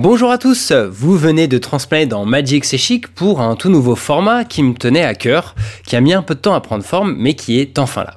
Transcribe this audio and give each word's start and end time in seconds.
Bonjour 0.00 0.30
à 0.30 0.38
tous, 0.38 0.70
vous 0.70 1.18
venez 1.18 1.48
de 1.48 1.58
transplaner 1.58 2.06
dans 2.06 2.24
Magic 2.24 2.64
C'est 2.64 2.78
Chic 2.78 3.08
pour 3.08 3.40
un 3.40 3.56
tout 3.56 3.68
nouveau 3.68 3.96
format 3.96 4.44
qui 4.44 4.62
me 4.62 4.74
tenait 4.74 5.02
à 5.02 5.12
cœur, 5.12 5.56
qui 5.84 5.96
a 5.96 6.00
mis 6.00 6.14
un 6.14 6.22
peu 6.22 6.36
de 6.36 6.38
temps 6.38 6.54
à 6.54 6.60
prendre 6.60 6.84
forme, 6.84 7.16
mais 7.18 7.34
qui 7.34 7.58
est 7.58 7.80
enfin 7.80 8.04
là. 8.04 8.16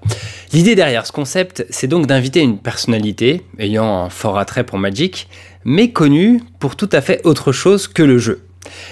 L'idée 0.53 0.75
derrière 0.75 1.07
ce 1.07 1.11
concept, 1.11 1.65
c'est 1.71 1.87
donc 1.87 2.05
d'inviter 2.05 2.41
une 2.41 2.59
personnalité 2.59 3.41
ayant 3.57 4.03
un 4.03 4.09
fort 4.11 4.37
attrait 4.37 4.63
pour 4.63 4.77
Magic, 4.77 5.27
mais 5.65 5.89
connue 5.89 6.43
pour 6.59 6.75
tout 6.75 6.89
à 6.91 7.01
fait 7.01 7.19
autre 7.23 7.51
chose 7.51 7.87
que 7.87 8.03
le 8.03 8.19
jeu. 8.19 8.43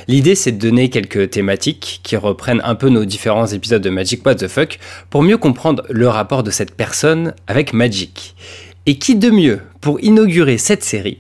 L'idée, 0.08 0.34
c'est 0.34 0.54
de 0.54 0.58
donner 0.58 0.90
quelques 0.90 1.30
thématiques 1.30 2.00
qui 2.02 2.18
reprennent 2.18 2.64
un 2.64 2.74
peu 2.74 2.90
nos 2.90 3.06
différents 3.06 3.46
épisodes 3.46 3.84
de 3.84 3.92
Magic 3.92 4.26
What 4.26 4.36
the 4.36 4.48
Fuck 4.48 4.80
pour 5.12 5.22
mieux 5.22 5.38
comprendre 5.38 5.84
le 5.92 6.08
rapport 6.08 6.42
de 6.42 6.50
cette 6.50 6.74
personne 6.74 7.36
avec 7.46 7.72
Magic. 7.72 8.36
Et 8.88 8.98
qui 8.98 9.16
de 9.16 9.30
mieux 9.30 9.60
pour 9.80 10.02
inaugurer 10.02 10.58
cette 10.58 10.84
série 10.84 11.20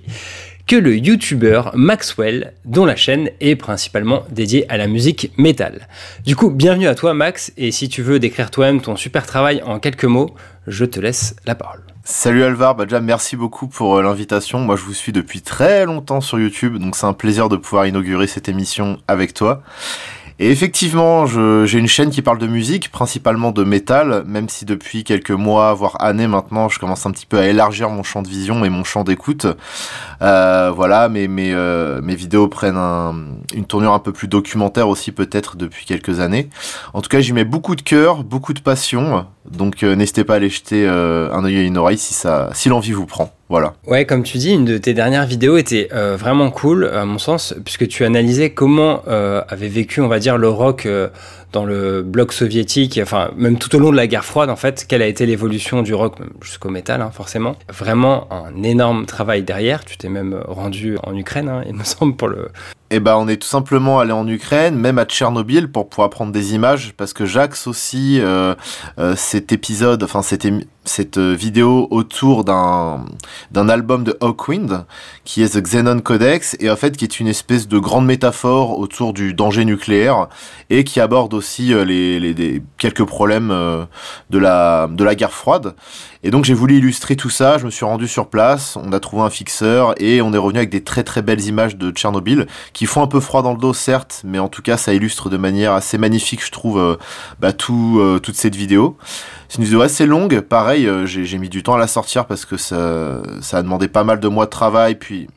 que 0.70 0.76
le 0.76 0.96
youtubeur 0.96 1.72
Maxwell, 1.73 2.54
dont 2.64 2.86
la 2.86 2.96
chaîne 2.96 3.32
est 3.41 3.55
principalement 3.55 4.23
dédiée 4.30 4.70
à 4.70 4.77
la 4.77 4.86
musique 4.86 5.32
métal. 5.36 5.88
Du 6.27 6.36
coup, 6.36 6.52
bienvenue 6.52 6.88
à 6.88 6.94
toi 6.94 7.16
Max, 7.16 7.52
et 7.58 7.72
si 7.72 7.90
tu 7.90 8.04
veux 8.04 8.20
décrire 8.20 8.52
toi-même 8.52 8.80
ton 8.80 8.96
super 8.96 9.26
travail 9.26 9.63
en 9.66 9.80
quelques 9.80 10.05
mots, 10.05 10.36
je 10.68 10.86
te 10.86 11.00
laisse 11.00 11.36
la 11.48 11.55
parole. 11.55 11.82
Salut 12.04 12.44
Alvar, 12.44 12.76
bah 12.76 12.86
déjà 12.86 13.00
merci 13.00 13.36
beaucoup 13.36 13.68
pour 13.68 13.98
euh, 13.98 14.04
l'invitation. 14.04 14.60
Moi 14.60 14.76
je 14.76 14.84
vous 14.84 14.94
suis 14.94 15.12
depuis 15.12 15.41
très 15.41 15.86
longtemps 15.86 16.22
sur 16.22 16.40
YouTube, 16.40 16.77
donc 16.77 16.96
c'est 16.96 17.08
un 17.08 17.13
plaisir 17.13 17.49
de 17.49 17.58
pouvoir 17.58 17.88
inaugurer 17.88 18.27
cette 18.27 18.48
émission 18.48 18.99
avec 19.08 19.34
toi. 19.34 19.63
Et 20.41 20.52
effectivement, 20.52 21.25
j'ai 21.25 21.79
une 21.79 21.88
chaîne 21.88 22.11
qui 22.11 22.21
parle 22.21 22.38
de 22.38 22.48
musique, 22.48 22.91
principalement 22.91 23.52
de 23.52 23.66
métal, 23.66 24.23
même 24.25 24.48
si 24.48 24.63
depuis 24.63 25.03
quelques 25.03 25.31
mois, 25.31 25.73
voire 25.73 26.02
années 26.02 26.27
maintenant, 26.27 26.70
je 26.70 26.79
commence 26.79 27.05
un 27.05 27.12
petit 27.12 27.25
peu 27.25 27.38
à 27.39 27.48
élargir 27.48 27.89
mon 27.89 28.03
champ 28.03 28.21
de 28.21 28.29
vision 28.29 28.63
et 28.63 28.70
mon 28.70 28.85
champ 28.85 29.03
d'écoute. 29.03 29.48
Euh, 30.21 30.71
voilà, 30.73 31.09
mais 31.09 31.27
mes, 31.27 31.54
euh, 31.54 32.01
mes 32.01 32.15
vidéos 32.15 32.48
prennent 32.48 32.77
une 32.77 33.65
tournure 33.65 33.93
un 33.93 33.99
peu 33.99 34.13
plus 34.13 34.29
documentaire 34.29 34.87
aussi 34.87 35.12
peut-être 35.12 35.57
depuis 35.57 35.85
quelques 35.85 36.21
années. 36.21 36.49
En 36.93 37.01
tout 37.01 37.09
cas, 37.09 37.20
j'y 37.20 37.34
mets 37.34 37.43
beaucoup 37.43 37.76
de 37.76 37.81
cœur, 37.81 38.24
beaucoup 38.24 38.53
de 38.53 38.62
passion, 38.62 39.26
donc 39.52 39.84
euh, 39.84 39.96
n'hésitez 39.96 40.24
pas 40.24 40.34
à 40.34 40.36
aller 40.38 40.50
jeter 40.50 40.86
euh, 40.88 41.32
un 41.32 41.44
œil 41.44 41.58
et 41.58 41.64
une 41.64 41.78
oreille 41.78 41.98
si, 41.98 42.14
ça, 42.14 42.50
si 42.54 42.70
l'envie 42.70 42.92
vous 42.92 43.05
prend. 43.05 43.34
Voilà. 43.50 43.74
Ouais, 43.88 44.05
comme 44.05 44.24
tu 44.24 44.38
dis, 44.38 44.54
une 44.54 44.66
de 44.66 44.78
tes 44.78 44.94
dernières 44.94 45.26
vidéos 45.26 45.58
était 45.58 45.90
euh, 45.92 46.16
vraiment 46.16 46.52
cool, 46.52 46.86
à 46.86 47.04
mon 47.05 47.18
sens, 47.18 47.55
puisque 47.66 47.88
tu 47.88 48.05
analysais 48.05 48.52
comment 48.52 49.02
avait 49.05 49.68
vécu, 49.68 50.02
on 50.02 50.08
va 50.08 50.20
dire, 50.20 50.38
le 50.38 50.50
rock 50.50 50.88
dans 51.52 51.66
le 51.66 52.04
bloc 52.04 52.34
soviétique, 52.34 53.00
enfin 53.02 53.32
même 53.36 53.58
tout 53.58 53.76
au 53.76 53.80
long 53.80 53.92
de 53.92 53.96
la 53.96 54.08
guerre 54.08 54.26
froide 54.26 54.50
en 54.50 54.55
fait, 54.55 54.86
quelle 54.88 55.02
a 55.02 55.08
été 55.08 55.26
l'évolution 55.26 55.82
du 55.82 55.94
rock 55.94 56.16
jusqu'au 56.42 56.70
métal 56.70 57.02
hein, 57.02 57.12
forcément. 57.12 57.55
Vraiment 57.70 58.28
un 58.32 58.64
énorme 58.64 59.05
travail 59.05 59.44
derrière. 59.44 59.86
Tu 59.86 59.98
t'es 59.98 60.10
même 60.10 60.42
rendu 60.48 60.98
en 61.04 61.16
Ukraine, 61.16 61.50
hein, 61.50 61.64
il 61.68 61.74
me 61.74 61.84
semble 61.84 62.16
pour 62.16 62.27
le. 62.27 62.50
Eh 62.92 63.00
ben, 63.00 63.16
on 63.18 63.27
est 63.27 63.38
tout 63.38 63.48
simplement 63.48 64.00
allé 64.00 64.12
en 64.12 64.28
Ukraine, 64.28 64.75
même 64.75 64.97
à 64.97 65.06
Tchernobyl, 65.06 65.72
pour 65.72 65.90
pouvoir 65.90 66.09
prendre 66.09 66.31
des 66.31 66.56
images, 66.56 66.94
parce 66.97 67.14
que 67.14 67.24
j'axe 67.24 67.68
aussi 67.68 68.20
euh, 68.20 68.56
euh, 68.97 69.16
cet 69.16 69.52
épisode, 69.52 70.02
enfin 70.02 70.24
cette, 70.24 70.47
cette 70.85 71.19
vidéo 71.19 71.88
autour 71.91 72.44
d'un 72.44 73.06
d'un 73.52 73.69
album 73.69 74.03
de 74.03 74.18
Hawkwind, 74.22 74.86
qui 75.24 75.44
est 75.44 75.56
The 75.56 75.62
Xenon 75.62 76.00
Codex, 76.00 76.56
et 76.59 76.69
en 76.69 76.75
fait 76.75 76.97
qui 76.97 77.06
est 77.06 77.19
une 77.19 77.28
espèce 77.28 77.68
de 77.68 77.78
grande 77.80 78.06
métaphore 78.06 78.80
autour 78.80 79.13
du 79.13 79.34
danger 79.34 79.66
nucléaire, 79.66 80.28
et 80.69 80.84
qui 80.84 81.00
aborde 81.00 81.34
aussi 81.34 81.74
euh, 81.74 81.84
les, 81.84 82.19
les, 82.19 82.62
quelques 82.78 83.03
problèmes 83.03 83.52
euh, 83.52 83.86
de, 84.30 84.40
la, 84.40 84.88
de 84.88 85.03
la 85.03 85.16
guerre 85.16 85.34
froide. 85.34 85.75
Et 86.24 86.31
donc 86.31 86.46
j'ai 86.46 86.53
voulu 86.53 86.78
illustrer 86.78 87.16
tout 87.16 87.30
ça, 87.30 87.58
je 87.58 87.66
me 87.66 87.72
suis 87.72 87.86
rendu 87.86 88.08
sur 88.08 88.28
place, 88.28 88.75
on 88.75 88.91
a 88.91 89.00
trouvé 89.00 89.24
un 89.24 89.30
fixeur 89.30 89.94
et 90.02 90.22
on 90.22 90.34
est 90.34 90.38
revenu 90.38 90.59
avec 90.59 90.69
des 90.69 90.84
très 90.84 91.03
très 91.03 91.22
belles 91.22 91.46
images 91.46 91.78
de 91.78 91.91
Tchernobyl 91.91 92.46
qui 92.74 92.88
font 92.88 93.02
un 93.02 93.08
peu 93.08 93.22
froid 93.22 93.41
dans 93.41 93.53
le 93.53 93.59
dos 93.59 93.74
certes, 93.74 94.22
mais 94.26 94.38
en 94.38 94.50
tout 94.50 94.62
cas 94.62 94.76
ça 94.76 94.94
illustre 94.94 95.30
de 95.30 95.38
manière 95.38 95.74
assez 95.74 95.98
magnifique 95.98 96.44
je 96.46 96.52
trouve 96.52 96.78
euh, 96.78 96.98
bah, 97.40 97.53
tout, 97.53 98.02
toute 98.22 98.36
cette 98.36 98.56
vidéo. 98.56 98.98
C'est 99.50 99.58
une 99.58 99.66
vidéo 99.66 99.82
assez 99.82 100.06
longue, 100.06 100.40
pareil 100.42 100.88
j'ai 101.06 101.38
mis 101.38 101.50
du 101.50 101.64
temps 101.64 101.74
à 101.74 101.80
la 101.80 101.88
sortir 101.88 102.26
parce 102.26 102.46
que 102.46 102.56
ça, 102.56 103.22
ça 103.42 103.58
a 103.58 103.62
demandé 103.64 103.88
pas 103.88 104.04
mal 104.04 104.20
de 104.20 104.28
mois 104.28 104.46
de 104.46 104.52
travail, 104.52 104.96
puis 104.96 105.28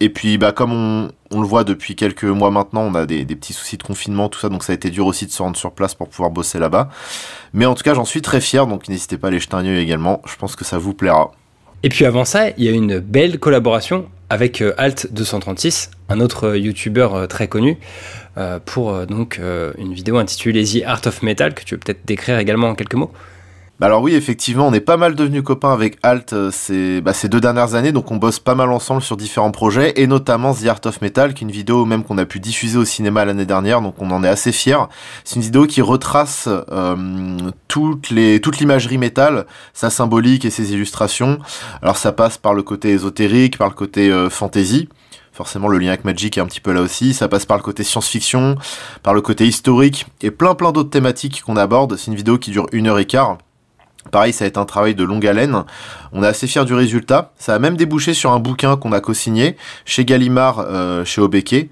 et 0.00 0.08
puis, 0.08 0.38
bah, 0.38 0.52
comme 0.52 1.10
on, 1.30 1.40
le 1.40 1.46
voit 1.46 1.64
depuis 1.64 1.94
quelques 1.94 2.24
mois 2.24 2.50
maintenant, 2.50 2.82
on 2.82 2.94
a 2.94 3.06
des, 3.06 3.24
petits 3.24 3.52
soucis 3.52 3.76
de 3.78 3.82
confinement, 3.82 4.28
tout 4.28 4.38
ça, 4.38 4.48
donc 4.48 4.64
ça 4.64 4.72
a 4.72 4.74
été 4.74 4.90
dur 4.90 5.06
aussi 5.06 5.26
de 5.26 5.30
se 5.30 5.42
rendre 5.42 5.56
sur 5.56 5.72
place 5.72 5.94
pour 5.94 6.08
pouvoir 6.08 6.30
bosser 6.30 6.58
là-bas. 6.58 6.90
Mais 7.52 7.64
en 7.64 7.74
tout 7.74 7.82
cas, 7.82 7.94
j'en 7.94 8.04
suis 8.04 8.20
très 8.20 8.40
fier, 8.40 8.66
donc 8.66 8.88
n'hésitez 8.88 9.16
pas 9.16 9.28
à 9.28 9.30
aller 9.30 9.38
jeter 9.38 9.54
un 9.54 9.64
œil 9.64 9.78
également. 9.78 10.20
Je 10.26 10.36
pense 10.36 10.56
que 10.56 10.64
ça 10.64 10.78
vous 10.78 10.94
plaira. 10.94 11.32
Et 11.84 11.88
puis 11.88 12.04
avant 12.04 12.24
ça, 12.24 12.50
il 12.50 12.64
y 12.64 12.68
a 12.68 12.72
une 12.72 12.98
belle 12.98 13.38
collaboration 13.38 14.06
avec 14.30 14.62
euh, 14.62 14.74
Alt236, 14.78 15.90
un 16.08 16.20
autre 16.20 16.48
euh, 16.48 16.58
youtubeur 16.58 17.14
euh, 17.14 17.26
très 17.26 17.46
connu, 17.48 17.78
pour 18.64 19.06
donc 19.06 19.40
une 19.78 19.94
vidéo 19.94 20.16
intitulée 20.16 20.64
The 20.64 20.84
Art 20.84 21.02
of 21.06 21.22
Metal, 21.22 21.54
que 21.54 21.62
tu 21.62 21.76
veux 21.76 21.78
peut-être 21.78 22.04
décrire 22.04 22.36
également 22.38 22.68
en 22.68 22.74
quelques 22.74 22.94
mots. 22.94 23.12
Bah 23.80 23.86
alors 23.86 24.02
oui, 24.02 24.14
effectivement, 24.14 24.68
on 24.68 24.72
est 24.72 24.78
pas 24.78 24.96
mal 24.96 25.16
devenus 25.16 25.42
copains 25.42 25.72
avec 25.72 25.98
Alt 26.04 26.32
euh, 26.32 26.52
ces, 26.52 27.00
bah, 27.00 27.12
ces 27.12 27.28
deux 27.28 27.40
dernières 27.40 27.74
années, 27.74 27.90
donc 27.90 28.12
on 28.12 28.16
bosse 28.16 28.38
pas 28.38 28.54
mal 28.54 28.70
ensemble 28.70 29.02
sur 29.02 29.16
différents 29.16 29.50
projets, 29.50 30.00
et 30.00 30.06
notamment 30.06 30.54
The 30.54 30.66
Art 30.66 30.80
of 30.84 31.02
Metal, 31.02 31.34
qui 31.34 31.42
est 31.42 31.46
une 31.48 31.52
vidéo 31.52 31.84
même 31.84 32.04
qu'on 32.04 32.16
a 32.18 32.24
pu 32.24 32.38
diffuser 32.38 32.78
au 32.78 32.84
cinéma 32.84 33.24
l'année 33.24 33.46
dernière, 33.46 33.80
donc 33.80 33.96
on 33.98 34.12
en 34.12 34.22
est 34.22 34.28
assez 34.28 34.52
fiers. 34.52 34.84
C'est 35.24 35.36
une 35.36 35.42
vidéo 35.42 35.66
qui 35.66 35.82
retrace 35.82 36.48
euh, 36.48 37.36
toute 37.66 38.10
l'imagerie 38.10 38.96
métal, 38.96 39.44
sa 39.72 39.90
symbolique 39.90 40.44
et 40.44 40.50
ses 40.50 40.72
illustrations. 40.72 41.40
Alors 41.82 41.96
ça 41.96 42.12
passe 42.12 42.38
par 42.38 42.54
le 42.54 42.62
côté 42.62 42.90
ésotérique, 42.90 43.58
par 43.58 43.68
le 43.68 43.74
côté 43.74 44.08
euh, 44.08 44.30
fantasy 44.30 44.88
forcément 45.32 45.66
le 45.66 45.78
lien 45.78 45.88
avec 45.88 46.04
Magic 46.04 46.38
est 46.38 46.40
un 46.40 46.46
petit 46.46 46.60
peu 46.60 46.72
là 46.72 46.80
aussi, 46.80 47.12
ça 47.12 47.26
passe 47.26 47.44
par 47.44 47.56
le 47.56 47.62
côté 47.64 47.82
science-fiction, 47.82 48.54
par 49.02 49.14
le 49.14 49.20
côté 49.20 49.48
historique 49.48 50.06
et 50.22 50.30
plein 50.30 50.54
plein 50.54 50.70
d'autres 50.70 50.90
thématiques 50.90 51.42
qu'on 51.44 51.56
aborde. 51.56 51.96
C'est 51.96 52.12
une 52.12 52.16
vidéo 52.16 52.38
qui 52.38 52.52
dure 52.52 52.68
une 52.70 52.86
heure 52.86 53.00
et 53.00 53.04
quart. 53.04 53.38
Pareil, 54.10 54.32
ça 54.32 54.44
a 54.44 54.48
été 54.48 54.58
un 54.58 54.64
travail 54.64 54.94
de 54.94 55.04
longue 55.04 55.26
haleine. 55.26 55.64
On 56.12 56.22
est 56.22 56.26
assez 56.26 56.46
fiers 56.46 56.64
du 56.64 56.74
résultat. 56.74 57.32
Ça 57.38 57.54
a 57.54 57.58
même 57.58 57.76
débouché 57.76 58.14
sur 58.14 58.32
un 58.32 58.38
bouquin 58.38 58.76
qu'on 58.76 58.92
a 58.92 59.00
co-signé 59.00 59.56
chez 59.84 60.04
Gallimard, 60.04 60.60
euh, 60.60 61.04
chez 61.04 61.20
Obeke, 61.20 61.68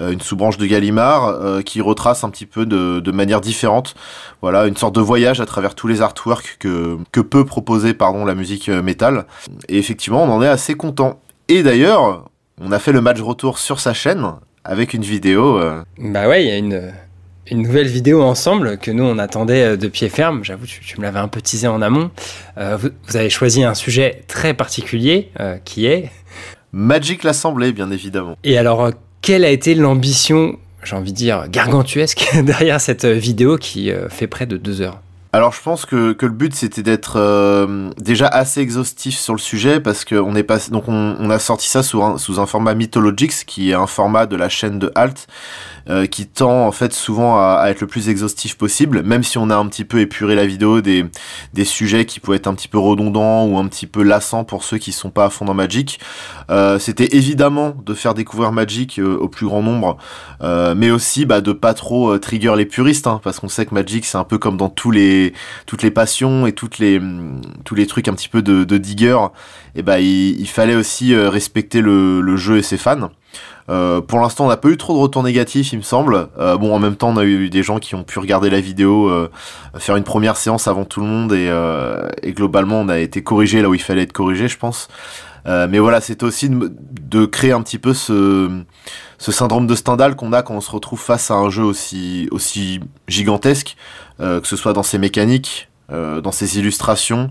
euh, 0.00 0.12
une 0.12 0.20
sous-branche 0.20 0.58
de 0.58 0.66
Gallimard, 0.66 1.26
euh, 1.28 1.62
qui 1.62 1.80
retrace 1.80 2.22
un 2.22 2.30
petit 2.30 2.46
peu 2.46 2.66
de, 2.66 3.10
manière 3.10 3.40
différente. 3.40 3.94
Voilà, 4.42 4.66
une 4.66 4.76
sorte 4.76 4.94
de 4.94 5.00
voyage 5.00 5.40
à 5.40 5.46
travers 5.46 5.74
tous 5.74 5.88
les 5.88 6.02
artworks 6.02 6.56
que, 6.58 6.98
que 7.12 7.20
peut 7.20 7.44
proposer 7.44 7.94
pardon, 7.94 8.24
la 8.24 8.34
musique 8.34 8.68
métal. 8.68 9.26
Et 9.68 9.78
effectivement, 9.78 10.22
on 10.22 10.30
en 10.30 10.42
est 10.42 10.48
assez 10.48 10.74
content. 10.74 11.20
Et 11.48 11.62
d'ailleurs, 11.62 12.24
on 12.60 12.72
a 12.72 12.78
fait 12.78 12.92
le 12.92 13.00
match 13.00 13.20
retour 13.20 13.58
sur 13.58 13.80
sa 13.80 13.94
chaîne 13.94 14.26
avec 14.64 14.94
une 14.94 15.02
vidéo. 15.02 15.60
Bah 15.98 16.28
ouais, 16.28 16.44
il 16.44 16.48
y 16.48 16.52
a 16.52 16.56
une 16.56 16.92
une 17.50 17.62
nouvelle 17.62 17.88
vidéo 17.88 18.22
ensemble 18.22 18.78
que 18.78 18.90
nous 18.90 19.04
on 19.04 19.18
attendait 19.18 19.64
euh, 19.64 19.76
de 19.76 19.88
pied 19.88 20.08
ferme. 20.08 20.44
J'avoue, 20.44 20.66
tu, 20.66 20.98
me 20.98 21.02
l'avais 21.02 21.18
un 21.18 21.28
peu 21.28 21.40
teasé 21.40 21.66
en 21.66 21.82
amont. 21.82 22.10
Euh, 22.58 22.76
vous, 22.76 23.16
avez 23.16 23.30
choisi 23.30 23.64
un 23.64 23.74
sujet 23.74 24.22
très 24.28 24.54
particulier 24.54 25.30
euh, 25.40 25.56
qui 25.64 25.86
est 25.86 26.10
Magic 26.72 27.24
l'Assemblée, 27.24 27.72
bien 27.72 27.90
évidemment. 27.90 28.36
Et 28.44 28.56
alors, 28.56 28.90
quelle 29.22 29.44
a 29.44 29.50
été 29.50 29.74
l'ambition, 29.74 30.56
j'ai 30.84 30.94
envie 30.94 31.12
de 31.12 31.16
dire 31.16 31.46
gargantuesque, 31.48 32.30
derrière 32.44 32.80
cette 32.80 33.04
vidéo 33.04 33.56
qui 33.56 33.90
fait 34.08 34.28
près 34.28 34.46
de 34.46 34.56
deux 34.56 34.80
heures? 34.80 35.00
Alors 35.32 35.52
je 35.52 35.62
pense 35.62 35.86
que, 35.86 36.12
que 36.12 36.26
le 36.26 36.32
but 36.32 36.54
c'était 36.54 36.82
d'être 36.82 37.68
déjà 37.98 38.26
assez 38.26 38.60
exhaustif 38.60 39.16
sur 39.16 39.32
le 39.32 39.38
sujet 39.38 39.78
parce 39.78 40.04
qu'on 40.04 40.34
est 40.34 40.42
passé 40.42 40.72
donc 40.72 40.88
on, 40.88 41.16
on, 41.20 41.30
a 41.30 41.38
sorti 41.38 41.68
ça 41.68 41.84
sous 41.84 42.02
un, 42.02 42.18
sous 42.18 42.40
un 42.40 42.46
format 42.46 42.74
Mythologics 42.74 43.46
qui 43.46 43.70
est 43.70 43.74
un 43.74 43.86
format 43.86 44.26
de 44.26 44.34
la 44.34 44.48
chaîne 44.48 44.80
de 44.80 44.90
Alt 44.96 45.28
euh, 45.88 46.06
qui 46.06 46.26
tend 46.26 46.66
en 46.66 46.72
fait 46.72 46.92
souvent 46.92 47.38
à, 47.38 47.66
être 47.68 47.80
le 47.80 47.86
plus 47.86 48.08
exhaustif 48.08 48.56
possible, 48.56 49.02
même 49.02 49.22
si 49.22 49.38
on 49.38 49.50
a 49.50 49.56
un 49.56 49.66
petit 49.66 49.84
peu 49.84 50.00
épuré 50.00 50.34
la 50.34 50.46
vidéo 50.46 50.80
des, 50.80 51.06
des 51.54 51.64
sujets 51.64 52.04
qui 52.04 52.20
pouvaient 52.20 52.36
être 52.36 52.46
un 52.46 52.54
petit 52.54 52.68
peu 52.68 52.78
redondants 52.78 53.46
ou 53.46 53.58
un 53.58 53.66
petit 53.66 53.86
peu 53.86 54.02
lassants 54.02 54.44
pour 54.44 54.62
ceux 54.64 54.78
qui 54.78 54.92
sont 54.92 55.10
pas 55.10 55.26
à 55.26 55.30
fond 55.30 55.44
dans 55.44 55.54
Magic. 55.54 56.00
Euh, 56.50 56.78
C'était 56.78 57.16
évidemment 57.16 57.74
de 57.84 57.94
faire 57.94 58.14
découvrir 58.14 58.52
Magic 58.52 58.98
euh, 58.98 59.16
au 59.16 59.28
plus 59.28 59.46
grand 59.46 59.62
nombre, 59.62 59.96
mais 60.76 60.90
aussi 60.90 61.24
bah, 61.24 61.40
de 61.40 61.52
pas 61.52 61.74
trop 61.74 62.18
trigger 62.18 62.54
les 62.56 62.66
puristes, 62.66 63.06
hein, 63.06 63.20
parce 63.22 63.40
qu'on 63.40 63.48
sait 63.48 63.66
que 63.66 63.74
Magic 63.74 64.04
c'est 64.04 64.18
un 64.18 64.24
peu 64.24 64.38
comme 64.38 64.56
dans 64.56 64.68
tous 64.68 64.90
les 64.90 65.32
toutes 65.66 65.82
les 65.82 65.90
passions 65.90 66.46
et 66.46 66.52
toutes 66.52 66.78
les 66.78 67.00
tous 67.64 67.74
les 67.74 67.86
trucs 67.86 68.08
un 68.08 68.14
petit 68.14 68.28
peu 68.28 68.42
de, 68.42 68.64
de 68.64 68.78
digger. 68.78 69.18
Et 69.74 69.82
bah 69.82 70.00
il, 70.00 70.46
fallait 70.48 70.74
aussi 70.74 71.14
respecter 71.14 71.80
le 71.80 72.36
jeu 72.36 72.58
et 72.58 72.62
ses 72.62 72.76
fans. 72.76 73.10
Euh, 73.70 74.00
pour 74.00 74.18
l'instant, 74.18 74.46
on 74.46 74.48
n'a 74.48 74.56
pas 74.56 74.68
eu 74.68 74.76
trop 74.76 74.94
de 74.94 74.98
retours 74.98 75.22
négatifs, 75.22 75.72
il 75.72 75.78
me 75.78 75.82
semble. 75.82 76.28
Euh, 76.38 76.56
bon, 76.56 76.74
en 76.74 76.78
même 76.80 76.96
temps, 76.96 77.10
on 77.10 77.16
a 77.16 77.24
eu 77.24 77.50
des 77.50 77.62
gens 77.62 77.78
qui 77.78 77.94
ont 77.94 78.02
pu 78.02 78.18
regarder 78.18 78.50
la 78.50 78.60
vidéo, 78.60 79.08
euh, 79.08 79.30
faire 79.78 79.96
une 79.96 80.04
première 80.04 80.36
séance 80.36 80.66
avant 80.66 80.84
tout 80.84 81.00
le 81.00 81.06
monde, 81.06 81.32
et, 81.32 81.50
et, 82.22 82.32
globalement, 82.32 82.80
on 82.80 82.88
a 82.88 82.98
été 82.98 83.22
corrigé 83.22 83.62
là 83.62 83.68
où 83.68 83.74
il 83.74 83.82
fallait 83.82 84.02
être 84.02 84.12
corrigé, 84.12 84.48
je 84.48 84.58
pense. 84.58 84.88
mais 85.46 85.78
voilà, 85.78 86.00
c'est 86.00 86.22
aussi 86.22 86.50
de, 86.50 87.26
créer 87.26 87.52
un 87.52 87.62
petit 87.62 87.78
peu 87.78 87.94
ce, 87.94 88.50
syndrome 89.18 89.66
de 89.66 89.74
Stendhal 89.74 90.16
qu'on 90.16 90.32
a 90.32 90.42
quand 90.42 90.54
on 90.54 90.60
se 90.60 90.70
retrouve 90.70 91.00
face 91.00 91.30
à 91.30 91.34
un 91.34 91.50
jeu 91.50 91.64
aussi, 91.64 92.80
gigantesque, 93.06 93.76
que 94.18 94.40
ce 94.44 94.56
soit 94.56 94.72
dans 94.72 94.82
ses 94.82 94.98
mécaniques, 94.98 95.68
dans 95.90 96.32
ses 96.32 96.58
illustrations, 96.58 97.30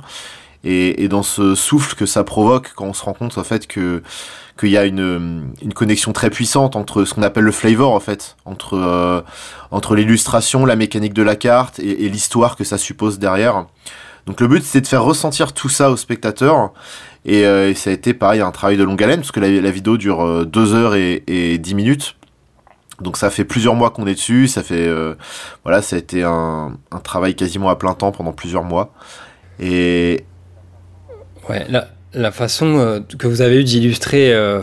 et, 0.63 1.07
dans 1.07 1.24
ce 1.24 1.56
souffle 1.56 1.95
que 1.95 2.06
ça 2.06 2.24
provoque 2.24 2.74
quand 2.75 2.85
on 2.85 2.94
se 2.94 3.03
rend 3.03 3.13
compte 3.13 3.38
en 3.38 3.44
fait 3.44 3.68
que 3.68 4.03
qu'il 4.59 4.69
y 4.69 4.77
a 4.77 4.85
une, 4.85 5.53
une 5.61 5.73
connexion 5.73 6.11
très 6.11 6.29
puissante 6.29 6.75
entre 6.75 7.06
ce 7.06 7.13
qu'on 7.13 7.23
appelle 7.23 7.45
le 7.45 7.51
flavor 7.51 7.94
en 7.94 8.00
fait, 8.00 8.35
entre 8.45 8.75
euh, 8.75 9.21
entre 9.71 9.95
l'illustration, 9.95 10.65
la 10.65 10.75
mécanique 10.75 11.13
de 11.13 11.23
la 11.23 11.35
carte 11.35 11.79
et, 11.79 12.09
l'histoire 12.09 12.56
que 12.56 12.63
ça 12.63 12.77
suppose 12.77 13.19
derrière. 13.19 13.65
Donc 14.25 14.41
le 14.41 14.47
but 14.47 14.63
c'est 14.63 14.81
de 14.81 14.88
faire 14.88 15.03
ressentir 15.03 15.53
tout 15.53 15.69
ça 15.69 15.89
au 15.89 15.97
spectateur 15.97 16.73
et, 17.25 17.45
euh, 17.45 17.73
ça 17.73 17.89
a 17.89 17.94
été 17.94 18.13
pareil 18.13 18.41
un 18.41 18.51
travail 18.51 18.77
de 18.77 18.83
longue 18.83 19.01
haleine 19.01 19.21
parce 19.21 19.31
que 19.31 19.39
la, 19.39 19.71
vidéo 19.71 19.97
dure 19.97 20.45
2 20.45 20.73
heures 20.73 20.95
et, 20.95 21.23
et 21.27 21.57
10 21.57 21.75
minutes. 21.75 22.15
Donc 23.00 23.15
ça 23.15 23.29
fait 23.29 23.45
plusieurs 23.45 23.75
mois 23.75 23.91
qu'on 23.91 24.07
est 24.07 24.15
dessus, 24.15 24.50
ça 24.50 24.61
fait 24.61 24.91
voilà, 25.63 25.81
ça 25.81 25.95
a 25.95 26.00
été 26.00 26.23
un, 26.23 26.77
travail 27.03 27.35
quasiment 27.35 27.69
à 27.69 27.77
plein 27.77 27.94
temps 27.94 28.11
pendant 28.11 28.33
plusieurs 28.33 28.63
mois. 28.63 28.94
Et, 29.61 30.25
Ouais, 31.50 31.65
la, 31.67 31.88
la 32.13 32.31
façon 32.31 32.77
euh, 32.77 33.00
que 33.17 33.27
vous 33.27 33.41
avez 33.41 33.61
eu 33.61 33.63
d'illustrer 33.63 34.33
euh, 34.33 34.61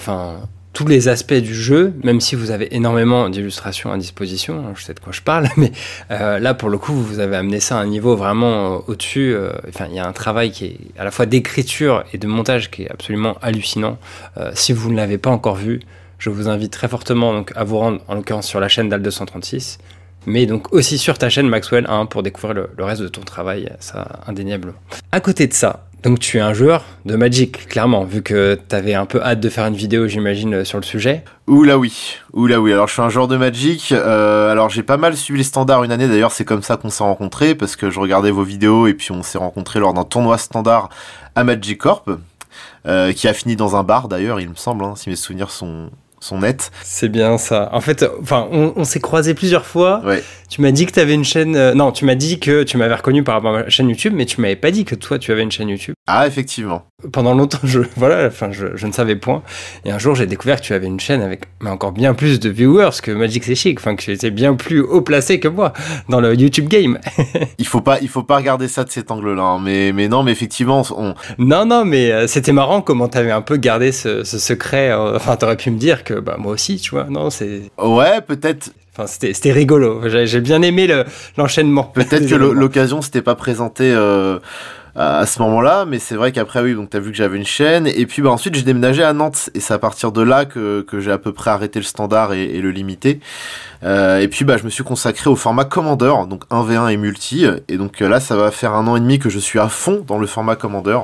tous 0.73 0.87
les 0.87 1.09
aspects 1.09 1.35
du 1.35 1.55
jeu, 1.55 1.95
même 2.03 2.21
si 2.21 2.35
vous 2.35 2.51
avez 2.51 2.75
énormément 2.75 3.29
d'illustrations 3.29 3.93
à 3.93 3.97
disposition, 3.97 4.67
hein, 4.67 4.73
je 4.75 4.83
sais 4.83 4.95
de 4.95 5.01
quoi 5.01 5.13
je 5.13 5.23
parle, 5.23 5.49
mais 5.57 5.73
euh, 6.11 6.39
là 6.39 6.55
pour 6.55 6.69
le 6.69 6.79
coup 6.79 6.93
vous 6.93 7.19
avez 7.19 7.37
amené 7.37 7.61
ça 7.61 7.79
à 7.79 7.83
un 7.83 7.87
niveau 7.87 8.17
vraiment 8.17 8.83
au-dessus. 8.87 9.35
Enfin, 9.69 9.87
il 9.89 9.95
y 9.95 9.99
a 9.99 10.07
un 10.07 10.13
travail 10.13 10.51
qui 10.51 10.67
est 10.67 10.79
à 10.99 11.05
la 11.05 11.11
fois 11.11 11.27
d'écriture 11.27 12.05
et 12.13 12.19
de 12.19 12.27
montage 12.27 12.71
qui 12.71 12.83
est 12.83 12.91
absolument 12.91 13.37
hallucinant. 13.43 13.99
si 14.55 14.73
vous 14.73 14.91
ne 14.91 14.97
l'avez 14.97 15.19
pas 15.19 15.31
encore 15.31 15.57
vu, 15.57 15.81
je 16.19 16.31
vous 16.31 16.49
invite 16.49 16.73
très 16.73 16.89
fortement 16.89 17.33
donc, 17.33 17.53
à 17.57 17.65
vous 17.65 17.79
rendre 17.79 18.01
en 18.09 18.15
l'occurrence 18.15 18.47
sur 18.47 18.61
la 18.61 18.69
chaîne 18.69 18.89
d'Al236 18.89 19.79
mais 20.27 20.47
donc 20.47 20.73
aussi 20.73 20.99
sur 20.99 21.19
ta 21.19 21.31
chaîne 21.31 21.49
Maxwell 21.49 21.87
hein, 21.89 22.05
pour 22.05 22.23
découvrir 22.23 22.55
le, 22.55 22.71
le, 22.77 22.85
reste 22.85 23.01
de 23.01 23.09
ton 23.09 23.23
travail, 23.23 23.71
ça 23.79 24.21
indéniablement. 24.27 24.77
À 25.13 25.21
côté 25.21 25.47
de 25.47 25.53
ça, 25.53 25.86
donc 26.03 26.21
tu 26.21 26.37
es 26.37 26.41
un 26.41 26.53
joueur 26.53 26.85
de 27.05 27.17
Magic, 27.17 27.69
clairement, 27.69 28.05
vu 28.05 28.23
que 28.23 28.59
tu 28.69 28.77
avais 28.77 28.95
un 28.95 29.07
peu 29.07 29.21
hâte 29.23 29.41
de 29.41 29.49
faire 29.49 29.67
une 29.67 29.75
vidéo, 29.75 30.07
j'imagine, 30.07 30.65
sur 30.65 30.79
le 30.79 30.85
sujet. 30.85 31.25
Oula 31.47 31.79
oui, 31.79 32.19
oula 32.33 32.61
oui. 32.61 32.73
Alors 32.73 32.87
je 32.87 32.93
suis 32.93 33.03
un 33.03 33.09
joueur 33.09 33.29
de 33.29 33.37
Magic. 33.37 33.93
Euh, 33.93 34.51
alors 34.51 34.69
j'ai 34.69 34.83
pas 34.83 34.99
mal 34.99 35.17
suivi 35.17 35.39
les 35.39 35.45
standards 35.45 35.85
une 35.85 35.93
année. 35.93 36.07
D'ailleurs 36.07 36.33
c'est 36.33 36.45
comme 36.45 36.63
ça 36.63 36.77
qu'on 36.77 36.91
s'est 36.91 37.03
rencontrés 37.03 37.55
parce 37.55 37.77
que 37.77 37.91
je 37.91 37.99
regardais 37.99 38.31
vos 38.31 38.45
vidéos 38.45 38.87
et 38.87 38.95
puis 38.95 39.11
on 39.11 39.23
s'est 39.23 39.39
rencontrés 39.39 39.81
lors 39.81 39.95
d'un 39.95 40.05
tournoi 40.05 40.39
standard 40.39 40.91
à 41.35 41.45
Magic 41.45 41.79
Corp, 41.79 42.09
euh, 42.87 43.13
qui 43.13 43.27
a 43.27 43.33
fini 43.33 43.57
dans 43.57 43.77
un 43.77 43.83
bar 43.83 44.09
d'ailleurs, 44.09 44.41
il 44.41 44.49
me 44.49 44.55
semble, 44.55 44.85
hein, 44.85 44.95
si 44.97 45.11
mes 45.11 45.17
souvenirs 45.17 45.51
sont 45.51 45.91
sont 46.27 46.39
nets. 46.39 46.71
C'est 46.83 47.09
bien 47.09 47.39
ça. 47.39 47.69
En 47.73 47.81
fait, 47.81 48.05
enfin, 48.21 48.49
on, 48.51 48.73
on 48.77 48.85
s'est 48.85 49.01
croisés 49.01 49.35
plusieurs 49.35 49.67
fois. 49.67 50.03
Ouais. 50.05 50.23
Tu 50.49 50.61
m'as 50.61 50.71
dit 50.71 50.87
que 50.87 50.93
tu 50.93 51.01
avais 51.01 51.15
une 51.15 51.25
chaîne. 51.25 51.57
Euh, 51.57 51.75
non, 51.75 51.91
tu 51.93 52.05
m'as 52.05 52.15
dit 52.15 52.39
que 52.39 52.63
tu 52.63 52.77
m'avais 52.77 52.95
reconnu 52.95 53.25
par 53.25 53.37
rapport 53.37 53.55
à 53.55 53.63
ma 53.65 53.69
chaîne 53.69 53.89
YouTube, 53.89 54.13
mais 54.15 54.27
tu 54.27 54.41
m'avais 54.41 54.57
pas 54.57 54.71
dit 54.71 54.85
que 54.85 54.95
toi 54.95 55.19
tu 55.19 55.33
avais 55.33 55.43
une 55.43 55.51
chaîne 55.51 55.69
YouTube. 55.69 55.95
Ah, 56.07 56.27
effectivement. 56.27 56.85
Pendant 57.13 57.35
longtemps, 57.35 57.59
je 57.65 57.81
voilà, 57.97 58.27
enfin, 58.27 58.53
je, 58.53 58.77
je 58.77 58.87
ne 58.87 58.93
savais 58.93 59.17
point. 59.17 59.43
Et 59.85 59.91
un 59.91 59.99
jour, 59.99 60.15
j'ai 60.15 60.27
découvert 60.27 60.61
que 60.61 60.67
tu 60.67 60.73
avais 60.73 60.87
une 60.87 61.01
chaîne 61.01 61.21
avec 61.21 61.43
mais 61.61 61.71
encore 61.71 61.93
bien 61.93 62.15
plus 62.15 62.39
de 62.39 62.49
viewers 62.49 62.91
que 63.03 63.11
Magic 63.11 63.45
C'est 63.45 63.55
Chic, 63.55 63.79
enfin 63.81 63.97
que 63.97 64.03
tu 64.03 64.13
étais 64.13 64.31
bien 64.31 64.55
plus 64.55 64.81
haut 64.81 65.01
placé 65.01 65.41
que 65.41 65.49
moi 65.49 65.73
dans 66.09 66.21
le 66.21 66.35
YouTube 66.35 66.69
game. 66.69 66.99
il 67.59 67.67
faut 67.67 67.81
pas, 67.81 67.99
il 68.01 68.09
faut 68.09 68.23
pas 68.23 68.37
regarder 68.37 68.69
ça 68.69 68.85
de 68.85 68.91
cet 68.91 69.11
angle-là. 69.11 69.43
Hein. 69.43 69.61
Mais 69.63 69.93
mais 69.93 70.09
non, 70.09 70.23
mais 70.23 70.33
effectivement, 70.33 70.83
on. 70.97 71.15
Non 71.39 71.67
non, 71.67 71.85
mais 71.85 72.13
euh, 72.13 72.27
c'était 72.27 72.53
marrant 72.53 72.83
comment 72.83 73.09
tu 73.09 73.19
avais 73.19 73.33
un 73.33 73.43
peu 73.43 73.57
gardé 73.57 73.91
ce, 73.91 74.23
ce 74.23 74.39
secret. 74.39 74.91
Euh, 74.91 75.17
enfin, 75.17 75.37
t'aurais 75.37 75.57
pu 75.57 75.71
me 75.71 75.79
dire 75.79 76.05
que 76.05 76.15
bah 76.21 76.37
moi 76.39 76.53
aussi, 76.53 76.77
tu 76.77 76.91
vois. 76.91 77.05
Non, 77.05 77.31
c'est. 77.31 77.71
Ouais, 77.79 78.21
peut-être. 78.21 78.71
Enfin, 78.93 79.07
c'était 79.07 79.53
rigolo. 79.53 80.03
J'ai 80.09 80.41
bien 80.41 80.63
aimé 80.63 80.89
l'enchaînement. 81.37 81.85
Peut-être 81.85 82.27
que 82.31 82.35
l'occasion 82.35 83.03
s'était 83.03 83.23
pas 83.23 83.35
présentée 83.35 83.93
euh, 83.95 84.39
à 84.95 85.27
ce 85.27 85.43
moment-là, 85.43 85.85
mais 85.85 85.99
c'est 85.99 86.15
vrai 86.15 86.33
qu'après, 86.33 86.63
oui, 86.63 86.75
donc 86.75 86.89
t'as 86.89 86.99
vu 86.99 87.11
que 87.11 87.17
j'avais 87.17 87.37
une 87.37 87.45
chaîne. 87.45 87.87
Et 87.87 88.07
puis 88.07 88.23
bah, 88.23 88.31
ensuite, 88.31 88.55
j'ai 88.55 88.63
déménagé 88.63 89.03
à 89.03 89.13
Nantes. 89.13 89.51
Et 89.55 89.61
c'est 89.61 89.75
à 89.75 89.79
partir 89.79 90.13
de 90.13 90.23
là 90.23 90.47
que, 90.47 90.81
que 90.81 91.01
j'ai 91.01 91.13
à 91.13 91.19
peu 91.19 91.33
près 91.33 91.51
arrêté 91.51 91.79
le 91.79 91.85
standard 91.85 92.33
et, 92.33 92.45
et 92.45 92.61
le 92.63 92.71
limité. 92.71 93.21
Euh, 93.87 94.19
et 94.19 94.29
puis 94.29 94.45
bah, 94.45 94.57
je 94.57 94.65
me 94.65 94.71
suis 94.71 94.83
consacré 94.83 95.31
au 95.31 95.37
format 95.37 95.65
Commander, 95.65 96.13
donc 96.29 96.45
1v1 96.51 96.93
et 96.93 96.97
multi. 96.97 97.47
Et 97.69 97.77
donc 97.77 98.03
euh, 98.03 98.09
là, 98.09 98.21
ça 98.21 98.37
va 98.37 98.51
faire 98.51 98.75
un 98.75 98.87
an 98.89 98.97
et 98.97 99.01
demi 99.01 99.19
que 99.19 99.31
je 99.31 99.39
suis 99.39 99.59
à 99.59 99.69
fond 99.69 100.05
dans 100.07 100.19
le 100.19 100.27
format 100.27 100.57
Commander. 100.57 100.99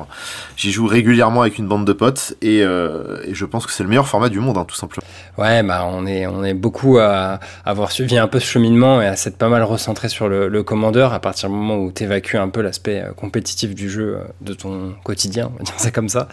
J'y 0.57 0.73
joue 0.73 0.87
régulièrement 0.87 1.43
avec 1.43 1.59
une 1.59 1.69
bande 1.69 1.87
de 1.87 1.93
potes 1.93 2.35
et, 2.43 2.63
euh, 2.63 3.23
et 3.25 3.35
je 3.35 3.45
pense 3.45 3.67
que 3.67 3.73
c'est 3.73 3.85
le 3.85 3.89
meilleur 3.89 4.09
format 4.09 4.29
du 4.29 4.41
monde, 4.41 4.59
hein, 4.59 4.65
tout 4.67 4.75
simplement. 4.75 5.07
Ouais, 5.39 5.63
bah 5.63 5.87
on 5.89 6.07
est, 6.07 6.27
on 6.27 6.45
est 6.45 6.55
beaucoup 6.55 6.99
à 6.99 7.39
avoir 7.65 7.93
suivi 7.93 8.19
un 8.19 8.27
peu 8.27 8.41
ce 8.41 8.47
cheminement 8.47 9.01
et 9.01 9.07
à 9.07 9.17
s'être 9.17 9.37
pas 9.37 9.49
mal 9.49 9.63
recentré 9.63 10.09
sur 10.09 10.29
le, 10.29 10.49
le 10.49 10.63
Commander 10.63 11.09
à 11.13 11.21
partir 11.21 11.49
du 11.49 11.55
moment 11.55 11.77
où 11.77 11.93
tu 11.93 12.03
évacues 12.03 12.37
un 12.37 12.49
peu 12.49 12.63
l'aspect 12.63 13.05
compétitif 13.17 13.75
du 13.75 13.89
jeu 13.89 14.19
de 14.41 14.55
ton 14.55 14.95
quotidien, 15.05 15.51
on 15.55 15.59
va 15.59 15.65
dire 15.65 15.75
ça 15.79 15.91
comme 15.91 16.09
ça. 16.09 16.29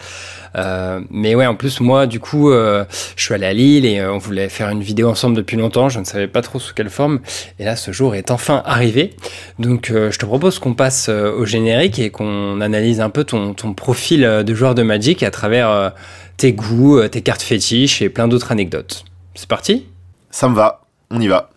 Mais 1.10 1.34
ouais, 1.34 1.46
en 1.46 1.54
plus, 1.54 1.80
moi, 1.80 2.06
du 2.06 2.18
coup, 2.18 2.50
je 2.50 2.84
suis 3.16 3.34
allé 3.34 3.46
à 3.46 3.52
Lille 3.52 3.86
et 3.86 4.04
on 4.04 4.18
voulait 4.18 4.48
faire 4.48 4.68
une 4.68 4.82
vidéo 4.82 5.08
ensemble 5.08 5.36
depuis 5.36 5.56
longtemps. 5.56 5.88
Je 5.88 6.00
ne 6.00 6.04
savais 6.04 6.28
pas 6.28 6.39
trop 6.42 6.58
sous 6.58 6.74
quelle 6.74 6.90
forme. 6.90 7.20
Et 7.58 7.64
là, 7.64 7.76
ce 7.76 7.92
jour 7.92 8.14
est 8.14 8.30
enfin 8.30 8.62
arrivé. 8.64 9.14
Donc, 9.58 9.90
euh, 9.90 10.10
je 10.10 10.18
te 10.18 10.26
propose 10.26 10.58
qu'on 10.58 10.74
passe 10.74 11.08
euh, 11.08 11.32
au 11.32 11.44
générique 11.44 11.98
et 11.98 12.10
qu'on 12.10 12.60
analyse 12.60 13.00
un 13.00 13.10
peu 13.10 13.24
ton, 13.24 13.54
ton, 13.54 13.74
profil 13.74 14.24
euh, 14.24 14.42
de 14.42 14.54
joueur 14.54 14.74
de 14.74 14.82
Magic 14.82 15.22
à 15.22 15.30
travers 15.30 15.92
tes 16.36 16.52
goûts, 16.52 17.06
tes 17.08 17.22
cartes 17.22 17.42
fétiches 17.42 18.02
et 18.02 18.08
plein 18.08 18.28
d'autres 18.28 18.52
anecdotes. 18.52 19.04
C'est 19.34 19.48
parti? 19.48 19.86
Ça 20.30 20.48
me 20.48 20.54
va, 20.54 20.82
on 21.10 21.20
y 21.20 21.28
va. 21.28 21.50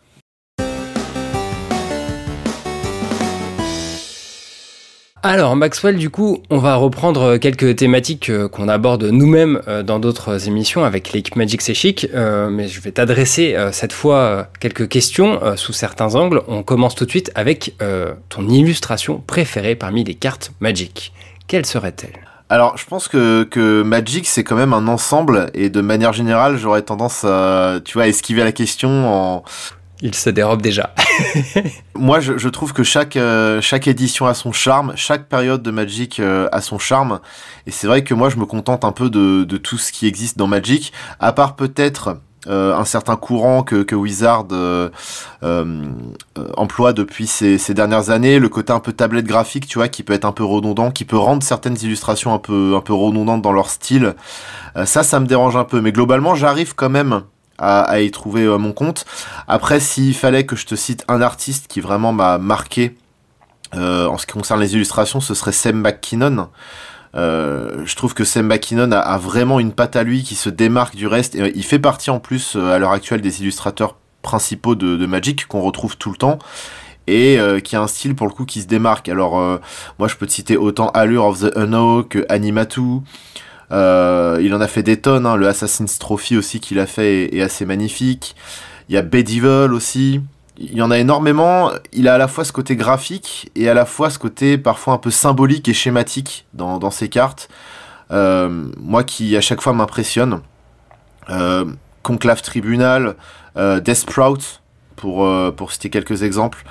Alors 5.25 5.55
Maxwell, 5.55 5.95
du 5.95 6.09
coup, 6.09 6.43
on 6.49 6.57
va 6.57 6.75
reprendre 6.75 7.37
quelques 7.37 7.77
thématiques 7.77 8.29
euh, 8.29 8.49
qu'on 8.49 8.67
aborde 8.67 9.05
nous-mêmes 9.05 9.61
euh, 9.69 9.81
dans 9.81 9.97
d'autres 9.97 10.49
émissions 10.49 10.83
avec 10.83 11.13
l'équipe 11.13 11.37
Magic 11.37 11.61
C'est 11.61 11.73
Chic, 11.73 12.09
euh, 12.13 12.49
mais 12.49 12.67
je 12.67 12.81
vais 12.81 12.91
t'adresser 12.91 13.55
cette 13.71 13.93
fois 13.93 14.49
quelques 14.59 14.89
questions 14.89 15.39
sous 15.55 15.71
certains 15.71 16.15
angles. 16.15 16.41
On 16.49 16.61
commence 16.61 16.95
tout 16.95 17.05
de 17.05 17.09
suite 17.09 17.31
avec 17.35 17.77
ton 18.27 18.49
illustration 18.49 19.23
préférée 19.25 19.75
parmi 19.75 20.03
les 20.03 20.15
cartes 20.15 20.51
Magic. 20.59 21.13
Quelle 21.47 21.65
serait-elle? 21.65 22.19
Alors, 22.49 22.77
je 22.77 22.85
pense 22.85 23.07
que, 23.07 23.43
que 23.43 23.81
Magic, 23.81 24.27
c'est 24.27 24.43
quand 24.43 24.57
même 24.57 24.73
un 24.73 24.87
ensemble, 24.87 25.49
et 25.53 25.69
de 25.69 25.81
manière 25.81 26.11
générale, 26.11 26.57
j'aurais 26.57 26.81
tendance 26.81 27.23
à, 27.23 27.79
tu 27.83 27.93
vois, 27.93 28.03
à 28.03 28.07
esquiver 28.07 28.43
la 28.43 28.51
question 28.51 28.89
en, 28.89 29.43
il 30.03 30.13
se 30.13 30.29
dérobe 30.29 30.61
déjà. 30.61 30.93
Moi, 31.95 32.19
je, 32.19 32.49
trouve 32.49 32.73
que 32.73 32.83
chaque, 32.83 33.15
euh, 33.15 33.61
chaque 33.61 33.87
édition 33.87 34.27
a 34.27 34.33
son 34.33 34.51
charme, 34.51 34.91
chaque 34.97 35.29
période 35.29 35.63
de 35.63 35.71
Magic 35.71 36.19
euh, 36.19 36.49
a 36.51 36.59
son 36.59 36.77
charme. 36.77 37.21
Et 37.67 37.71
c'est 37.71 37.87
vrai 37.87 38.03
que 38.03 38.13
moi, 38.13 38.29
je 38.29 38.35
me 38.35 38.45
contente 38.45 38.83
un 38.83 38.91
peu 38.91 39.09
de, 39.09 39.45
de 39.45 39.57
tout 39.57 39.77
ce 39.77 39.93
qui 39.93 40.05
existe 40.05 40.37
dans 40.37 40.47
Magic, 40.47 40.91
à 41.21 41.31
part 41.31 41.55
peut-être 41.55 42.17
euh, 42.47 42.75
un 42.75 42.83
certain 42.83 43.15
courant 43.15 43.63
que, 43.63 43.83
que 43.83 43.95
Wizard 43.95 44.47
emploie 46.57 46.91
depuis 46.91 47.25
ces, 47.25 47.57
ces, 47.57 47.73
dernières 47.73 48.09
années, 48.09 48.39
le 48.39 48.49
côté 48.49 48.73
un 48.73 48.81
peu 48.81 48.91
tablette 48.91 49.25
graphique, 49.25 49.67
tu 49.67 49.77
vois, 49.77 49.87
qui 49.87 50.03
peut 50.03 50.11
être 50.11 50.25
un 50.25 50.33
peu 50.33 50.43
redondant, 50.43 50.91
qui 50.91 51.05
peut 51.05 51.17
rendre 51.17 51.43
certaines 51.43 51.77
illustrations 51.81 52.33
un 52.33 52.39
peu, 52.39 52.73
un 52.75 52.81
peu 52.81 52.93
redondantes 52.93 53.41
dans 53.41 53.53
leur 53.53 53.69
style. 53.69 54.15
ça, 54.83 55.03
ça 55.03 55.21
me 55.21 55.27
dérange 55.27 55.55
un 55.55 55.63
peu. 55.63 55.79
Mais 55.79 55.93
globalement, 55.93 56.35
j'arrive 56.35 56.75
quand 56.75 56.89
même 56.89 57.23
à, 57.57 58.01
y 58.01 58.11
trouver 58.11 58.43
euh, 58.43 58.57
mon 58.57 58.73
compte. 58.73 59.05
Après, 59.47 59.79
s'il 59.79 60.15
fallait 60.15 60.45
que 60.45 60.55
je 60.55 60.65
te 60.65 60.75
cite 60.75 61.03
un 61.07 61.21
artiste 61.21 61.67
qui 61.67 61.81
vraiment 61.81 62.13
m'a 62.13 62.37
marqué 62.37 62.95
euh, 63.75 64.07
en 64.07 64.17
ce 64.17 64.25
qui 64.25 64.33
concerne 64.33 64.59
les 64.59 64.73
illustrations, 64.75 65.21
ce 65.21 65.33
serait 65.33 65.51
Sam 65.51 65.77
McKinnon. 65.77 66.49
Euh, 67.15 67.83
je 67.85 67.95
trouve 67.95 68.13
que 68.13 68.23
Sam 68.23 68.47
McKinnon 68.47 68.91
a, 68.91 69.17
vraiment 69.17 69.59
une 69.59 69.71
patte 69.71 69.95
à 69.95 70.03
lui 70.03 70.23
qui 70.23 70.35
se 70.35 70.49
démarque 70.49 70.95
du 70.95 71.07
reste. 71.07 71.35
Et, 71.35 71.53
il 71.55 71.63
fait 71.63 71.79
partie 71.79 72.09
en 72.09 72.19
plus 72.19 72.55
à 72.55 72.79
l'heure 72.79 72.91
actuelle 72.91 73.21
des 73.21 73.41
illustrateurs 73.41 73.97
principaux 74.21 74.75
de, 74.75 75.05
Magic 75.05 75.45
qu'on 75.47 75.61
retrouve 75.61 75.97
tout 75.97 76.09
le 76.09 76.17
temps 76.17 76.39
et 77.05 77.37
qui 77.65 77.75
a 77.75 77.81
un 77.81 77.87
style 77.87 78.15
pour 78.15 78.27
le 78.27 78.33
coup 78.33 78.45
qui 78.45 78.61
se 78.61 78.67
démarque. 78.67 79.09
Alors 79.09 79.33
moi 79.99 80.07
je 80.07 80.15
peux 80.15 80.25
te 80.25 80.31
citer 80.31 80.55
autant 80.55 80.87
Allure 80.91 81.25
of 81.25 81.41
the 81.41 81.57
Unknown 81.57 82.07
que 82.07 82.25
Animatu, 82.29 83.01
euh, 83.73 84.39
il 84.41 84.53
en 84.53 84.61
a 84.61 84.67
fait 84.67 84.83
des 84.83 84.97
tonnes, 84.97 85.25
hein. 85.25 85.35
le 85.35 85.47
Assassin's 85.47 85.97
Trophy 85.97 86.37
aussi 86.37 86.59
qu'il 86.59 86.79
a 86.79 86.85
fait 86.85 87.35
est, 87.35 87.41
assez 87.41 87.65
magnifique. 87.65 88.35
Il 88.87 88.95
y 88.95 88.97
a 88.97 89.01
Bedevil 89.01 89.73
aussi. 89.73 90.21
Il 90.57 90.73
y 90.73 90.81
en 90.81 90.91
a 90.91 90.99
énormément. 90.99 91.71
Il 91.91 92.07
a 92.07 92.13
à 92.13 92.17
la 92.17 92.27
fois 92.27 92.43
ce 92.43 92.51
côté 92.51 92.75
graphique 92.75 93.49
et 93.55 93.67
à 93.67 93.73
la 93.73 93.85
fois 93.85 94.11
ce 94.11 94.19
côté 94.19 94.59
parfois 94.59 94.93
un 94.93 94.97
peu 94.99 95.09
symbolique 95.09 95.67
et 95.67 95.73
schématique 95.73 96.45
dans, 96.53 96.91
ses 96.91 97.09
cartes. 97.09 97.49
Euh, 98.11 98.67
moi 98.77 99.03
qui 99.03 99.35
à 99.35 99.41
chaque 99.41 99.61
fois 99.61 99.73
m'impressionne. 99.73 100.41
Euh, 101.29 101.65
Conclave 102.03 102.41
Tribunal, 102.41 103.15
Death 103.55 103.95
Sprout, 103.95 104.61
pour, 104.97 105.27
pour 105.55 105.71
citer 105.71 105.89
quelques 105.89 106.21
exemples. 106.21 106.65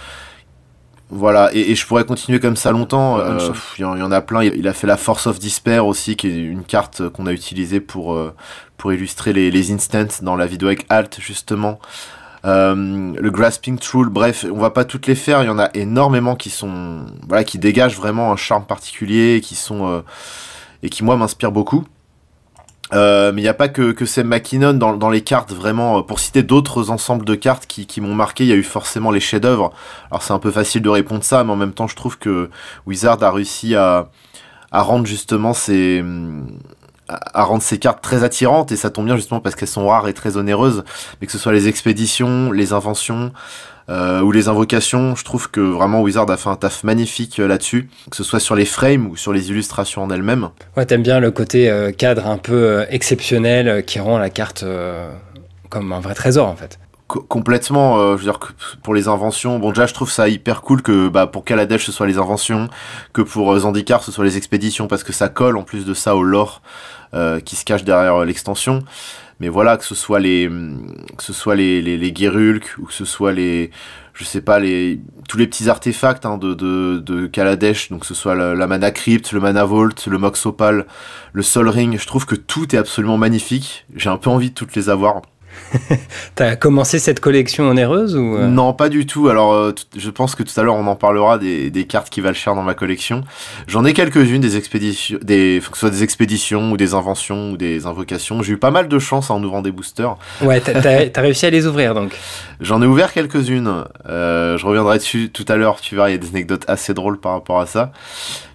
Voilà, 1.14 1.50
et, 1.52 1.74
je 1.74 1.86
pourrais 1.86 2.06
continuer 2.06 2.40
comme 2.40 2.56
ça 2.56 2.72
longtemps. 2.72 3.18
Euh, 3.18 3.38
il 3.76 3.82
y, 3.82 3.84
en 3.84 4.10
a 4.10 4.20
plein. 4.22 4.42
Il, 4.42 4.66
a 4.66 4.72
fait 4.72 4.86
la 4.86 4.96
Force 4.96 5.26
of 5.26 5.38
Despair 5.38 5.86
aussi, 5.86 6.16
qui 6.16 6.26
est 6.26 6.38
une 6.38 6.64
carte 6.64 7.06
qu'on 7.10 7.26
a 7.26 7.32
utilisée 7.32 7.80
pour, 7.80 8.14
euh, 8.14 8.34
pour 8.78 8.94
illustrer 8.94 9.34
les, 9.34 9.50
les 9.50 9.72
instants 9.72 10.22
dans 10.22 10.36
la 10.36 10.46
vidéo 10.46 10.68
avec 10.68 10.86
Alt, 10.88 11.18
justement. 11.20 11.78
le 12.44 13.28
Grasping 13.28 13.78
Tool, 13.78 14.08
bref, 14.08 14.46
on 14.50 14.58
va 14.58 14.70
pas 14.70 14.86
toutes 14.86 15.06
les 15.06 15.14
faire, 15.14 15.42
il 15.42 15.46
y 15.46 15.50
en 15.50 15.58
a 15.58 15.68
énormément 15.74 16.34
qui 16.34 16.48
sont, 16.48 17.04
voilà, 17.28 17.44
qui 17.44 17.58
dégagent 17.58 17.96
vraiment 17.96 18.32
un 18.32 18.36
charme 18.36 18.64
particulier, 18.64 19.42
qui 19.44 19.54
sont, 19.54 20.02
et 20.82 20.88
qui 20.88 21.04
moi 21.04 21.18
m'inspirent 21.18 21.52
beaucoup. 21.52 21.84
Euh, 22.92 23.32
mais 23.32 23.40
il 23.40 23.44
n'y 23.44 23.48
a 23.48 23.54
pas 23.54 23.68
que, 23.68 23.92
que 23.92 24.04
Sam 24.04 24.26
McKinnon 24.28 24.74
dans, 24.74 24.94
dans 24.94 25.10
les 25.10 25.22
cartes, 25.22 25.52
vraiment. 25.52 26.02
Pour 26.02 26.20
citer 26.20 26.42
d'autres 26.42 26.90
ensembles 26.90 27.24
de 27.24 27.34
cartes 27.34 27.66
qui, 27.66 27.86
qui 27.86 28.00
m'ont 28.00 28.14
marqué, 28.14 28.44
il 28.44 28.50
y 28.50 28.52
a 28.52 28.56
eu 28.56 28.62
forcément 28.62 29.10
les 29.10 29.20
chefs-d'œuvre. 29.20 29.72
Alors 30.10 30.22
c'est 30.22 30.32
un 30.32 30.38
peu 30.38 30.50
facile 30.50 30.82
de 30.82 30.88
répondre 30.88 31.24
ça, 31.24 31.42
mais 31.44 31.52
en 31.52 31.56
même 31.56 31.72
temps, 31.72 31.86
je 31.86 31.96
trouve 31.96 32.18
que 32.18 32.50
Wizard 32.86 33.22
a 33.22 33.30
réussi 33.30 33.74
à, 33.74 34.08
à 34.72 34.82
rendre 34.82 35.06
justement 35.06 35.52
ces 35.52 36.04
à 37.08 37.44
rendre 37.44 37.62
ces 37.62 37.78
cartes 37.78 38.02
très 38.02 38.24
attirantes 38.24 38.72
et 38.72 38.76
ça 38.76 38.88
tombe 38.88 39.06
bien 39.06 39.16
justement 39.16 39.40
parce 39.40 39.54
qu'elles 39.54 39.68
sont 39.68 39.86
rares 39.88 40.08
et 40.08 40.14
très 40.14 40.36
onéreuses 40.36 40.84
mais 41.20 41.26
que 41.26 41.32
ce 41.32 41.38
soit 41.38 41.52
les 41.52 41.68
expéditions 41.68 42.52
les 42.52 42.72
inventions 42.72 43.32
euh, 43.88 44.20
ou 44.20 44.32
les 44.32 44.48
invocations, 44.48 45.16
je 45.16 45.24
trouve 45.24 45.50
que 45.50 45.60
vraiment 45.60 46.02
Wizard 46.02 46.30
a 46.30 46.36
fait 46.36 46.48
un 46.48 46.56
taf 46.56 46.84
magnifique 46.84 47.40
euh, 47.40 47.48
là-dessus, 47.48 47.88
que 48.10 48.16
ce 48.16 48.24
soit 48.24 48.40
sur 48.40 48.54
les 48.54 48.64
frames 48.64 49.06
ou 49.08 49.16
sur 49.16 49.32
les 49.32 49.50
illustrations 49.50 50.02
en 50.02 50.10
elles-mêmes. 50.10 50.50
Ouais, 50.76 50.86
t'aimes 50.86 51.02
bien 51.02 51.20
le 51.20 51.30
côté 51.30 51.68
euh, 51.68 51.90
cadre 51.90 52.26
un 52.26 52.38
peu 52.38 52.84
exceptionnel 52.90 53.84
qui 53.84 53.98
rend 53.98 54.18
la 54.18 54.30
carte 54.30 54.64
comme 55.68 55.92
un 55.92 56.00
vrai 56.00 56.14
trésor 56.14 56.48
en 56.48 56.56
fait. 56.56 56.78
Complètement 57.06 57.98
je 58.12 58.16
veux 58.16 58.22
dire 58.22 58.38
que 58.38 58.48
pour 58.82 58.94
les 58.94 59.06
inventions 59.06 59.58
bon 59.58 59.68
déjà 59.68 59.84
je 59.86 59.92
trouve 59.92 60.10
ça 60.10 60.28
hyper 60.28 60.62
cool 60.62 60.80
que 60.80 61.08
bah, 61.08 61.26
pour 61.26 61.44
Kaladesh 61.44 61.84
ce 61.84 61.92
soit 61.92 62.06
les 62.06 62.16
inventions 62.16 62.68
que 63.12 63.20
pour 63.20 63.58
Zandikar 63.58 64.02
ce 64.02 64.10
soit 64.10 64.24
les 64.24 64.38
expéditions 64.38 64.86
parce 64.88 65.04
que 65.04 65.12
ça 65.12 65.28
colle 65.28 65.58
en 65.58 65.62
plus 65.62 65.84
de 65.84 65.92
ça 65.92 66.16
au 66.16 66.22
lore 66.22 66.62
qui 67.44 67.56
se 67.56 67.64
cache 67.66 67.84
derrière 67.84 68.24
l'extension 68.24 68.82
mais 69.42 69.48
voilà 69.48 69.76
que 69.76 69.84
ce 69.84 69.96
soit 69.96 70.20
les 70.20 70.48
que 71.18 71.22
ce 71.24 71.32
soit 71.32 71.56
les 71.56 71.82
les, 71.82 71.96
les 71.98 72.28
ou 72.78 72.86
que 72.86 72.92
ce 72.92 73.04
soit 73.04 73.32
les 73.32 73.72
je 74.14 74.22
sais 74.22 74.40
pas 74.40 74.60
les 74.60 75.00
tous 75.28 75.36
les 75.36 75.48
petits 75.48 75.68
artefacts 75.68 76.24
hein, 76.24 76.38
de, 76.38 76.54
de 76.54 77.00
de 77.00 77.26
Kaladesh 77.26 77.90
donc 77.90 78.02
que 78.02 78.06
ce 78.06 78.14
soit 78.14 78.36
la, 78.36 78.66
mana 78.68 78.92
crypt 78.92 79.32
le 79.32 79.40
mana 79.40 79.64
vault 79.64 80.06
le 80.06 80.16
mox 80.16 80.46
opal 80.46 80.86
le 81.32 81.42
sol 81.42 81.68
ring 81.68 81.98
je 81.98 82.06
trouve 82.06 82.24
que 82.24 82.36
tout 82.36 82.72
est 82.72 82.78
absolument 82.78 83.18
magnifique. 83.18 83.84
J'ai 83.96 84.10
un 84.10 84.16
peu 84.16 84.30
envie 84.30 84.50
de 84.50 84.54
toutes 84.54 84.76
les 84.76 84.88
avoir 84.88 85.22
T'as 86.34 86.56
commencé 86.56 86.98
cette 86.98 87.20
collection 87.20 87.68
onéreuse 87.68 88.16
ou 88.16 88.36
euh 88.36 88.48
Non, 88.48 88.72
pas 88.72 88.88
du 88.88 89.06
tout. 89.06 89.28
Alors, 89.28 89.52
euh, 89.52 89.74
je 89.96 90.10
pense 90.10 90.34
que 90.34 90.42
tout 90.42 90.58
à 90.58 90.62
l'heure 90.62 90.74
on 90.74 90.86
en 90.86 90.96
parlera 90.96 91.38
des, 91.38 91.70
des, 91.70 91.84
cartes 91.84 92.10
qui 92.10 92.20
valent 92.20 92.34
cher 92.34 92.54
dans 92.54 92.62
ma 92.62 92.74
collection. 92.74 93.24
J'en 93.66 93.84
ai 93.84 93.92
quelques-unes 93.92 94.40
des 94.40 94.56
expéditions, 94.56 95.18
des, 95.22 95.60
que 95.60 95.76
ce 95.76 95.80
soit 95.80 95.90
des 95.90 96.02
expéditions 96.02 96.72
ou 96.72 96.76
des 96.76 96.94
inventions 96.94 97.52
ou 97.52 97.56
des 97.56 97.86
invocations. 97.86 98.42
J'ai 98.42 98.54
eu 98.54 98.58
pas 98.58 98.70
mal 98.70 98.88
de 98.88 98.98
chance 98.98 99.30
en 99.30 99.42
ouvrant 99.42 99.62
des 99.62 99.72
boosters. 99.72 100.16
Ouais, 100.42 100.60
t'as 100.60 101.20
réussi 101.20 101.46
à 101.46 101.50
les 101.50 101.66
ouvrir 101.66 101.94
donc. 101.94 102.16
J'en 102.60 102.82
ai 102.82 102.86
ouvert 102.86 103.12
quelques-unes. 103.12 103.84
Euh, 104.08 104.56
je 104.58 104.66
reviendrai 104.66 104.98
dessus 104.98 105.30
tout 105.30 105.46
à 105.48 105.56
l'heure. 105.56 105.80
Tu 105.80 105.94
verras, 105.94 106.10
il 106.10 106.12
y 106.12 106.16
a 106.16 106.18
des 106.18 106.28
anecdotes 106.28 106.64
assez 106.68 106.94
drôles 106.94 107.18
par 107.18 107.32
rapport 107.32 107.60
à 107.60 107.66
ça. 107.66 107.92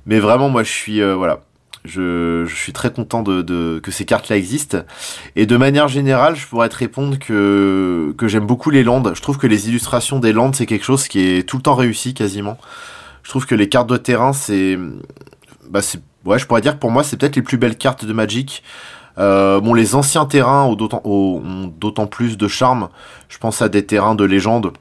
Mais 0.06 0.20
vraiment, 0.20 0.50
moi, 0.50 0.63
je 0.63 0.72
suis 0.72 1.01
voilà 1.01 1.42
je, 1.88 2.46
suis 2.53 2.74
très 2.74 2.91
content 2.91 3.24
que 3.24 3.91
ces 3.91 4.06
cartes-là 4.06 4.38
existent. 4.38 4.79
Et 5.36 5.46
de 5.46 5.58
manière 5.58 5.88
générale, 5.88 6.36
je 6.36 6.46
pourrais 6.46 6.70
te 6.70 6.75
répondre 6.75 7.17
que, 7.20 8.15
j'aime 8.24 8.46
beaucoup 8.46 8.70
les 8.70 8.84
landes. 8.84 9.13
Je 9.15 9.22
trouve 9.22 9.38
que 9.38 9.48
les 9.48 9.70
illustrations 9.70 10.20
des 10.20 10.34
landes, 10.34 10.56
c'est 10.56 10.65
quelque 10.65 10.86
chose 10.86 11.08
qui 11.08 11.20
est 11.22 11.48
tout 11.48 11.58
le 11.58 11.63
temps 11.63 11.75
réussi 11.75 12.13
quasiment. 12.13 12.58
Je 13.24 13.29
trouve 13.29 13.46
que 13.46 13.56
les 13.56 13.70
cartes 13.70 13.89
de 13.89 13.98
terrain, 13.98 14.34
c'est... 14.34 14.77
Bah 15.70 15.82
ouais, 16.25 16.39
je 16.39 16.46
pourrais 16.46 16.62
dire 16.62 16.74
que 16.74 16.79
pour 16.79 16.91
moi, 16.91 17.03
c'est 17.03 17.17
peut-être 17.17 17.36
les 17.36 17.41
plus 17.41 17.58
belles 17.58 17.77
cartes 17.77 18.06
de 18.06 18.13
Magic. 18.13 18.63
Euh, 19.17 19.60
bon, 19.60 19.74
les 19.74 19.96
anciens 19.96 20.25
terrains 20.25 20.63
ont 20.63 21.67
d'autant 21.67 22.08
plus 22.08 22.38
de 22.38 22.48
charme. 22.48 22.89
Je 23.29 23.38
pense 23.38 23.62
à 23.62 23.70
des 23.70 23.86
terrains 23.86 24.15
de 24.15 24.24
légende. 24.24 24.74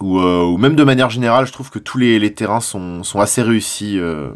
Ou, 0.00 0.18
euh, 0.18 0.56
même 0.56 0.76
de 0.76 0.84
manière 0.84 1.10
générale, 1.10 1.46
je 1.46 1.52
trouve 1.52 1.70
que 1.70 1.78
tous 1.78 1.98
les, 1.98 2.32
terrains 2.32 2.60
sont, 2.60 3.02
assez 3.16 3.42
réussis. 3.42 3.98
Euh, 3.98 4.30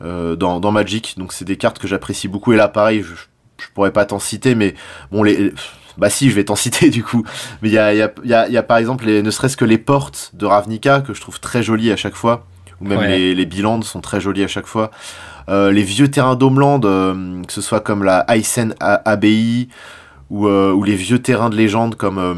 dans, 0.00 0.60
dans, 0.60 0.72
Magic. 0.72 1.14
Donc 1.16 1.32
c'est 1.32 1.44
des 1.44 1.56
cartes 1.56 1.78
que 1.78 1.88
j'apprécie 1.88 2.28
beaucoup. 2.28 2.52
Et 2.52 2.56
là, 2.56 2.68
pareil, 2.68 3.02
je, 3.02 3.14
je 3.62 3.68
pourrais 3.74 3.92
pas 3.92 4.04
t'en 4.04 4.18
citer, 4.18 4.54
mais 4.54 4.74
bon, 5.10 5.22
les, 5.22 5.52
bah 5.96 6.10
si, 6.10 6.30
je 6.30 6.34
vais 6.34 6.44
t'en 6.44 6.56
citer 6.56 6.90
du 6.90 7.02
coup. 7.02 7.24
Mais 7.62 7.68
il 7.68 7.74
y 7.74 7.78
a, 7.78 7.94
y, 7.94 8.02
a, 8.02 8.12
y, 8.24 8.34
a, 8.34 8.48
y 8.48 8.56
a, 8.56 8.62
par 8.62 8.78
exemple, 8.78 9.06
les, 9.06 9.22
ne 9.22 9.30
serait-ce 9.30 9.56
que 9.56 9.64
les 9.64 9.78
portes 9.78 10.30
de 10.34 10.46
Ravnica 10.46 11.00
que 11.00 11.14
je 11.14 11.20
trouve 11.20 11.40
très 11.40 11.62
jolies 11.62 11.92
à 11.92 11.96
chaque 11.96 12.14
fois. 12.14 12.46
Ou 12.80 12.86
même 12.86 13.02
les, 13.02 13.34
les 13.34 13.46
bilans 13.46 13.80
sont 13.82 14.00
très 14.00 14.20
jolis 14.20 14.42
à 14.42 14.48
chaque 14.48 14.66
fois. 14.66 14.90
Euh, 15.48 15.70
les 15.70 15.82
vieux 15.84 16.10
terrains 16.10 16.34
d'Homeland, 16.34 16.80
euh, 16.84 17.42
que 17.44 17.52
ce 17.52 17.60
soit 17.60 17.80
comme 17.80 18.02
la 18.02 18.24
Aysen 18.28 18.74
Abbey 18.80 19.68
ou, 20.30 20.48
euh, 20.48 20.72
ou 20.72 20.82
les 20.82 20.96
vieux 20.96 21.20
terrains 21.20 21.50
de 21.50 21.56
légende 21.56 21.94
comme 21.94 22.18
euh, 22.18 22.34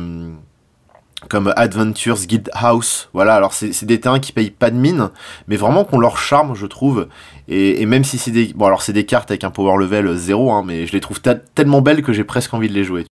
comme 1.29 1.53
Adventures 1.57 2.27
Guild 2.27 2.51
House. 2.53 3.09
Voilà, 3.13 3.35
alors 3.35 3.53
c'est 3.53 3.85
des 3.85 4.01
terrains 4.01 4.21
qui 4.21 4.33
payent 4.33 4.51
pas 4.51 4.71
de 4.71 4.77
mine, 4.77 5.11
mais 5.49 5.57
vraiment 5.57 5.85
qu'on 5.85 5.99
leur 5.99 6.19
charme, 6.19 6.55
je 6.55 6.67
trouve. 6.67 7.09
Et, 7.49 7.87
même 7.87 8.05
si 8.05 8.19
c'est 8.19 8.31
des... 8.31 8.53
Bon, 8.55 8.67
alors 8.67 8.83
c'est 8.83 8.93
des 8.93 9.07
cartes 9.07 9.31
avec 9.31 9.45
un 9.45 9.51
power 9.51 9.77
level 9.79 10.15
0, 10.17 10.53
hein, 10.53 10.63
mais 10.67 10.87
je 10.87 10.93
les 10.93 11.01
trouve 11.01 11.21
tellement 11.55 11.81
belles 11.81 12.03
que 12.03 12.13
j'ai 12.13 12.25
presque 12.25 12.55
envie 12.55 12.69
de 12.69 12.75
les 12.75 12.85
jouer. 12.85 13.05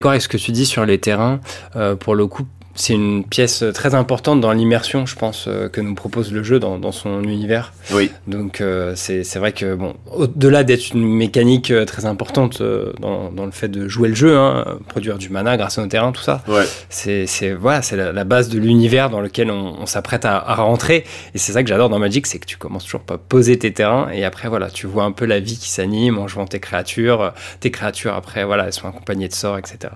D'accord, 0.00 0.14
est 0.14 0.20
ce 0.20 0.28
que 0.28 0.36
tu 0.36 0.52
dis 0.52 0.66
sur 0.66 0.84
les 0.84 0.98
terrains, 0.98 1.40
euh, 1.74 1.96
pour 1.96 2.14
le 2.14 2.26
coup, 2.26 2.46
c'est 2.76 2.92
une 2.92 3.24
pièce 3.24 3.64
très 3.74 3.94
importante 3.94 4.40
dans 4.40 4.52
l'immersion, 4.52 5.06
je 5.06 5.16
pense, 5.16 5.46
euh, 5.48 5.68
que 5.68 5.80
nous 5.80 5.94
propose 5.94 6.32
le 6.32 6.42
jeu 6.42 6.60
dans, 6.60 6.78
dans 6.78 6.92
son 6.92 7.22
univers. 7.22 7.72
Oui. 7.92 8.10
Donc 8.26 8.60
euh, 8.60 8.92
c'est 8.94 9.36
vrai 9.36 9.52
que, 9.52 9.74
bon, 9.74 9.94
au-delà 10.12 10.64
d'être 10.64 10.92
une 10.94 11.04
mécanique 11.04 11.70
euh, 11.70 11.84
très 11.84 12.04
importante 12.04 12.60
euh, 12.60 12.92
dans, 13.00 13.30
dans, 13.30 13.46
le 13.46 13.50
fait 13.50 13.68
de 13.68 13.88
jouer 13.88 14.08
le 14.08 14.14
jeu, 14.14 14.36
hein, 14.36 14.78
produire 14.88 15.18
du 15.18 15.30
mana 15.30 15.56
grâce 15.56 15.78
à 15.78 15.82
nos 15.82 15.88
terrains, 15.88 16.12
tout 16.12 16.22
ça, 16.22 16.42
ouais. 16.48 16.64
c'est 16.88 17.52
voilà, 17.52 17.80
la, 17.92 18.12
la, 18.12 18.24
base 18.24 18.48
de 18.48 18.58
l'univers 18.58 19.10
dans 19.10 19.20
lequel 19.20 19.50
on, 19.50 19.76
on 19.80 19.86
s'apprête 19.86 20.24
à, 20.24 20.36
à, 20.36 20.54
rentrer. 20.56 21.04
Et 21.34 21.38
c'est 21.38 21.52
ça 21.52 21.62
que 21.62 21.68
j'adore 21.68 21.88
dans 21.88 21.98
Magic, 21.98 22.26
c'est 22.26 22.38
que 22.38 22.46
tu 22.46 22.56
commences 22.56 22.84
toujours 22.84 23.02
par 23.02 23.18
poser 23.18 23.58
tes 23.58 23.72
terrains 23.72 24.08
et 24.12 24.24
après, 24.24 24.48
voilà, 24.48 24.70
tu 24.70 24.86
vois 24.86 25.04
un 25.04 25.12
peu 25.12 25.24
la 25.24 25.40
vie 25.40 25.56
qui 25.56 25.70
s'anime 25.70 26.18
en 26.18 26.28
jouant 26.28 26.46
tes 26.46 26.60
créatures. 26.60 27.32
Tes 27.60 27.70
créatures, 27.70 28.14
après, 28.14 28.44
voilà, 28.44 28.66
elles 28.66 28.72
sont 28.72 28.88
accompagnées 28.88 29.28
de 29.28 29.34
sorts, 29.34 29.58
etc. 29.58 29.92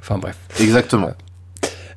Enfin 0.00 0.18
bref. 0.18 0.36
Exactement. 0.60 1.08
Euh, 1.08 1.31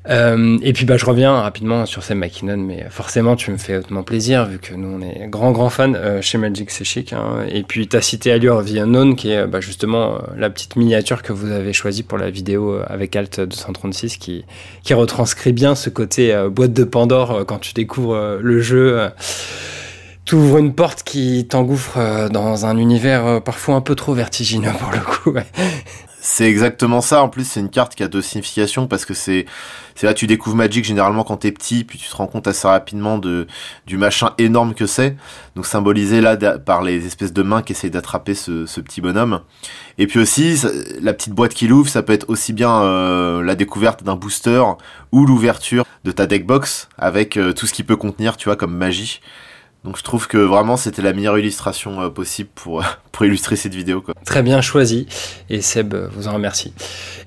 et 0.08 0.74
puis 0.74 0.86
bah, 0.86 0.98
je 0.98 1.06
reviens 1.06 1.34
rapidement 1.34 1.86
sur 1.86 2.04
Sam 2.04 2.20
McKinnon, 2.20 2.58
mais 2.58 2.86
forcément 2.90 3.36
tu 3.36 3.52
me 3.52 3.58
fais 3.58 3.78
hautement 3.78 4.04
plaisir 4.04 4.46
vu 4.46 4.60
que 4.60 4.74
nous 4.74 4.88
on 4.88 5.02
est 5.02 5.28
grands 5.28 5.52
grands 5.52 5.70
fans 5.70 5.94
euh, 5.96 6.22
chez 6.22 6.38
Magic 6.38 6.72
c'est 6.72 6.84
chic. 6.84 7.14
Hein. 7.14 7.46
Et 7.50 7.64
puis 7.64 7.88
tu 7.88 7.98
as 7.98 8.02
cité 8.02 8.32
Allure 8.32 8.64
The 8.64 8.78
Unknown 8.78 9.16
qui 9.16 9.32
est 9.32 9.48
bah, 9.48 9.62
justement 9.62 10.16
euh, 10.16 10.18
la 10.38 10.50
petite 10.50 10.76
miniature 10.76 11.24
que 11.24 11.34
vous 11.34 11.52
avez 11.52 11.74
choisie 11.74 12.04
pour 12.04 12.18
la 12.18 12.30
vidéo 12.30 12.76
euh, 12.76 12.86
avec 12.88 13.16
Alt 13.16 13.40
236 13.40 14.18
qui, 14.18 14.46
qui 14.84 14.94
retranscrit 14.94 15.54
bien 15.54 15.76
ce 15.76 15.90
côté 15.90 16.34
euh, 16.34 16.50
boîte 16.50 16.74
de 16.74 16.84
Pandore 16.84 17.46
quand 17.48 17.60
tu 17.60 17.74
découvres 17.74 18.38
le 18.40 18.62
jeu. 18.62 19.10
tu 20.26 20.36
ouvres 20.36 20.58
une 20.58 20.74
porte 20.74 21.04
qui 21.04 21.46
t'engouffre 21.48 22.30
dans 22.30 22.66
un 22.66 22.78
univers 22.78 23.42
parfois 23.42 23.76
un 23.76 23.82
peu 23.82 23.96
trop 23.96 24.14
vertigineux 24.14 24.72
pour 24.80 24.92
le 24.92 25.00
coup. 25.00 25.32
Ouais. 25.32 25.46
C'est 26.28 26.50
exactement 26.50 27.02
ça. 27.02 27.22
En 27.22 27.30
plus, 27.30 27.48
c'est 27.48 27.60
une 27.60 27.70
carte 27.70 27.94
qui 27.94 28.02
a 28.02 28.08
deux 28.08 28.24
significations 28.24 28.88
parce 28.88 29.06
que 29.06 29.14
c'est 29.14 29.46
c'est 29.94 30.08
là 30.08 30.16
tu 30.16 30.26
découvres 30.26 30.56
Magic 30.56 30.84
généralement 30.84 31.24
quand 31.24 31.38
t'es 31.38 31.52
petit, 31.52 31.84
puis 31.84 32.00
tu 32.00 32.10
te 32.10 32.16
rends 32.16 32.26
compte 32.26 32.48
assez 32.48 32.68
rapidement 32.68 33.20
de 33.20 33.46
du 33.86 33.98
machin 33.98 34.32
énorme 34.40 34.74
que 34.74 34.88
c'est. 34.88 35.16
Donc 35.56 35.68
symbolisé 35.68 36.22
là 36.22 36.36
par 36.58 36.82
les 36.82 37.06
espèces 37.06 37.32
de 37.32 37.44
mains 37.44 37.62
qui 37.62 37.74
essayent 37.74 37.92
d'attraper 37.92 38.34
ce, 38.34 38.66
petit 38.82 39.02
bonhomme. 39.02 39.42
Et 40.00 40.08
puis 40.08 40.18
aussi 40.18 40.60
la 41.00 41.14
petite 41.14 41.34
boîte 41.34 41.54
qui 41.54 41.68
l'ouvre, 41.68 41.90
ça 41.90 42.02
peut 42.02 42.14
être 42.14 42.28
aussi 42.28 42.54
bien 42.54 42.82
euh, 42.82 43.44
la 43.44 43.54
découverte 43.54 44.04
d'un 44.04 44.16
booster 44.16 44.64
ou 45.12 45.28
l'ouverture 45.28 45.86
de 46.06 46.12
ta 46.12 46.26
deck 46.26 46.48
box 46.48 46.90
avec 46.98 47.38
euh, 47.38 47.54
tout 47.54 47.68
ce 47.68 47.74
qu'il 47.74 47.86
peut 47.86 47.98
contenir, 47.98 48.36
tu 48.36 48.46
vois, 48.46 48.56
comme 48.56 48.76
magie. 48.76 49.22
Donc 49.86 49.98
je 49.98 50.04
trouve 50.04 50.28
que 50.28 50.38
vraiment 50.40 50.78
c'était 50.78 51.04
la 51.04 51.14
meilleure 51.14 51.38
illustration 51.38 52.02
euh, 52.02 52.10
possible 52.10 52.50
pour, 52.56 52.84
pour 53.12 53.26
illustrer 53.26 53.56
cette 53.56 53.76
vidéo. 53.76 54.02
Quoi. 54.02 54.16
Très 54.26 54.42
bien 54.42 54.60
choisi 54.60 55.06
et 55.50 55.62
Seb 55.62 55.94
euh, 55.94 56.08
vous 56.12 56.28
en 56.28 56.34
remercie. 56.34 56.74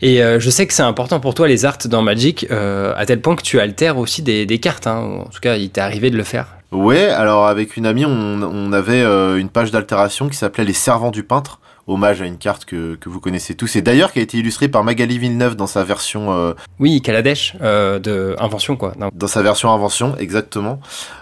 Et 0.02 0.22
euh, 0.22 0.40
je 0.40 0.50
sais 0.50 0.66
que 0.66 0.74
c'est 0.74 0.82
important 0.82 1.20
pour 1.20 1.34
toi 1.34 1.46
les 1.46 1.64
arts 1.64 1.78
dans 1.86 2.02
Magic 2.02 2.46
euh, 2.50 2.92
à 2.96 3.06
tel 3.06 3.20
point 3.20 3.36
que 3.36 3.42
tu 3.42 3.60
altères 3.60 3.96
aussi 3.96 4.22
des, 4.22 4.44
des 4.44 4.58
cartes. 4.58 4.88
Hein. 4.88 5.22
En 5.24 5.28
tout 5.28 5.40
cas 5.40 5.56
il 5.56 5.70
t'est 5.70 5.80
arrivé 5.80 6.10
de 6.10 6.16
le 6.16 6.24
faire. 6.24 6.56
Ouais, 6.72 7.04
alors 7.04 7.46
avec 7.46 7.76
une 7.76 7.86
amie 7.86 8.04
on, 8.04 8.42
on 8.42 8.72
avait 8.72 9.02
euh, 9.02 9.36
une 9.38 9.48
page 9.48 9.70
d'altération 9.70 10.28
qui 10.28 10.36
s'appelait 10.36 10.64
Les 10.64 10.74
Servants 10.74 11.12
du 11.12 11.22
Peintre 11.22 11.60
hommage 11.88 12.22
à 12.22 12.26
une 12.26 12.38
carte 12.38 12.64
que, 12.64 12.94
que 12.94 13.08
vous 13.08 13.18
connaissez 13.18 13.54
tous, 13.56 13.74
et 13.74 13.82
d'ailleurs 13.82 14.12
qui 14.12 14.20
a 14.20 14.22
été 14.22 14.38
illustrée 14.38 14.68
par 14.68 14.84
Magali 14.84 15.18
Villeneuve 15.18 15.56
dans 15.56 15.66
sa 15.66 15.82
version... 15.82 16.32
Euh, 16.32 16.52
oui, 16.78 17.02
Kaladesh, 17.02 17.56
euh, 17.60 17.98
de 17.98 18.36
Invention, 18.38 18.76
quoi. 18.76 18.92
Non. 18.98 19.10
Dans 19.12 19.26
sa 19.26 19.42
version 19.42 19.72
Invention, 19.72 20.14
exactement. 20.18 20.78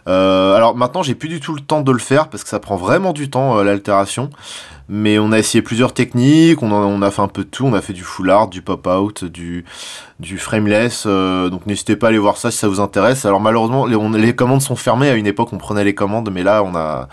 Euh, 0.09 0.55
alors 0.55 0.77
maintenant, 0.77 1.03
j'ai 1.03 1.15
plus 1.15 1.29
du 1.29 1.41
tout 1.41 1.55
le 1.55 1.61
temps 1.61 1.81
de 1.81 1.93
le 1.93 1.99
faire, 1.99 2.29
parce 2.29 2.43
que 2.43 2.51
ça 2.51 2.61
prend 2.61 2.77
vraiment 2.77 3.13
du 3.13 3.31
temps, 3.31 3.63
l'altération. 3.63 4.29
Mais 4.89 5.19
on 5.19 5.33
a 5.33 5.39
essayé 5.39 5.63
plusieurs 5.63 5.93
techniques, 5.93 6.63
on, 6.63 6.71
a, 6.71 6.77
on 6.77 7.03
a 7.03 7.11
fait 7.11 7.23
un 7.23 7.27
peu 7.27 7.43
de 7.43 7.49
tout, 7.49 7.65
on 7.67 7.75
a 7.75 7.81
fait 7.81 7.93
du 7.93 8.05
full 8.05 8.31
art, 8.31 8.47
du 8.47 8.63
pop-out, 8.63 9.25
du, 9.25 9.65
du 10.21 10.39
frameless, 10.39 11.09
donc 11.09 11.67
n'hésitez 11.67 11.97
pas 11.97 12.07
à 12.07 12.11
aller 12.11 12.19
voir 12.19 12.37
ça 12.37 12.53
si 12.53 12.59
ça 12.59 12.69
vous 12.69 12.79
intéresse. 12.79 13.25
Alors 13.27 13.41
malheureusement, 13.41 13.87
les, 13.87 13.97
on, 13.97 14.11
les 14.11 14.37
commandes 14.37 14.63
sont 14.63 14.77
fermées, 14.77 15.09
à 15.09 15.15
une 15.15 15.27
époque 15.27 15.53
on 15.53 15.59
prenait 15.59 15.83
les 15.83 15.97
commandes, 15.97 16.31
mais 16.33 16.45
là 16.45 16.63
on 16.63 16.77
a 16.77 17.09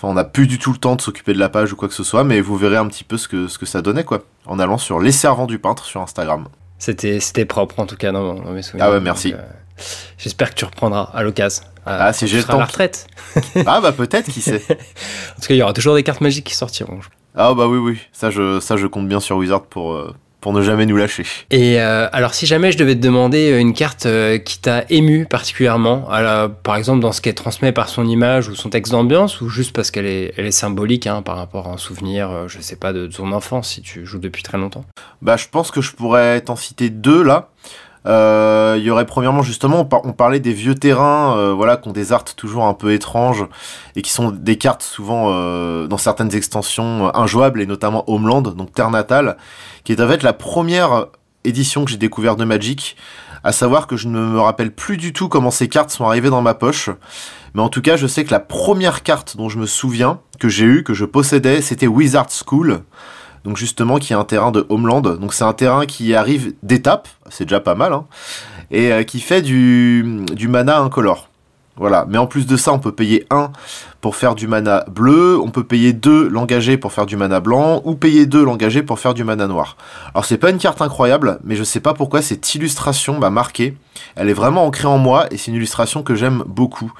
Enfin, 0.00 0.08
on 0.08 0.14
n'a 0.14 0.24
plus 0.24 0.46
du 0.46 0.58
tout 0.58 0.72
le 0.72 0.78
temps 0.78 0.96
de 0.96 1.02
s'occuper 1.02 1.34
de 1.34 1.38
la 1.38 1.50
page 1.50 1.74
ou 1.74 1.76
quoi 1.76 1.86
que 1.86 1.92
ce 1.92 2.02
soit, 2.02 2.24
mais 2.24 2.40
vous 2.40 2.56
verrez 2.56 2.78
un 2.78 2.86
petit 2.86 3.04
peu 3.04 3.18
ce 3.18 3.28
que, 3.28 3.48
ce 3.48 3.58
que 3.58 3.66
ça 3.66 3.82
donnait, 3.82 4.02
quoi, 4.02 4.22
en 4.46 4.58
allant 4.58 4.78
sur 4.78 4.98
Les 4.98 5.12
Servants 5.12 5.46
du 5.46 5.58
Peintre 5.58 5.84
sur 5.84 6.00
Instagram. 6.00 6.48
C'était, 6.78 7.20
c'était 7.20 7.44
propre 7.44 7.78
en 7.80 7.84
tout 7.84 7.96
cas 7.96 8.10
dans, 8.10 8.32
mes 8.50 8.62
souvenirs. 8.62 8.86
Ah 8.88 8.92
ouais, 8.92 9.00
merci. 9.00 9.34
j'espère 10.16 10.48
que 10.48 10.54
tu 10.54 10.64
reprendras 10.64 11.10
à 11.12 11.22
l'occasion. 11.22 11.64
Ah, 11.84 12.14
si 12.14 12.26
j'ai 12.28 12.38
le 12.38 12.44
temps. 12.44 12.58
la 12.58 12.64
retraite. 12.64 13.08
ah 13.66 13.82
bah 13.82 13.92
peut-être, 13.92 14.30
qui 14.30 14.40
sait. 14.40 14.62
en 14.70 15.40
tout 15.40 15.48
cas, 15.48 15.54
il 15.54 15.58
y 15.58 15.62
aura 15.62 15.74
toujours 15.74 15.94
des 15.94 16.02
cartes 16.02 16.22
magiques 16.22 16.46
qui 16.46 16.54
sortiront. 16.54 17.00
Ah 17.34 17.52
bah 17.52 17.66
oui, 17.66 17.76
oui. 17.76 17.98
Ça, 18.10 18.30
je, 18.30 18.58
ça, 18.58 18.78
je 18.78 18.86
compte 18.86 19.06
bien 19.06 19.20
sur 19.20 19.36
Wizard 19.36 19.64
pour, 19.64 20.14
pour 20.40 20.52
ne 20.52 20.62
jamais 20.62 20.86
nous 20.86 20.96
lâcher. 20.96 21.24
Et 21.50 21.80
euh, 21.80 22.08
alors, 22.12 22.34
si 22.34 22.46
jamais 22.46 22.72
je 22.72 22.78
devais 22.78 22.94
te 22.94 23.00
demander 23.00 23.58
une 23.58 23.74
carte 23.74 24.06
euh, 24.06 24.38
qui 24.38 24.58
t'a 24.58 24.84
ému 24.88 25.26
particulièrement, 25.26 26.08
par 26.62 26.76
exemple 26.76 27.00
dans 27.00 27.12
ce 27.12 27.20
qu'elle 27.20 27.34
transmet 27.34 27.72
par 27.72 27.88
son 27.88 28.06
image 28.06 28.48
ou 28.48 28.54
son 28.54 28.70
texte 28.70 28.92
d'ambiance, 28.92 29.40
ou 29.40 29.48
juste 29.48 29.74
parce 29.74 29.90
qu'elle 29.90 30.06
est, 30.06 30.32
elle 30.36 30.46
est 30.46 30.50
symbolique 30.50 31.06
hein, 31.06 31.22
par 31.22 31.36
rapport 31.36 31.68
à 31.68 31.72
un 31.72 31.76
souvenir, 31.76 32.30
euh, 32.30 32.48
je 32.48 32.60
sais 32.60 32.76
pas, 32.76 32.92
de, 32.92 33.06
ton 33.06 33.32
enfance 33.32 33.70
si 33.70 33.82
tu 33.82 34.06
joues 34.06 34.18
depuis 34.18 34.42
très 34.42 34.58
longtemps? 34.58 34.84
Bah, 35.22 35.36
je 35.36 35.46
pense 35.50 35.70
que 35.70 35.80
je 35.80 35.92
pourrais 35.92 36.40
t'en 36.40 36.56
citer 36.56 36.90
deux 36.90 37.22
là. 37.22 37.50
Euh, 38.06 38.76
il 38.78 38.84
y 38.84 38.90
aurait 38.90 39.06
premièrement 39.06 39.42
justement, 39.42 39.86
on, 40.04 40.12
parlait 40.12 40.40
des 40.40 40.52
vieux 40.52 40.74
terrains, 40.74 41.36
euh, 41.36 41.52
voilà, 41.52 41.76
qui 41.76 41.88
ont 41.88 41.92
des 41.92 42.12
arts 42.12 42.24
toujours 42.24 42.64
un 42.64 42.74
peu 42.74 42.92
étranges 42.92 43.44
et 43.94 44.02
qui 44.02 44.10
sont 44.10 44.30
des 44.30 44.56
cartes 44.56 44.82
souvent 44.82 45.26
euh, 45.28 45.86
dans 45.86 45.98
certaines 45.98 46.34
extensions 46.34 47.14
injouables 47.14 47.60
et 47.60 47.66
notamment 47.66 48.04
Homeland, 48.08 48.42
donc 48.42 48.72
Terre 48.72 48.90
natale, 48.90 49.36
qui 49.84 49.92
est 49.92 50.00
en 50.00 50.08
fait 50.08 50.22
la 50.22 50.32
première 50.32 51.06
édition 51.44 51.84
que 51.84 51.90
j'ai 51.90 51.98
découvert 51.98 52.36
de 52.36 52.44
Magic. 52.44 52.96
À 53.42 53.52
savoir 53.52 53.86
que 53.86 53.96
je 53.96 54.06
ne 54.06 54.20
me 54.20 54.40
rappelle 54.40 54.70
plus 54.70 54.98
du 54.98 55.14
tout 55.14 55.28
comment 55.28 55.50
ces 55.50 55.68
cartes 55.68 55.88
sont 55.88 56.04
arrivées 56.04 56.28
dans 56.28 56.42
ma 56.42 56.52
poche. 56.52 56.90
Mais 57.54 57.62
en 57.62 57.70
tout 57.70 57.80
cas, 57.80 57.96
je 57.96 58.06
sais 58.06 58.22
que 58.24 58.30
la 58.30 58.40
première 58.40 59.02
carte 59.02 59.38
dont 59.38 59.48
je 59.48 59.58
me 59.58 59.64
souviens, 59.64 60.20
que 60.38 60.50
j'ai 60.50 60.66
eue, 60.66 60.84
que 60.84 60.92
je 60.92 61.06
possédais, 61.06 61.62
c'était 61.62 61.86
Wizard 61.86 62.28
School 62.30 62.82
donc 63.44 63.56
justement 63.56 63.98
qui 63.98 64.12
est 64.12 64.16
un 64.16 64.24
terrain 64.24 64.50
de 64.50 64.66
Homeland. 64.68 65.00
Donc 65.00 65.34
c'est 65.34 65.44
un 65.44 65.52
terrain 65.52 65.86
qui 65.86 66.14
arrive 66.14 66.54
d'étape, 66.62 67.08
c'est 67.30 67.44
déjà 67.44 67.60
pas 67.60 67.74
mal, 67.74 67.92
hein, 67.92 68.04
et 68.70 68.92
euh, 68.92 69.02
qui 69.02 69.20
fait 69.20 69.42
du, 69.42 70.24
du 70.32 70.48
mana 70.48 70.78
incolore. 70.80 71.29
Voilà, 71.76 72.04
mais 72.08 72.18
en 72.18 72.26
plus 72.26 72.46
de 72.46 72.56
ça, 72.56 72.72
on 72.72 72.78
peut 72.78 72.92
payer 72.92 73.26
1 73.30 73.52
pour 74.00 74.16
faire 74.16 74.34
du 74.34 74.46
mana 74.46 74.84
bleu, 74.90 75.38
on 75.40 75.50
peut 75.50 75.64
payer 75.64 75.92
2 75.92 76.28
l'engagé 76.28 76.76
pour 76.76 76.92
faire 76.92 77.06
du 77.06 77.16
mana 77.16 77.40
blanc, 77.40 77.80
ou 77.84 77.94
payer 77.94 78.26
2 78.26 78.44
l'engagé 78.44 78.82
pour 78.82 78.98
faire 78.98 79.14
du 79.14 79.24
mana 79.24 79.46
noir. 79.46 79.76
Alors 80.12 80.24
c'est 80.24 80.36
pas 80.36 80.50
une 80.50 80.58
carte 80.58 80.82
incroyable, 80.82 81.38
mais 81.44 81.56
je 81.56 81.64
sais 81.64 81.80
pas 81.80 81.94
pourquoi 81.94 82.22
cette 82.22 82.54
illustration 82.54 83.18
m'a 83.18 83.30
marqué. 83.30 83.76
Elle 84.16 84.28
est 84.28 84.34
vraiment 84.34 84.66
ancrée 84.66 84.88
en 84.88 84.98
moi, 84.98 85.26
et 85.30 85.38
c'est 85.38 85.50
une 85.50 85.56
illustration 85.56 86.02
que 86.02 86.14
j'aime 86.14 86.42
beaucoup. 86.46 86.92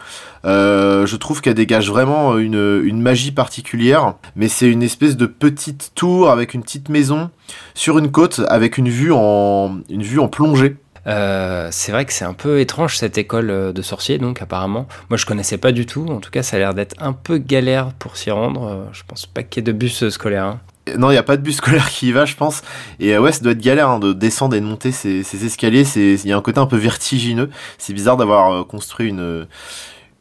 Euh, 0.46 1.04
je 1.04 1.16
trouve 1.16 1.42
qu'elle 1.42 1.54
dégage 1.54 1.90
vraiment 1.90 2.38
une, 2.38 2.80
une 2.84 3.02
magie 3.02 3.32
particulière, 3.32 4.14
mais 4.36 4.48
c'est 4.48 4.70
une 4.70 4.82
espèce 4.82 5.16
de 5.16 5.26
petite 5.26 5.92
tour 5.94 6.30
avec 6.30 6.54
une 6.54 6.62
petite 6.62 6.88
maison 6.88 7.30
sur 7.74 7.98
une 7.98 8.10
côte 8.10 8.40
avec 8.48 8.78
une 8.78 8.88
vue 8.88 9.12
en, 9.12 9.78
une 9.90 10.02
vue 10.02 10.20
en 10.20 10.28
plongée. 10.28 10.76
Euh, 11.06 11.68
c'est 11.70 11.92
vrai 11.92 12.04
que 12.04 12.12
c'est 12.12 12.24
un 12.24 12.34
peu 12.34 12.60
étrange 12.60 12.96
cette 12.96 13.18
école 13.18 13.50
euh, 13.50 13.72
de 13.72 13.82
sorciers, 13.82 14.18
donc 14.18 14.42
apparemment. 14.42 14.86
Moi, 15.08 15.16
je 15.16 15.26
connaissais 15.26 15.58
pas 15.58 15.72
du 15.72 15.86
tout. 15.86 16.06
En 16.08 16.20
tout 16.20 16.30
cas, 16.30 16.42
ça 16.42 16.56
a 16.56 16.58
l'air 16.58 16.74
d'être 16.74 16.94
un 16.98 17.12
peu 17.12 17.38
galère 17.38 17.92
pour 17.94 18.16
s'y 18.16 18.30
rendre. 18.30 18.64
Euh, 18.64 18.84
je 18.92 19.02
pense 19.06 19.26
pas 19.26 19.42
qu'il 19.42 19.62
y 19.62 19.64
ait 19.64 19.72
de 19.72 19.76
bus 19.76 20.08
scolaire. 20.08 20.44
Hein. 20.44 20.60
Non, 20.98 21.10
il 21.10 21.12
n'y 21.12 21.18
a 21.18 21.22
pas 21.22 21.36
de 21.36 21.42
bus 21.42 21.56
scolaire 21.58 21.88
qui 21.88 22.08
y 22.08 22.12
va, 22.12 22.24
je 22.24 22.34
pense. 22.36 22.62
Et 22.98 23.16
ouais, 23.16 23.32
ça 23.32 23.40
doit 23.40 23.52
être 23.52 23.60
galère 23.60 23.88
hein, 23.88 23.98
de 23.98 24.12
descendre 24.12 24.54
et 24.56 24.60
de 24.60 24.66
monter 24.66 24.92
ces, 24.92 25.22
ces 25.22 25.44
escaliers. 25.44 25.84
Il 25.96 26.26
y 26.26 26.32
a 26.32 26.36
un 26.36 26.42
côté 26.42 26.58
un 26.58 26.66
peu 26.66 26.76
vertigineux. 26.76 27.50
C'est 27.78 27.92
bizarre 27.92 28.16
d'avoir 28.16 28.66
construit 28.66 29.08
une, 29.08 29.46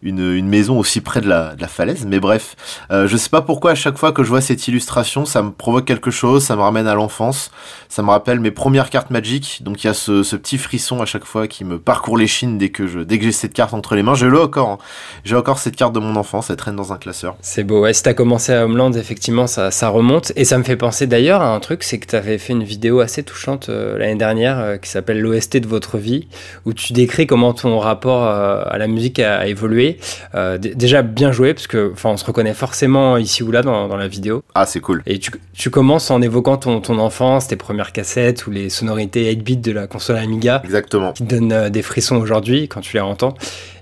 une, 0.01 0.48
maison 0.48 0.79
aussi 0.79 1.01
près 1.01 1.22
de 1.22 1.27
la, 1.27 1.56
falaise. 1.68 2.06
Mais 2.08 2.20
bref, 2.20 2.56
euh, 2.91 3.08
je 3.08 3.18
sais 3.18 3.29
pas 3.29 3.41
pourquoi 3.41 3.72
à 3.72 3.75
chaque 3.75 3.98
fois 3.98 4.12
que 4.12 4.24
je 4.24 4.29
vois 4.29 4.41
cette 4.41 4.68
illustration, 4.68 5.25
ça 5.25 5.41
me 5.41 5.51
provoque 5.51 5.86
quelque 5.86 6.12
chose, 6.12 6.44
ça 6.44 6.56
me 6.56 6.62
ramène 6.62 6.88
à 6.88 6.96
l'enfance, 6.96 7.51
ça 7.89 8.01
me 8.01 8.10
rappelle 8.10 8.39
mes 8.39 8.51
premières 8.51 8.89
cartes 8.89 9.12
Magic. 9.12 9.62
Donc 9.63 9.84
il 9.84 9.88
y 9.88 9.89
a 9.89 9.94
ce, 9.94 10.36
petit 10.36 10.58
frisson 10.58 11.01
à 11.01 11.06
chaque 11.06 11.25
fois 11.25 11.48
qui 11.48 11.65
me 11.65 11.79
parcourt 11.79 12.18
les 12.18 12.27
chines 12.27 12.58
dès 12.58 12.70
que 12.70 12.88
je 12.88 13.00
dès 13.00 13.18
que 13.18 13.25
j'ai 13.25 13.32
cette 13.32 13.53
carte 13.53 13.74
entre 13.74 13.96
les 13.96 14.03
mains. 14.03 14.15
Je 14.15 14.25
l'ai 14.25 14.38
encore, 14.38 14.70
hein. 14.70 14.77
j'ai 15.25 15.36
encore 15.36 15.60
cette 15.60 15.75
carte 15.75 15.94
de 15.94 16.00
mon 16.00 16.15
enfance, 16.15 16.50
elle 16.50 16.56
traîne 16.56 16.75
dans 16.75 16.94
un 16.94 16.98
classeur. 16.98 17.36
C'est 17.41 17.63
beau. 17.63 17.82
Ouais, 17.82 17.94
si 17.94 18.03
t'as 18.03 18.13
commencé 18.13 18.53
à 18.53 18.65
Homeland, 18.65 18.94
effectivement, 18.94 19.48
ça, 19.48 19.72
ça 19.72 19.89
remonte 19.89 20.32
et 20.36 20.46
ça 20.46 20.58
me 20.58 20.63
fait 20.63 20.77
penser 20.77 21.08
d'ailleurs 21.08 21.41
à 21.41 21.53
un 21.53 21.60
truc, 21.60 21.84
c'est 21.84 22.00
que 22.00 22.08
t'avais 22.08 22.38
fait 22.38 22.54
une 22.54 22.63
vidéo 22.63 23.00
assez 23.00 23.23
touchante 23.23 23.69
euh, 23.69 23.97
l'année 23.97 24.15
dernière 24.15 24.60
euh, 24.60 24.78
qui 24.78 24.89
s'appelle 24.89 25.19
l'OST 25.19 25.58
de 25.58 25.67
votre 25.67 25.97
vie, 25.97 26.28
où 26.65 26.73
tu 26.73 26.93
décris 26.93 27.28
comment 27.28 27.54
ton 27.54 27.80
rapport 27.80 28.23
à 28.23 28.78
la 28.78 28.88
musique 28.88 29.19
a 29.19 29.47
évolué 29.47 29.88
euh, 30.36 30.58
déjà 30.58 31.02
bien 31.02 31.32
joué 31.32 31.54
parce 31.54 31.67
que 31.67 31.91
enfin 31.93 32.10
on 32.10 32.17
se 32.17 32.25
reconnaît 32.25 32.54
forcément 32.54 33.17
ici 33.17 33.43
ou 33.43 33.52
là 33.52 33.62
dans, 33.62 33.95
la 33.95 34.08
vidéo. 34.08 34.43
Ah 34.56 34.65
c'est 34.65 34.80
cool. 34.80 35.02
Et 35.06 35.19
tu, 35.19 35.69
commences 35.69 36.12
en 36.12 36.21
évoquant 36.21 36.58
ton, 36.58 36.82
ton 36.82 36.99
enfance, 36.99 37.47
tes 37.47 37.56
premières 37.56 37.91
cassettes 37.91 38.47
ou 38.47 38.52
les 38.52 38.69
sonorités 38.69 39.30
8 39.30 39.36
bits 39.43 39.58
de 39.58 39.71
la 39.71 39.88
console 39.88 40.17
Amiga. 40.17 40.62
Exactement. 40.63 41.13
Qui 41.13 41.25
te 41.25 41.36
donnent 41.36 41.54
euh, 41.54 41.69
des 41.69 41.82
frissons 41.82 42.17
aujourd'hui 42.17 42.67
quand 42.67 42.82
tu 42.82 42.95
les 42.95 43.02
entends. 43.02 43.34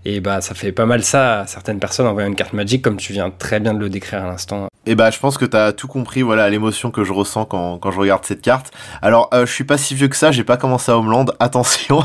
Et 0.10 0.22
bah 0.22 0.40
ça 0.40 0.56
fait 0.56 0.72
pas 0.72 0.86
mal 0.86 1.04
ça 1.04 1.42
à 1.42 1.48
certaines 1.48 1.80
personnes 1.80 2.08
en 2.08 2.14
voyant 2.14 2.30
une 2.30 2.36
carte 2.36 2.54
magique 2.54 2.82
comme 2.82 2.96
tu 2.96 3.12
viens 3.12 3.30
très 3.30 3.60
bien 3.60 3.74
de 3.74 3.80
le 3.80 3.90
décrire 3.90 4.24
à 4.24 4.28
l'instant. 4.28 4.70
Et 4.86 4.96
bah 4.96 5.12
je 5.12 5.20
pense 5.20 5.38
que 5.38 5.44
tu 5.44 5.58
as 5.58 5.74
tout 5.74 5.90
compris 5.90 6.22
voilà 6.22 6.50
l'émotion 6.50 6.92
que 6.92 7.04
je 7.04 7.12
ressens 7.12 7.44
quand, 7.44 7.78
quand, 7.78 7.92
je 7.92 8.00
regarde 8.00 8.24
cette 8.24 8.42
carte. 8.42 8.72
Alors 9.02 9.30
euh, 9.34 9.46
je 9.46 9.52
suis 9.52 9.66
pas 9.66 9.78
si 9.78 9.96
vieux 9.96 10.08
que 10.08 10.16
ça, 10.16 10.32
j'ai 10.32 10.46
pas 10.46 10.56
commencé 10.56 10.94
à 10.94 10.98
Homeland, 10.98 11.26
attention. 11.42 12.04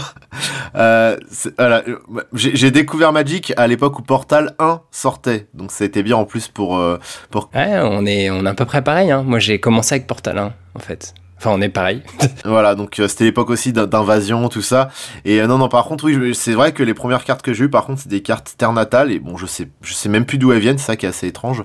euh, 0.74 1.16
voilà, 1.56 1.84
j'ai 2.32 2.72
découvert 2.72 3.12
Magic 3.12 3.52
à 3.56 3.68
l'époque 3.68 4.00
où 4.00 4.02
Portal 4.02 4.56
1 4.58 4.80
sortait. 4.90 5.46
Donc 5.54 5.70
c'était 5.70 6.02
bien 6.02 6.16
en 6.16 6.24
plus 6.24 6.48
pour 6.48 6.78
euh, 6.78 6.98
pour 7.30 7.50
Ouais, 7.54 7.78
on 7.84 8.04
est 8.04 8.30
on 8.30 8.44
est 8.44 8.48
à 8.48 8.54
peu 8.54 8.64
près 8.64 8.82
pareil 8.82 9.12
hein. 9.12 9.22
Moi 9.22 9.38
j'ai 9.38 9.60
commencé 9.60 9.94
avec 9.94 10.08
Portal 10.08 10.38
1 10.38 10.52
en 10.74 10.78
fait. 10.80 11.14
Enfin, 11.42 11.56
on 11.58 11.60
est 11.60 11.68
pareil. 11.68 12.02
voilà, 12.44 12.76
donc 12.76 13.00
euh, 13.00 13.08
c'était 13.08 13.24
l'époque 13.24 13.50
aussi 13.50 13.72
d'invasion, 13.72 14.48
tout 14.48 14.62
ça. 14.62 14.90
Et 15.24 15.40
euh, 15.40 15.48
non, 15.48 15.58
non, 15.58 15.68
par 15.68 15.86
contre, 15.86 16.04
oui, 16.04 16.36
c'est 16.36 16.52
vrai 16.52 16.70
que 16.70 16.84
les 16.84 16.94
premières 16.94 17.24
cartes 17.24 17.42
que 17.42 17.52
j'ai 17.52 17.64
eues, 17.64 17.68
par 17.68 17.84
contre, 17.84 18.02
c'est 18.02 18.08
des 18.08 18.22
cartes 18.22 18.54
terre 18.56 18.72
natale. 18.72 19.10
Et 19.10 19.18
bon, 19.18 19.36
je 19.36 19.46
sais, 19.46 19.68
je 19.82 19.92
sais 19.92 20.08
même 20.08 20.24
plus 20.24 20.38
d'où 20.38 20.52
elles 20.52 20.60
viennent, 20.60 20.78
c'est 20.78 20.86
ça 20.86 20.94
qui 20.94 21.04
est 21.04 21.08
assez 21.08 21.26
étrange. 21.26 21.64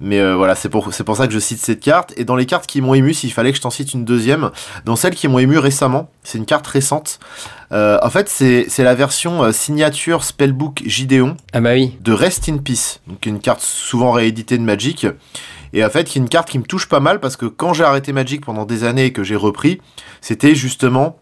Mais 0.00 0.18
euh, 0.18 0.34
voilà, 0.34 0.56
c'est 0.56 0.68
pour, 0.68 0.92
c'est 0.92 1.04
pour 1.04 1.16
ça 1.16 1.28
que 1.28 1.32
je 1.32 1.38
cite 1.38 1.60
cette 1.60 1.78
carte. 1.78 2.12
Et 2.16 2.24
dans 2.24 2.34
les 2.34 2.44
cartes 2.44 2.66
qui 2.66 2.80
m'ont 2.80 2.92
ému, 2.92 3.14
s'il 3.14 3.32
fallait 3.32 3.52
que 3.52 3.56
je 3.56 3.62
t'en 3.62 3.70
cite 3.70 3.94
une 3.94 4.04
deuxième, 4.04 4.50
dans 4.84 4.96
celles 4.96 5.14
qui 5.14 5.28
m'ont 5.28 5.38
ému 5.38 5.58
récemment, 5.58 6.10
c'est 6.24 6.38
une 6.38 6.46
carte 6.46 6.66
récente. 6.66 7.20
en 7.70 8.10
fait, 8.10 8.28
c'est, 8.28 8.66
c'est 8.68 8.82
la 8.82 8.96
version 8.96 9.52
signature 9.52 10.24
Spellbook 10.24 10.82
Gideon 10.86 11.36
ah 11.52 11.60
bah 11.60 11.74
oui. 11.74 11.96
de 12.00 12.12
Rest 12.12 12.48
in 12.48 12.56
Peace. 12.56 12.98
Donc 13.06 13.26
une 13.26 13.38
carte 13.38 13.60
souvent 13.60 14.10
rééditée 14.10 14.58
de 14.58 14.64
Magic. 14.64 15.06
Et 15.74 15.84
en 15.84 15.90
fait, 15.90 16.04
qui 16.04 16.18
est 16.18 16.22
une 16.22 16.28
carte 16.28 16.48
qui 16.48 16.58
me 16.58 16.64
touche 16.64 16.88
pas 16.88 17.00
mal 17.00 17.18
parce 17.18 17.36
que 17.36 17.46
quand 17.46 17.74
j'ai 17.74 17.82
arrêté 17.82 18.12
Magic 18.12 18.46
pendant 18.46 18.64
des 18.64 18.84
années 18.84 19.06
et 19.06 19.12
que 19.12 19.24
j'ai 19.24 19.34
repris, 19.34 19.80
c'était 20.20 20.54
justement, 20.54 21.18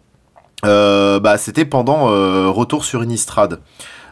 euh, 0.66 1.18
bah, 1.18 1.38
c'était 1.38 1.64
pendant 1.64 2.10
euh, 2.10 2.48
Retour 2.50 2.84
sur 2.84 3.02
Innistrad. 3.02 3.60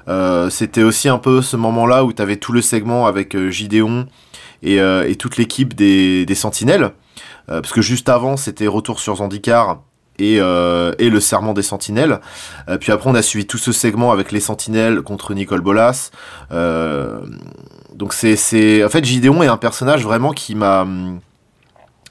Euh, 0.08 0.48
c'était 0.48 0.82
aussi 0.82 1.10
un 1.10 1.18
peu 1.18 1.42
ce 1.42 1.58
moment-là 1.58 2.04
où 2.04 2.12
tu 2.14 2.22
avais 2.22 2.36
tout 2.36 2.52
le 2.52 2.62
segment 2.62 3.06
avec 3.06 3.36
Gideon 3.50 4.06
et, 4.62 4.76
et 4.76 5.14
toute 5.16 5.36
l'équipe 5.36 5.74
des, 5.74 6.24
des, 6.24 6.34
Sentinelles. 6.34 6.92
parce 7.46 7.72
que 7.72 7.82
juste 7.82 8.08
avant, 8.08 8.38
c'était 8.38 8.66
Retour 8.66 8.98
sur 8.98 9.16
Zandikar 9.16 9.82
et, 10.18 10.36
et, 10.36 11.10
le 11.10 11.20
serment 11.20 11.54
des 11.54 11.62
sentinelles. 11.62 12.20
puis 12.80 12.92
après, 12.92 13.08
on 13.08 13.14
a 13.14 13.22
suivi 13.22 13.46
tout 13.46 13.56
ce 13.56 13.72
segment 13.72 14.12
avec 14.12 14.32
les 14.32 14.40
sentinelles 14.40 15.02
contre 15.02 15.32
Nicole 15.32 15.60
Bolas. 15.62 16.10
Donc 17.94 18.12
c'est, 18.12 18.84
en 18.84 18.88
fait, 18.88 19.04
Gideon 19.04 19.42
est 19.42 19.48
un 19.48 19.56
personnage 19.56 20.04
vraiment 20.04 20.32
qui 20.32 20.54
m'a, 20.54 20.86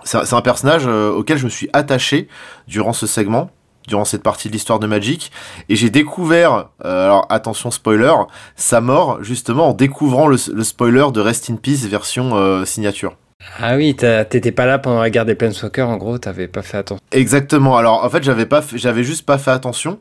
c'est 0.03 0.33
un 0.33 0.41
personnage 0.41 0.83
euh, 0.87 1.11
auquel 1.11 1.37
je 1.37 1.45
me 1.45 1.49
suis 1.49 1.69
attaché 1.73 2.27
durant 2.67 2.93
ce 2.93 3.07
segment, 3.07 3.49
durant 3.87 4.05
cette 4.05 4.23
partie 4.23 4.47
de 4.47 4.53
l'histoire 4.53 4.79
de 4.79 4.87
Magic, 4.87 5.31
et 5.67 5.75
j'ai 5.75 5.89
découvert, 5.89 6.69
euh, 6.85 7.05
alors 7.05 7.25
attention 7.29 7.71
spoiler, 7.71 8.13
sa 8.55 8.81
mort 8.81 9.23
justement 9.23 9.69
en 9.69 9.73
découvrant 9.73 10.27
le, 10.27 10.37
spoiler 10.37 11.07
de 11.13 11.21
Rest 11.21 11.49
in 11.49 11.55
Peace 11.55 11.87
version 11.87 12.35
euh, 12.35 12.65
signature. 12.65 13.17
Ah 13.59 13.77
oui, 13.77 13.95
t'étais 13.95 14.51
pas 14.51 14.65
là 14.65 14.79
pendant 14.79 15.01
la 15.01 15.09
guerre 15.09 15.25
des 15.25 15.35
Planeswalkers, 15.35 15.87
en 15.87 15.95
gros, 15.95 16.17
t'avais 16.17 16.49
pas 16.49 16.61
fait 16.61 16.77
attention. 16.77 17.01
Exactement. 17.13 17.77
Alors 17.77 18.03
en 18.03 18.09
fait, 18.09 18.21
j'avais 18.21 18.45
pas, 18.45 18.61
j'avais 18.75 19.03
juste 19.03 19.25
pas 19.25 19.37
fait 19.37 19.51
attention. 19.51 19.99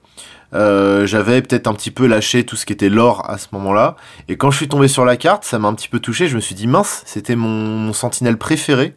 Euh, 0.55 1.07
j'avais 1.07 1.43
peut-être 1.43 1.67
un 1.67 1.75
petit 1.75 1.91
peu 1.91 2.07
lâché 2.07 2.45
tout 2.45 2.57
ce 2.57 2.65
qui 2.65 2.73
était 2.73 2.89
l'or 2.89 3.29
à 3.29 3.39
ce 3.39 3.49
moment-là. 3.53 3.97
Et 4.29 4.37
quand 4.37 4.51
je 4.51 4.57
suis 4.57 4.69
tombé 4.69 4.89
sur 4.89 5.05
la 5.05 5.17
carte, 5.17 5.45
ça 5.45 5.59
m'a 5.59 5.69
un 5.69 5.75
petit 5.75 5.89
peu 5.89 6.01
touché. 6.01 6.29
Je 6.29 6.37
me 6.37 6.41
suis 6.41 6.55
dit, 6.55 6.67
mince, 6.67 7.03
c'était 7.07 7.37
mon, 7.37 7.93
sentinelle 7.93 8.39
préféré. 8.39 8.95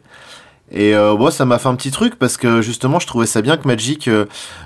Et 0.70 0.94
euh, 0.94 1.30
ça 1.30 1.44
m'a 1.44 1.58
fait 1.58 1.68
un 1.68 1.74
petit 1.74 1.90
truc 1.90 2.18
parce 2.18 2.38
que 2.38 2.62
justement, 2.62 2.98
je 2.98 3.06
trouvais 3.06 3.26
ça 3.26 3.42
bien 3.42 3.58
que 3.58 3.68
Magic 3.68 4.08
euh, 4.08 4.24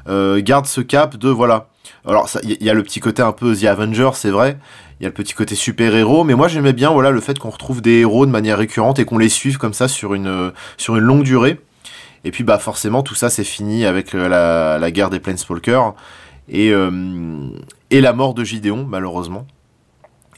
euh, 0.08 0.40
garde 0.40 0.66
ce 0.66 0.80
cap 0.80 1.16
de 1.16 1.28
voilà. 1.28 1.68
Alors, 2.06 2.28
il 2.44 2.62
y, 2.62 2.70
a 2.70 2.74
le 2.74 2.84
petit 2.84 3.00
côté 3.00 3.22
un 3.22 3.32
peu 3.32 3.56
The 3.56 3.64
Avenger, 3.64 4.10
c'est 4.14 4.30
vrai. 4.30 4.58
Il 5.00 5.02
y 5.02 5.06
a 5.06 5.08
le 5.08 5.14
petit 5.14 5.34
côté 5.34 5.56
super-héros, 5.56 6.22
mais 6.22 6.34
moi 6.34 6.46
j'aimais 6.46 6.72
bien 6.72 6.90
voilà 6.90 7.10
le 7.10 7.20
fait 7.20 7.36
qu'on 7.36 7.50
retrouve 7.50 7.82
des 7.82 8.00
héros 8.00 8.26
de 8.26 8.30
manière 8.30 8.58
récurrente 8.58 9.00
et 9.00 9.04
qu'on 9.04 9.18
les 9.18 9.28
suive 9.28 9.58
comme 9.58 9.72
ça 9.72 9.88
sur 9.88 10.14
une 10.14 10.52
sur 10.76 10.96
une 10.96 11.02
longue 11.02 11.24
durée. 11.24 11.60
Et 12.24 12.30
puis 12.30 12.44
bah 12.44 12.58
forcément 12.58 13.02
tout 13.02 13.16
ça 13.16 13.28
c'est 13.28 13.44
fini 13.44 13.84
avec 13.84 14.12
la, 14.12 14.78
la 14.78 14.90
guerre 14.92 15.10
des 15.10 15.18
Planeswalkers 15.18 15.94
et, 16.48 16.70
euh, 16.70 17.48
et 17.90 18.00
la 18.00 18.12
mort 18.12 18.34
de 18.34 18.44
Gideon, 18.44 18.86
malheureusement. 18.88 19.46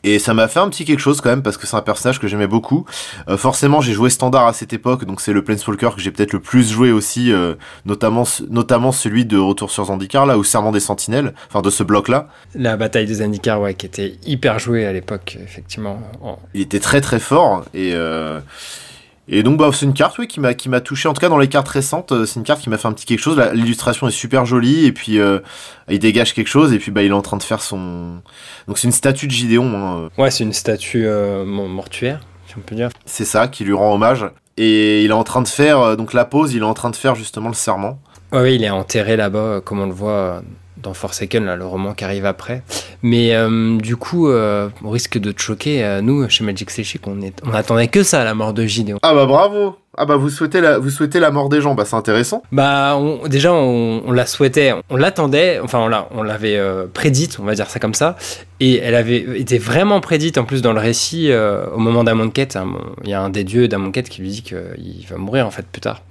Et 0.04 0.18
ça 0.18 0.34
m'a 0.34 0.48
fait 0.48 0.60
un 0.60 0.68
petit 0.68 0.84
quelque 0.84 1.00
chose 1.00 1.20
quand 1.20 1.30
même 1.30 1.42
parce 1.42 1.56
que 1.56 1.66
c'est 1.66 1.76
un 1.76 1.82
personnage 1.82 2.20
que 2.20 2.28
j'aimais 2.28 2.46
beaucoup. 2.46 2.84
Euh, 3.28 3.36
forcément, 3.36 3.80
j'ai 3.80 3.92
joué 3.92 4.10
standard 4.10 4.46
à 4.46 4.52
cette 4.52 4.72
époque, 4.72 5.04
donc 5.04 5.20
c'est 5.20 5.32
le 5.32 5.42
Planeswalker 5.42 5.90
que 5.96 6.00
j'ai 6.00 6.10
peut-être 6.10 6.32
le 6.32 6.40
plus 6.40 6.70
joué 6.70 6.92
aussi, 6.92 7.32
euh, 7.32 7.54
notamment 7.84 8.24
notamment 8.48 8.92
celui 8.92 9.24
de 9.24 9.36
Retour 9.38 9.70
sur 9.70 9.86
Zendikar 9.86 10.26
là, 10.26 10.38
ou 10.38 10.44
Serment 10.44 10.72
des 10.72 10.80
Sentinelles, 10.80 11.34
enfin 11.48 11.62
de 11.62 11.70
ce 11.70 11.82
bloc 11.82 12.08
là. 12.08 12.28
La 12.54 12.76
bataille 12.76 13.06
de 13.06 13.14
Zendikar, 13.14 13.60
ouais, 13.60 13.74
qui 13.74 13.86
était 13.86 14.16
hyper 14.24 14.58
jouée 14.58 14.86
à 14.86 14.92
l'époque, 14.92 15.36
effectivement. 15.42 16.00
Il 16.54 16.60
était 16.60 16.80
très 16.80 17.00
très 17.00 17.18
fort 17.18 17.64
et 17.74 17.90
euh, 17.92 18.40
et 19.28 19.42
donc 19.42 19.58
bah 19.58 19.70
c'est 19.72 19.84
une 19.84 19.92
carte 19.92 20.18
oui 20.18 20.26
qui 20.26 20.40
m'a 20.40 20.54
qui 20.54 20.68
m'a 20.68 20.80
touché. 20.80 21.08
En 21.08 21.12
tout 21.12 21.20
cas 21.20 21.28
dans 21.28 21.38
les 21.38 21.48
cartes 21.48 21.68
récentes 21.68 22.12
euh, 22.12 22.24
c'est 22.24 22.40
une 22.40 22.44
carte 22.44 22.60
qui 22.60 22.70
m'a 22.70 22.78
fait 22.78 22.88
un 22.88 22.92
petit 22.92 23.06
quelque 23.06 23.20
chose. 23.20 23.38
L'illustration 23.52 24.08
est 24.08 24.12
super 24.12 24.46
jolie 24.46 24.86
et 24.86 24.92
puis 24.92 25.18
euh, 25.18 25.40
il 25.88 25.98
dégage 25.98 26.32
quelque 26.34 26.48
chose 26.48 26.72
et 26.72 26.78
puis 26.78 26.90
bah 26.90 27.02
il 27.02 27.10
est 27.10 27.14
en 27.14 27.22
train 27.22 27.36
de 27.36 27.42
faire 27.42 27.60
son 27.60 28.20
donc 28.66 28.78
c'est 28.78 28.88
une 28.88 28.92
statue 28.92 29.26
de 29.26 29.32
Gideon 29.32 29.74
hein. 29.74 30.08
ouais 30.16 30.30
c'est 30.30 30.44
une 30.44 30.52
statue 30.52 31.06
euh, 31.06 31.44
mortuaire 31.44 32.20
si 32.46 32.54
on 32.56 32.60
peut 32.60 32.74
dire. 32.74 32.88
C'est 33.04 33.26
ça 33.26 33.46
qui 33.46 33.64
lui 33.64 33.74
rend 33.74 33.92
hommage. 33.92 34.24
Et 34.56 35.04
il 35.04 35.10
est 35.10 35.14
en 35.14 35.24
train 35.24 35.42
de 35.42 35.48
faire 35.48 35.96
donc 35.96 36.14
la 36.14 36.24
pause 36.24 36.54
il 36.54 36.60
est 36.60 36.64
en 36.64 36.74
train 36.74 36.90
de 36.90 36.96
faire 36.96 37.14
justement 37.14 37.48
le 37.48 37.54
serment. 37.54 38.00
Oui 38.32 38.54
il 38.54 38.64
est 38.64 38.70
enterré 38.70 39.16
là-bas 39.16 39.60
comme 39.64 39.80
on 39.80 39.86
le 39.86 39.92
voit 39.92 40.42
dans 40.82 40.94
Forsaken, 40.94 41.44
là, 41.44 41.56
le 41.56 41.66
roman 41.66 41.94
qui 41.94 42.04
arrive 42.04 42.26
après. 42.26 42.62
Mais 43.02 43.34
euh, 43.34 43.76
du 43.78 43.96
coup, 43.96 44.28
euh, 44.28 44.68
risque 44.84 45.18
de 45.18 45.32
te 45.32 45.40
choquer, 45.40 45.84
euh, 45.84 46.00
nous, 46.00 46.28
chez 46.28 46.44
Magic 46.44 46.70
Chic, 46.70 47.06
on, 47.06 47.20
est, 47.20 47.40
on 47.44 47.52
attendait 47.52 47.88
que 47.88 48.02
ça, 48.02 48.24
la 48.24 48.34
mort 48.34 48.52
de 48.52 48.64
Gideon. 48.64 48.98
Ah 49.02 49.14
bah 49.14 49.26
bravo 49.26 49.76
ah 49.98 50.06
bah 50.06 50.16
vous 50.16 50.30
souhaitez 50.30 50.60
la, 50.60 50.78
vous 50.78 50.90
souhaitez 50.90 51.20
la 51.20 51.30
mort 51.30 51.48
des 51.48 51.60
gens, 51.60 51.74
bah 51.74 51.84
c'est 51.84 51.96
intéressant. 51.96 52.42
Bah 52.52 52.98
déjà 53.26 53.52
on, 53.52 54.10
la 54.12 54.26
souhaitait, 54.26 54.72
on 54.88 54.96
l'attendait, 54.96 55.60
enfin 55.62 55.78
on, 55.78 56.18
on 56.18 56.22
l'avait 56.22 56.60
prédite, 56.94 57.38
on 57.40 57.44
va 57.44 57.54
dire 57.54 57.68
ça 57.68 57.78
comme 57.80 57.94
ça, 57.94 58.16
et 58.60 58.78
elle 58.78 58.94
avait 58.94 59.18
été 59.40 59.58
vraiment 59.58 60.00
prédite 60.00 60.38
en 60.38 60.44
plus 60.44 60.62
dans 60.62 60.72
le 60.72 60.80
récit 60.80 61.30
au 61.32 61.78
moment 61.78 62.04
d'Amonkhet. 62.04 62.48
Il 63.04 63.10
y 63.10 63.14
a 63.14 63.20
un 63.20 63.30
des 63.30 63.44
dieux 63.44 63.68
d'Amonkhet 63.68 64.04
qui 64.04 64.22
lui 64.22 64.28
dit 64.30 64.42
qu'il 64.42 65.06
va 65.08 65.16
mourir 65.16 65.46
en 65.46 65.50
fait 65.50 65.66
plus 65.66 65.80
tard. 65.80 66.02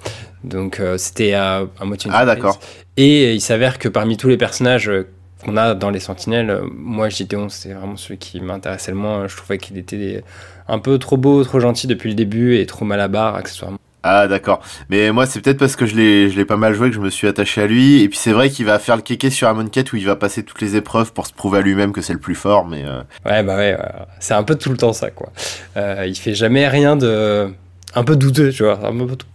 Donc 0.43 0.81
c'était 0.97 1.33
à, 1.33 1.63
à 1.79 1.85
moitié. 1.85 2.11
Ah 2.13 2.25
d'accord. 2.25 2.59
Et 2.97 3.35
il 3.35 3.41
s'avère 3.41 3.77
que 3.77 3.87
parmi 3.87 4.17
tous 4.17 4.27
les 4.27 4.37
personnages 4.37 4.89
euh, 4.89 5.07
qu'on 5.45 5.55
a 5.55 5.75
dans 5.75 5.91
les 5.91 5.99
Sentinelles, 5.99 6.49
euh, 6.49 6.61
moi 6.73 7.09
Gideon 7.09 7.47
c'est 7.47 7.71
vraiment 7.73 7.95
celui 7.95 8.17
qui 8.17 8.41
m'intéressait 8.41 8.91
le 8.91 8.97
moins. 8.97 9.27
Je 9.27 9.37
trouvais 9.37 9.59
qu'il 9.59 9.77
était 9.77 10.23
un 10.67 10.79
peu 10.79 10.97
trop 10.97 11.17
beau, 11.17 11.43
trop 11.43 11.59
gentil 11.59 11.87
depuis 11.87 12.09
le 12.09 12.15
début 12.15 12.57
et 12.57 12.65
trop 12.65 12.85
mal 12.85 12.99
à 13.01 13.07
barre 13.07 13.35
accessoirement. 13.35 13.77
Ah 14.03 14.27
d'accord. 14.27 14.61
Mais 14.89 15.11
moi 15.11 15.25
c'est 15.25 15.41
peut-être 15.41 15.57
parce 15.57 15.75
que 15.75 15.85
je 15.85 15.95
l'ai 15.95 16.29
je 16.29 16.37
l'ai 16.37 16.45
pas 16.45 16.55
mal 16.55 16.73
joué 16.73 16.89
que 16.89 16.95
je 16.95 17.01
me 17.01 17.09
suis 17.09 17.27
attaché 17.27 17.61
à 17.61 17.67
lui 17.67 18.01
et 18.03 18.07
puis 18.09 18.17
c'est 18.17 18.31
vrai 18.31 18.49
qu'il 18.49 18.65
va 18.65 18.79
faire 18.79 18.95
le 18.95 19.01
kéké 19.01 19.29
sur 19.29 19.47
Amonkhet 19.49 19.83
où 19.91 19.97
il 19.97 20.05
va 20.05 20.15
passer 20.15 20.43
toutes 20.43 20.61
les 20.61 20.75
épreuves 20.77 21.11
pour 21.11 21.27
se 21.27 21.33
prouver 21.33 21.57
à 21.57 21.61
lui-même 21.61 21.91
que 21.91 22.01
c'est 22.01 22.13
le 22.13 22.19
plus 22.19 22.35
fort 22.35 22.65
mais 22.67 22.85
euh, 22.85 23.01
Ouais 23.25 23.43
bah 23.43 23.57
ouais, 23.57 23.77
c'est 24.19 24.35
un 24.35 24.43
peu 24.43 24.55
tout 24.55 24.69
le 24.69 24.77
temps 24.77 24.93
ça 24.93 25.09
quoi. 25.09 25.31
il 25.75 26.15
fait 26.15 26.35
jamais 26.35 26.69
rien 26.69 26.95
de 26.95 27.49
un 27.95 28.03
peu 28.03 28.15
douteux, 28.15 28.51
tu 28.51 28.63
vois, 28.63 28.79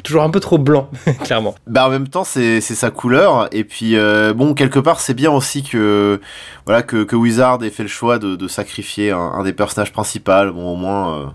toujours 0.04 0.22
un 0.22 0.30
peu 0.30 0.40
trop 0.40 0.58
blanc, 0.58 0.90
clairement. 1.24 1.54
Bah 1.66 1.86
en 1.86 1.90
même 1.90 2.08
temps, 2.08 2.24
c'est 2.24 2.60
sa 2.60 2.90
couleur, 2.90 3.48
et 3.52 3.64
puis 3.64 3.96
euh, 3.96 4.34
bon, 4.34 4.54
quelque 4.54 4.78
part, 4.78 5.00
c'est 5.00 5.14
bien 5.14 5.30
aussi 5.30 5.62
que 5.62 6.20
voilà 6.66 6.82
que, 6.82 7.04
que, 7.04 7.16
Wizard 7.16 7.62
ait 7.64 7.70
fait 7.70 7.82
le 7.82 7.88
choix 7.88 8.18
de, 8.18 8.36
de 8.36 8.48
sacrifier 8.48 9.10
un, 9.10 9.42
des 9.42 9.52
personnages 9.52 9.92
principaux. 9.92 10.52
Bon, 10.52 10.72
au 10.72 10.76
moins, 10.76 11.14
euh, 11.14 11.26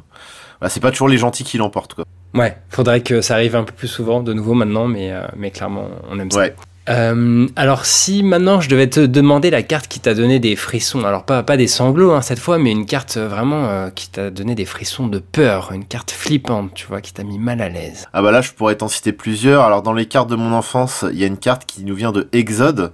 voilà, 0.59 0.69
c'est 0.69 0.79
pas 0.79 0.91
toujours 0.91 1.09
les 1.09 1.17
gentils 1.17 1.43
qui 1.43 1.57
l'emportent, 1.57 1.95
quoi. 1.95 2.05
Ouais, 2.33 2.57
faudrait 2.69 3.01
que 3.01 3.21
ça 3.21 3.33
arrive 3.33 3.55
un 3.55 3.63
peu 3.63 3.73
plus 3.73 3.87
souvent, 3.87 4.21
de 4.21 4.33
nouveau 4.33 4.53
maintenant, 4.53 4.87
mais 4.87 5.11
euh, 5.11 5.25
mais 5.35 5.51
clairement, 5.51 5.89
on 6.09 6.19
aime 6.19 6.31
ça. 6.31 6.39
Ouais. 6.39 6.55
Euh, 6.89 7.47
alors 7.55 7.85
si 7.85 8.23
maintenant 8.23 8.61
je 8.61 8.69
devais 8.69 8.89
te 8.89 8.99
demander 8.99 9.49
la 9.49 9.61
carte 9.61 9.87
qui 9.87 9.99
t'a 9.99 10.13
donné 10.13 10.39
des 10.39 10.55
frissons, 10.55 11.03
alors 11.03 11.23
pas, 11.23 11.43
des 11.57 11.67
sanglots 11.67 12.11
hein, 12.11 12.21
cette 12.21 12.39
fois, 12.39 12.57
mais 12.57 12.71
une 12.71 12.85
carte 12.85 13.17
vraiment 13.17 13.65
euh, 13.65 13.89
qui 13.89 14.09
t'a 14.09 14.29
donné 14.29 14.55
des 14.55 14.65
frissons 14.65 15.07
de 15.07 15.19
peur, 15.19 15.71
une 15.73 15.85
carte 15.85 16.11
flippante, 16.11 16.73
tu 16.73 16.87
vois, 16.87 17.01
qui 17.01 17.13
t'a 17.13 17.23
mis 17.23 17.39
mal 17.39 17.61
à 17.61 17.69
l'aise. 17.69 18.07
Ah 18.13 18.21
bah 18.21 18.31
là 18.31 18.41
je 18.41 18.51
pourrais 18.51 18.75
t'en 18.75 18.87
citer 18.87 19.11
plusieurs. 19.11 19.63
Alors 19.63 19.81
dans 19.81 19.93
les 19.93 20.05
cartes 20.05 20.29
de 20.29 20.35
mon 20.35 20.53
enfance, 20.53 21.05
il 21.11 21.17
y 21.17 21.23
a 21.23 21.27
une 21.27 21.37
carte 21.37 21.65
qui 21.65 21.83
nous 21.83 21.95
vient 21.95 22.11
de 22.11 22.29
Exode, 22.31 22.93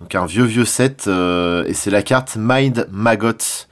donc 0.00 0.14
un 0.14 0.26
vieux 0.26 0.44
vieux 0.44 0.64
set, 0.64 1.04
euh, 1.06 1.64
et 1.66 1.74
c'est 1.74 1.90
la 1.90 2.02
carte 2.02 2.36
Mind 2.38 2.88
Maggot 2.90 3.66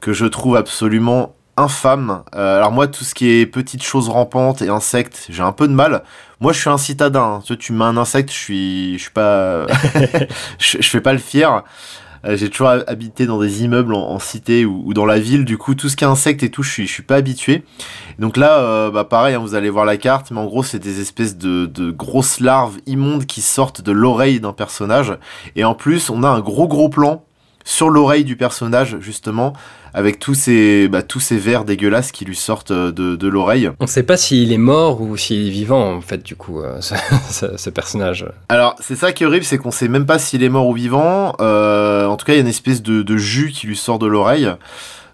que 0.00 0.12
je 0.12 0.26
trouve 0.26 0.56
absolument 0.56 1.36
infâme. 1.56 2.22
Euh, 2.34 2.56
alors 2.56 2.72
moi, 2.72 2.86
tout 2.86 3.04
ce 3.04 3.14
qui 3.14 3.30
est 3.30 3.46
petites 3.46 3.82
choses 3.82 4.08
rampantes 4.08 4.62
et 4.62 4.68
insectes, 4.68 5.26
j'ai 5.30 5.42
un 5.42 5.52
peu 5.52 5.68
de 5.68 5.72
mal. 5.72 6.02
Moi, 6.40 6.52
je 6.52 6.60
suis 6.60 6.70
un 6.70 6.78
citadin. 6.78 7.40
Tu, 7.44 7.56
tu 7.56 7.72
mets 7.72 7.84
un 7.84 7.96
insecte, 7.96 8.30
je 8.30 8.38
suis, 8.38 8.98
je 8.98 9.02
suis 9.02 9.10
pas, 9.10 9.66
je, 10.58 10.82
fais 10.82 11.00
pas 11.00 11.12
le 11.12 11.18
fier. 11.18 11.64
Euh, 12.24 12.36
j'ai 12.36 12.50
toujours 12.50 12.68
habité 12.68 13.26
dans 13.26 13.38
des 13.38 13.62
immeubles 13.64 13.94
en, 13.94 14.18
cité 14.18 14.64
ou, 14.64 14.92
dans 14.92 15.06
la 15.06 15.18
ville. 15.18 15.44
Du 15.44 15.56
coup, 15.56 15.74
tout 15.74 15.88
ce 15.88 15.96
qui 15.96 16.04
est 16.04 16.08
insectes 16.08 16.42
et 16.42 16.50
tout, 16.50 16.62
je 16.62 16.70
suis, 16.70 16.86
je 16.86 16.92
suis 16.92 17.02
pas 17.02 17.16
habitué. 17.16 17.64
Donc 18.18 18.36
là, 18.36 18.58
euh, 18.58 18.90
bah 18.90 19.04
pareil, 19.04 19.34
hein, 19.34 19.38
vous 19.38 19.54
allez 19.54 19.70
voir 19.70 19.84
la 19.84 19.96
carte, 19.96 20.30
mais 20.30 20.40
en 20.40 20.46
gros, 20.46 20.62
c'est 20.62 20.78
des 20.78 21.00
espèces 21.00 21.36
de, 21.36 21.66
de 21.66 21.90
grosses 21.90 22.40
larves 22.40 22.76
immondes 22.86 23.26
qui 23.26 23.40
sortent 23.40 23.80
de 23.80 23.92
l'oreille 23.92 24.40
d'un 24.40 24.52
personnage. 24.52 25.16
Et 25.54 25.64
en 25.64 25.74
plus, 25.74 26.10
on 26.10 26.22
a 26.22 26.28
un 26.28 26.40
gros 26.40 26.68
gros 26.68 26.88
plan 26.88 27.22
sur 27.66 27.90
l'oreille 27.90 28.24
du 28.24 28.36
personnage 28.36 28.98
justement 29.00 29.52
avec 29.96 30.18
tous 30.18 30.34
ces 30.34 30.88
bah, 30.88 31.02
tous 31.02 31.20
ces 31.20 31.38
vers 31.38 31.64
dégueulasses 31.64 32.12
qui 32.12 32.26
lui 32.26 32.36
sortent 32.36 32.70
euh, 32.70 32.92
de, 32.92 33.16
de 33.16 33.28
l'oreille. 33.28 33.70
On 33.80 33.86
sait 33.86 34.02
pas 34.02 34.18
s'il 34.18 34.52
est 34.52 34.58
mort 34.58 35.00
ou 35.00 35.16
s'il 35.16 35.48
est 35.48 35.50
vivant 35.50 35.94
en 35.94 36.02
fait 36.02 36.22
du 36.22 36.36
coup 36.36 36.60
euh, 36.60 36.80
ce, 37.30 37.70
personnage. 37.70 38.26
Alors 38.50 38.76
c'est 38.78 38.94
ça 38.94 39.12
qui 39.12 39.24
est 39.24 39.26
horrible, 39.26 39.46
c'est 39.46 39.56
qu'on 39.56 39.70
sait 39.70 39.88
même 39.88 40.04
pas 40.04 40.18
s'il 40.18 40.42
est 40.42 40.50
mort 40.50 40.68
ou 40.68 40.74
vivant. 40.74 41.34
Euh, 41.40 42.06
en 42.06 42.16
tout 42.18 42.26
cas 42.26 42.34
il 42.34 42.36
y 42.36 42.38
a 42.38 42.42
une 42.42 42.46
espèce 42.46 42.82
de, 42.82 43.02
de, 43.02 43.16
jus 43.16 43.50
qui 43.52 43.66
lui 43.66 43.76
sort 43.76 43.98
de 43.98 44.06
l'oreille. 44.06 44.50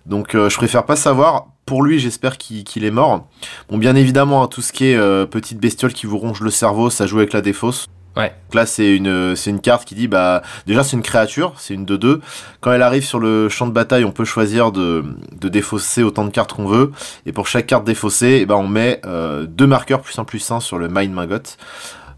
Donc 0.05 0.33
je 0.33 0.57
préfère 0.57 0.85
pas 0.85 0.97
savoir. 0.97 1.47
Pour 1.65 1.85
lui, 1.85 2.01
j'espère 2.01 2.39
qu'il 2.39 2.85
est 2.85 2.91
mort. 2.91 3.29
Bon, 3.69 3.79
bien 3.79 3.95
évidemment, 3.95 4.43
hein, 4.43 4.49
tout 4.49 4.63
ce 4.63 4.73
qui 4.73 4.87
est 4.87 5.27
petite 5.27 5.59
bestiole 5.61 5.93
qui 5.93 6.07
vous 6.07 6.19
ronge 6.19 6.41
le 6.41 6.51
cerveau, 6.51 6.91
ça 6.91 7.07
joue 7.07 7.19
avec 7.19 7.33
la 7.33 7.41
défausse. 7.41 7.87
Ouais. 8.17 8.35
là, 8.53 8.67
c'est 8.67 8.95
une, 8.95 9.35
c'est 9.37 9.51
une 9.51 9.61
carte 9.61 9.87
qui 9.87 9.95
dit, 9.95 10.07
bah, 10.07 10.43
déjà, 10.67 10.85
c'est 10.85 10.97
une 10.97 11.03
créature, 11.03 11.55
c'est 11.57 11.75
une 11.75 11.87
de 11.87 11.97
deux. 11.97 12.21
Quand 12.61 12.73
elle 12.73 12.83
arrive 12.83 13.05
sur 13.05 13.19
le 13.19 13.49
champ 13.49 13.67
de 13.67 13.73
bataille, 13.73 14.05
on 14.05 14.13
peut 14.13 14.25
choisir 14.25 14.71
de, 14.71 15.05
de 15.33 15.49
défausser 15.49 16.03
autant 16.03 16.25
de 16.25 16.31
cartes 16.31 16.53
qu'on 16.53 16.67
veut. 16.67 16.93
Et 17.25 17.33
pour 17.33 17.47
chaque 17.47 17.67
carte 17.67 17.85
défaussée, 17.85 18.41
eh 18.43 18.47
ben, 18.47 18.57
on 18.57 18.69
met 18.69 19.01
euh, 19.07 19.47
deux 19.47 19.67
marqueurs 19.67 20.03
plus 20.03 20.19
un 20.19 20.25
plus 20.25 20.51
un 20.51 20.61
sur 20.61 20.79
le 20.79 20.89
Mind 20.89 21.13
Maggot. 21.13 21.57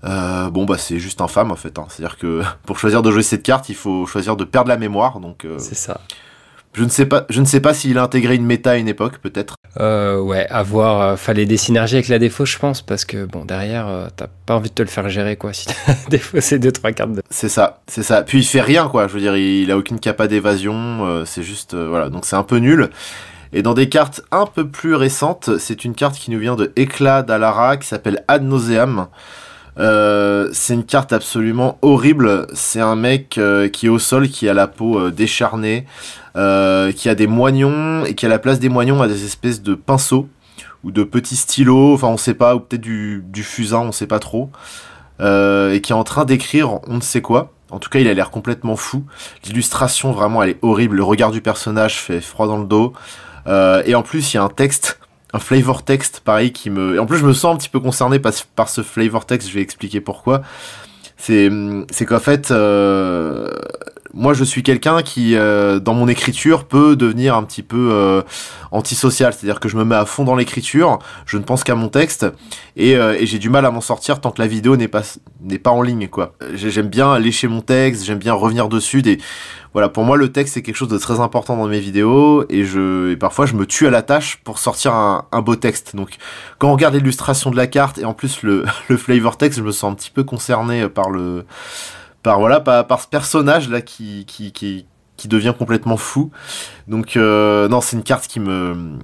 Euh, 0.05 0.51
bon, 0.51 0.65
bah, 0.65 0.79
c'est 0.79 0.99
juste 0.99 1.21
infâme, 1.21 1.51
en 1.51 1.57
fait. 1.57 1.79
Hein. 1.79 1.87
C'est-à-dire 1.89 2.19
que 2.19 2.43
pour 2.67 2.79
choisir 2.79 3.03
de 3.03 3.11
jouer 3.11 3.23
cette 3.23 3.43
carte, 3.43 3.69
il 3.69 3.77
faut 3.77 4.07
choisir 4.07 4.37
de 4.37 4.45
perdre 4.45 4.69
la 4.69 4.77
mémoire. 4.77 5.21
Donc, 5.21 5.45
euh, 5.45 5.59
c'est 5.59 5.77
ça. 5.77 6.01
Je 6.75 6.83
ne 6.83 6.89
sais 6.89 7.07
pas, 7.07 7.25
je 7.31 7.41
ne 7.41 7.47
sais 7.47 7.61
pas 7.61 7.73
s'il 7.73 7.99
a 7.99 8.03
intégré 8.03 8.35
une 8.35 8.45
méta 8.45 8.73
à 8.73 8.77
une 8.77 8.89
époque, 8.89 9.19
peut-être. 9.19 9.55
Euh, 9.79 10.19
ouais, 10.19 10.47
avoir, 10.49 11.01
euh, 11.01 11.17
fallait 11.17 11.47
des 11.47 11.57
synergies 11.57 11.95
avec 11.95 12.09
la 12.09 12.19
défausse, 12.19 12.51
je 12.51 12.59
pense, 12.59 12.83
parce 12.83 13.05
que 13.05 13.27
bon, 13.27 13.45
derrière, 13.45 13.87
euh, 13.87 14.07
t'as 14.15 14.27
pas 14.45 14.57
envie 14.57 14.71
de 14.71 14.75
te 14.75 14.83
le 14.83 14.89
faire 14.89 15.09
gérer, 15.09 15.37
quoi, 15.37 15.53
si 15.53 15.67
t'as 15.67 15.95
défaussé 16.11 16.59
deux, 16.59 16.73
trois 16.73 16.91
cartes. 16.91 17.13
De... 17.13 17.23
C'est 17.31 17.49
ça, 17.49 17.81
c'est 17.87 18.03
ça. 18.03 18.23
Puis 18.23 18.39
il 18.39 18.45
fait 18.45 18.61
rien, 18.61 18.89
quoi. 18.89 19.07
Je 19.07 19.15
veux 19.15 19.21
dire, 19.21 19.37
il, 19.37 19.71
a 19.71 19.77
aucune 19.77 20.01
capa 20.01 20.27
d'évasion, 20.27 21.25
c'est 21.27 21.45
juste, 21.45 21.77
voilà, 21.77 22.09
donc 22.09 22.25
c'est 22.25 22.37
un 22.37 22.43
peu 22.43 22.57
nul. 22.57 22.91
Et 23.53 23.63
dans 23.63 23.75
des 23.75 23.89
cartes 23.89 24.23
un 24.33 24.47
peu 24.47 24.67
plus 24.67 24.97
récentes, 24.97 25.59
c'est 25.59 25.85
une 25.85 25.95
carte 25.95 26.17
qui 26.17 26.33
nous 26.33 26.41
vient 26.41 26.57
de 26.57 26.73
Éclat 26.75 27.23
d'Alara, 27.23 27.77
qui 27.77 27.87
s'appelle 27.87 28.25
Ad 28.27 28.43
Nauseam. 28.43 29.07
c'est 29.77 30.75
une 30.75 30.85
carte 30.85 31.13
absolument 31.13 31.79
horrible. 31.83 32.49
C'est 32.53 32.81
un 32.81 32.97
mec 32.97 33.41
qui 33.73 33.87
est 33.87 33.91
au 33.91 34.01
sol, 34.01 34.29
qui 34.29 34.49
a 34.49 34.55
la 34.55 34.67
peau 34.67 35.11
décharnée, 35.11 35.87
euh, 36.37 36.93
qui 36.93 37.09
a 37.09 37.15
des 37.15 37.27
moignons 37.27 38.05
et 38.05 38.15
qui 38.15 38.27
à 38.27 38.29
la 38.29 38.39
place 38.39 38.59
des 38.59 38.69
moignons 38.69 39.03
a 39.03 39.09
des 39.09 39.25
espèces 39.25 39.63
de 39.63 39.75
pinceaux 39.75 40.29
ou 40.83 40.91
de 40.91 41.03
petits 41.05 41.37
stylos, 41.37 41.95
enfin 41.95 42.09
on 42.09 42.17
sait 42.17 42.35
pas, 42.35 42.55
ou 42.57 42.61
peut-être 42.61 42.83
du, 42.83 43.25
du 43.27 43.43
fusain, 43.43 43.81
on 43.81 43.93
sait 43.93 44.07
pas 44.07 44.19
trop, 44.19 44.51
euh, 45.21 45.73
et 45.73 45.81
qui 45.81 45.93
est 45.93 45.95
en 45.95 46.05
train 46.05 46.25
d'écrire 46.25 46.81
on 46.87 46.97
ne 46.97 47.01
sait 47.01 47.23
quoi. 47.23 47.53
En 47.71 47.79
tout 47.79 47.91
cas, 47.91 47.99
il 47.99 48.07
a 48.07 48.15
l'air 48.15 48.31
complètement 48.31 48.77
fou. 48.77 49.05
L'illustration, 49.45 50.13
vraiment, 50.13 50.45
elle 50.45 50.51
est 50.51 50.59
horrible. 50.63 50.97
Le 50.97 51.03
regard 51.03 51.33
du 51.33 51.41
personnage 51.41 51.99
fait 51.99 52.21
froid 52.21 52.47
dans 52.47 52.59
le 52.59 52.67
dos. 52.67 52.93
Euh, 53.49 53.83
et 53.85 53.97
en 53.97 54.03
plus, 54.03 54.33
il 54.33 54.37
y 54.37 54.39
a 54.39 54.45
un 54.45 54.49
texte, 54.49 55.01
un 55.33 55.41
flavor 55.41 55.83
text, 55.83 56.21
pareil, 56.21 56.53
qui 56.53 56.71
me... 56.71 56.95
Et 56.95 56.99
en 57.01 57.07
plus, 57.07 57.19
je 57.19 57.27
me 57.27 57.33
sens 57.33 57.55
un 57.55 57.59
petit 57.59 57.69
peu 57.69 57.81
concerné 57.81 58.21
par, 58.21 58.33
par 58.55 58.69
ce 58.69 58.83
flavor 58.83 59.27
text, 59.27 59.49
je 59.49 59.55
vais 59.55 59.61
expliquer 59.63 60.01
pourquoi. 60.01 60.43
C'est 61.17 61.51
qu'en 62.07 62.21
fait, 62.21 62.51
euh, 62.51 63.51
moi 64.15 64.33
je 64.33 64.45
suis 64.45 64.63
quelqu'un 64.63 65.03
qui 65.03 65.35
euh, 65.35 65.81
dans 65.81 65.95
mon 65.95 66.09
écriture 66.09 66.65
peut 66.65 66.97
devenir 66.97 67.35
un 67.37 67.43
petit 67.43 67.63
peu 67.63 67.91
euh, 67.93 68.23
antisocial, 68.71 69.33
c'est-à-dire 69.33 69.61
que 69.61 69.69
je 69.69 69.77
me 69.77 69.85
mets 69.85 69.97
à 69.97 70.07
fond 70.07 70.25
dans 70.25 70.37
l'écriture, 70.37 71.01
je 71.27 71.37
ne 71.37 71.43
pense 71.43 71.65
qu'à 71.65 71.75
mon 71.75 71.89
texte 71.89 72.27
et, 72.77 72.97
euh, 72.97 73.17
et 73.19 73.27
j'ai 73.27 73.39
du 73.39 73.51
mal 73.51 73.67
à 73.67 73.71
m'en 73.71 73.81
sortir 73.81 74.21
tant 74.21 74.31
que 74.31 74.41
la 74.41 74.47
vidéo 74.47 74.77
n'est 74.77 74.89
pas 74.89 75.03
n'est 75.43 75.59
pas 75.59 75.71
en 75.71 75.83
ligne 75.83 76.09
quoi. 76.09 76.35
J'aime 76.55 76.89
bien 76.89 77.19
lécher 77.19 77.49
mon 77.49 77.61
texte, 77.61 78.05
j'aime 78.05 78.19
bien 78.19 78.33
revenir 78.33 78.69
dessus 78.69 79.03
des 79.03 79.19
voilà, 79.73 79.89
pour 79.89 80.05
moi 80.05 80.17
le 80.17 80.31
texte 80.31 80.55
c'est 80.55 80.63
quelque 80.63 80.77
chose 80.77 80.89
de 80.89 80.99
très 80.99 81.19
important 81.19 81.57
dans 81.57 81.67
mes 81.67 81.81
vidéos 81.81 82.45
et 82.49 82.65
je 82.65 83.11
et 83.11 83.17
parfois 83.17 83.47
je 83.47 83.55
me 83.55 83.67
tue 83.67 83.89
à 83.89 83.91
la 83.91 84.03
tâche 84.03 84.41
pour 84.45 84.61
sortir 84.61 84.95
un, 84.95 85.27
un 85.33 85.43
beau 85.43 85.57
texte. 85.57 85.97
Donc 85.97 86.17
quand 86.59 86.69
on 86.69 86.73
regarde 86.73 86.95
l'illustration 86.95 87.51
de 87.51 87.57
la 87.57 87.67
carte 87.67 87.99
et 87.99 88.05
en 88.05 88.15
plus 88.15 88.43
le 88.43 88.65
le 88.89 88.97
flavor 88.97 89.37
text, 89.37 89.59
je 89.59 89.65
me 89.65 89.73
sens 89.73 89.93
un 89.93 89.95
petit 89.97 90.11
peu 90.11 90.23
concerné 90.23 90.89
par 90.89 91.11
le 91.11 91.45
par 92.25 92.41
voilà 92.41 92.59
par, 92.59 92.85
par 92.89 93.01
ce 93.01 93.07
personnage 93.07 93.69
là 93.69 93.81
qui, 93.81 94.25
qui, 94.27 94.51
qui, 94.51 94.87
qui 95.17 95.29
devient 95.29 95.55
complètement 95.57 95.97
fou. 95.97 96.33
Donc 96.89 97.15
non, 97.15 97.81
c'est 97.81 97.97
une 97.97 98.03
carte 98.03 98.27
qui 98.27 98.41
me 98.41 98.99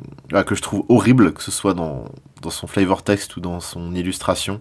que 0.44 0.56
je 0.56 0.62
trouve 0.62 0.84
horrible, 0.88 1.32
que 1.32 1.42
ce 1.42 1.52
soit 1.52 1.74
dans, 1.74 2.06
dans 2.42 2.50
son 2.50 2.66
flavor 2.66 3.04
text 3.04 3.36
ou 3.36 3.40
dans 3.40 3.60
son 3.60 3.94
illustration. 3.94 4.60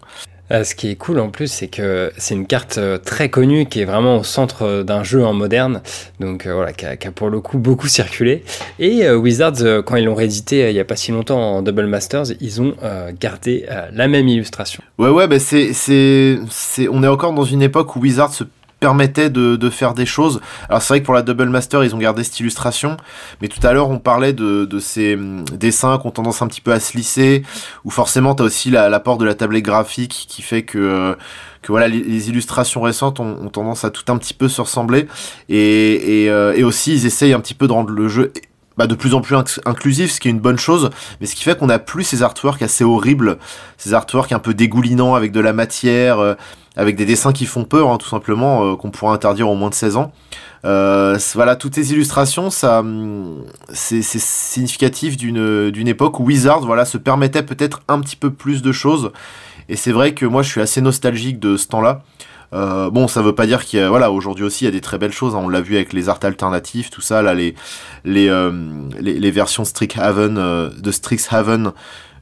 Euh, 0.52 0.64
ce 0.64 0.74
qui 0.74 0.90
est 0.90 0.96
cool 0.96 1.20
en 1.20 1.30
plus, 1.30 1.48
c'est 1.48 1.68
que 1.68 2.12
c'est 2.18 2.34
une 2.34 2.48
carte 2.48 2.80
euh, 2.80 2.98
très 2.98 3.30
connue 3.30 3.66
qui 3.68 3.82
est 3.82 3.86
vraiment 3.86 4.18
au 4.18 4.24
centre 4.24 4.64
euh, 4.64 4.84
d'un 4.84 5.04
jeu 5.04 5.24
en 5.24 5.34
moderne, 5.34 5.82
donc 6.20 6.48
voilà, 6.48 6.74
qui 6.74 6.86
a, 6.86 7.12
pour 7.12 7.30
le 7.30 7.40
coup 7.40 7.60
beaucoup 7.60 7.88
circulé. 7.88 8.44
Et 8.80 9.10
Wizards, 9.10 9.84
quand 9.86 9.96
ils 9.96 10.06
l'ont 10.06 10.16
réédité 10.16 10.70
il 10.70 10.74
n'y 10.74 10.80
a 10.80 10.86
pas 10.86 10.96
si 10.96 11.12
longtemps 11.12 11.58
en 11.58 11.62
Double 11.62 11.86
Masters, 11.86 12.26
ils 12.40 12.62
ont 12.62 12.76
gardé 13.20 13.66
la 13.94 14.08
même 14.08 14.28
illustration. 14.28 14.84
Ouais, 14.98 15.10
ouais, 15.10 15.28
bah 15.28 15.40
c'est, 15.40 15.74
c'est, 15.74 16.40
c'est, 16.50 16.88
on 16.90 17.04
est 17.04 17.08
encore 17.08 17.34
dans 17.34 17.44
une 17.44 17.62
époque 17.62 17.96
où 17.96 18.00
Wizards 18.00 18.34
se 18.34 18.44
permettait 18.80 19.30
de, 19.30 19.56
de, 19.56 19.70
faire 19.70 19.94
des 19.94 20.06
choses. 20.06 20.42
Alors 20.70 20.82
c'est 20.82 20.94
vrai 20.94 21.00
que 21.02 21.06
pour 21.06 21.14
la 21.14 21.22
Double 21.22 21.50
Master, 21.50 21.84
ils 21.84 21.94
ont 21.96 21.98
gardé 21.98 22.24
cette 22.24 22.40
illustration, 22.40 22.98
mais 23.42 23.48
tout 23.48 23.66
à 23.66 23.74
l'heure 23.74 23.90
on 23.90 24.00
parlait 24.00 24.34
de, 24.34 24.66
de 24.66 24.80
ces 24.80 25.16
hum, 25.16 25.44
dessins 25.46 25.98
qui 25.98 26.08
ont 26.08 26.12
tendance 26.12 26.42
un 26.42 26.48
petit 26.48 26.62
peu 26.62 26.72
à 26.72 26.80
se 26.80 26.96
lisser, 26.96 27.44
où 27.84 27.90
forcément 27.90 28.36
tu 28.36 28.44
as 28.44 28.46
aussi 28.46 28.70
l'apport 28.70 29.18
de 29.18 29.26
la 29.26 29.36
tablette 29.36 29.64
graphique 29.64 30.26
qui 30.28 30.42
fait 30.42 30.64
que, 30.64 30.78
euh, 30.78 31.16
que 31.62 31.72
voilà, 31.72 31.88
les, 31.88 32.30
illustrations 32.30 32.82
récentes 32.82 33.20
ont, 33.20 33.50
tendance 33.50 33.84
à 33.84 33.90
tout 33.90 34.12
un 34.12 34.18
petit 34.18 34.34
peu 34.34 34.48
se 34.48 34.62
ressembler, 34.62 35.08
et, 35.50 36.24
et, 36.24 36.30
euh, 36.30 36.54
et 36.56 36.64
aussi 36.64 36.94
ils 36.94 37.06
essayent 37.06 37.34
un 37.34 37.40
petit 37.40 37.54
peu 37.54 37.68
de 37.68 37.74
rendre 37.74 37.92
le 37.92 38.08
jeu 38.08 38.32
bah, 38.80 38.88
de 38.88 38.96
plus 38.96 39.14
en 39.14 39.20
plus 39.20 39.36
inclusif, 39.66 40.10
ce 40.10 40.22
qui 40.22 40.30
est 40.30 40.32
une 40.32 40.40
bonne 40.40 40.58
chose, 40.58 40.90
mais 41.20 41.28
ce 41.28 41.36
qui 41.36 41.44
fait 41.44 41.60
qu'on 41.60 41.68
a 41.68 41.80
plus 41.80 42.06
ces 42.06 42.24
artworks 42.24 42.62
assez 42.62 42.86
horribles, 42.86 43.38
ces 43.78 43.94
artworks 43.94 44.32
un 44.32 44.40
peu 44.40 44.54
dégoulinants 44.54 45.16
avec 45.16 45.34
de 45.34 45.42
la 45.42 45.52
matière, 45.52 46.20
euh, 46.20 46.36
avec 46.76 46.96
des 46.96 47.06
dessins 47.06 47.34
qui 47.34 47.46
font 47.46 47.64
peur, 47.64 47.90
hein, 47.90 47.98
tout 47.98 48.08
simplement, 48.08 48.64
euh, 48.64 48.76
qu'on 48.76 48.92
pourrait 48.92 49.14
interdire 49.14 49.50
au 49.50 49.56
moins 49.56 49.70
de 49.70 49.76
16 49.76 49.98
ans. 49.98 50.12
Euh, 50.66 51.18
voilà, 51.36 51.56
toutes 51.56 51.76
ces 51.76 51.92
illustrations, 51.92 52.50
ça, 52.50 52.80
hum, 52.80 53.44
c'est 53.74 54.02
significatif 54.02 55.18
d'une 55.18 55.72
d'une 55.72 55.88
époque 55.88 56.20
où 56.20 56.26
Wizard, 56.26 56.62
voilà, 56.62 56.86
se 56.86 56.98
permettait 56.98 57.44
peut-être 57.44 57.82
un 57.88 58.00
petit 58.00 58.16
peu 58.16 58.32
plus 58.32 58.62
de 58.62 58.72
choses. 58.72 59.12
Et 59.68 59.76
c'est 59.76 59.92
vrai 59.92 60.14
que 60.14 60.26
moi, 60.26 60.42
je 60.42 60.50
suis 60.50 60.62
assez 60.62 60.82
nostalgique 60.82 61.40
de 61.40 61.58
ce 61.58 61.68
temps-là. 61.68 62.02
Euh, 62.52 62.90
bon, 62.90 63.08
ça 63.08 63.22
veut 63.22 63.36
pas 63.36 63.46
dire 63.46 63.64
qu'il 63.64 63.80
y 63.80 63.84
a, 63.84 63.90
voilà, 63.90 64.12
aujourd'hui 64.12 64.44
aussi, 64.44 64.64
il 64.64 64.66
y 64.66 64.70
a 64.70 64.72
des 64.72 64.82
très 64.82 64.98
belles 64.98 65.12
choses. 65.12 65.36
Hein. 65.36 65.42
on 65.44 65.50
l'a 65.50 65.62
vu 65.62 65.76
avec 65.76 65.94
les 65.94 66.10
arts 66.10 66.20
alternatifs, 66.24 66.90
tout 66.90 67.02
ça, 67.02 67.22
là, 67.22 67.34
les 67.34 67.56
les, 68.06 68.30
les, 69.00 69.32
versions 69.32 69.66
Strixhaven 69.66 70.72
de 70.78 70.92
Strixhaven 70.92 71.74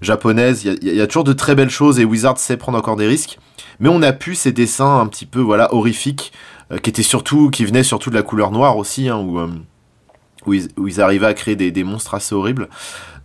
japonaises. 0.02 0.66
Il 0.66 0.84
y 0.84 0.90
a, 0.90 0.94
y 0.94 1.02
a, 1.02 1.08
toujours 1.08 1.24
de 1.24 1.34
très 1.34 1.56
belles 1.56 1.70
choses 1.70 2.00
et 2.00 2.06
Wizard 2.06 2.38
sait 2.38 2.58
prendre 2.58 2.78
encore 2.78 2.98
des 2.98 3.08
risques. 3.08 3.40
Mais 3.80 3.90
on 3.90 4.02
a 4.02 4.14
pu 4.14 4.36
ces 4.36 4.52
dessins 4.52 5.00
un 5.00 5.08
petit 5.08 5.26
peu, 5.26 5.40
voilà, 5.40 5.74
horrifiques, 5.74 6.32
euh, 6.72 6.78
qui 6.78 6.90
étaient 6.90 7.04
surtout, 7.04 7.50
qui 7.50 7.66
venaient 7.66 7.84
surtout 7.84 8.10
de 8.10 8.16
la 8.16 8.24
couleur 8.24 8.52
noire 8.52 8.78
aussi, 8.78 9.10
hein, 9.10 9.18
où, 9.18 9.40
où 10.48 10.88
ils, 10.88 11.02
arrivaient 11.02 11.28
à 11.28 11.34
créer 11.34 11.56
des, 11.56 11.84
monstres 11.84 12.14
assez 12.14 12.34
horribles. 12.34 12.70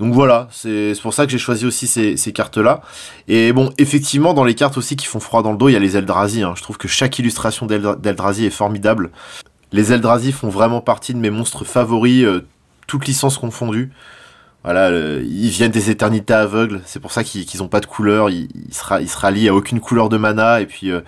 Donc 0.01 0.13
voilà, 0.13 0.49
c'est 0.51 0.95
pour 1.01 1.15
ça 1.15 1.27
que 1.27 1.33
j'ai 1.33 1.39
choisi 1.39 1.65
aussi 1.65 1.87
ces, 1.87 2.17
ces 2.17 2.33
cartes-là. 2.33 2.83
Et 3.29 3.53
bon, 3.53 3.73
effectivement, 3.79 4.35
dans 4.35 4.45
les 4.45 4.55
cartes 4.55 4.77
aussi 4.77 4.97
qui 4.97 5.07
font 5.07 5.21
froid 5.21 5.43
dans 5.43 5.53
le 5.53 5.59
dos, 5.59 5.69
il 5.69 5.73
y 5.73 5.77
a 5.77 5.81
les 5.81 5.97
Eldrazi. 5.97 6.43
Hein. 6.43 6.55
Je 6.57 6.63
trouve 6.63 6.79
que 6.79 6.89
chaque 6.89 7.19
illustration 7.19 7.67
d'Eldrazi 7.67 8.47
est 8.47 8.51
formidable. 8.51 9.11
Les 9.73 9.93
Eldrazi 9.93 10.33
font 10.33 10.49
vraiment 10.49 10.81
partie 10.81 11.15
de 11.15 11.19
mes 11.19 11.31
monstres 11.31 11.65
favoris, 11.65 12.25
euh, 12.25 12.47
toutes 12.87 13.07
licences 13.07 13.39
confondues. 13.39 13.93
Voilà, 14.65 14.91
ils 14.91 15.49
viennent 15.49 15.73
des 15.73 15.91
éternités 15.91 16.35
aveugles, 16.35 16.83
c'est 16.85 17.01
pour 17.01 17.11
ça 17.11 17.25
qu'ils 17.25 17.59
n'ont 17.59 17.69
pas 17.69 17.81
de 17.81 17.87
couleur, 17.87 18.31
ils, 18.31 18.49
ils, 18.69 18.73
se 18.73 18.85
ils 19.01 19.09
se 19.09 19.19
rallient 19.19 19.49
à 19.49 19.55
aucune 19.55 19.81
couleur 19.81 20.09
de 20.09 20.17
mana, 20.17 20.61
et 20.61 20.67
puis, 20.67 20.93
euh, 20.93 21.01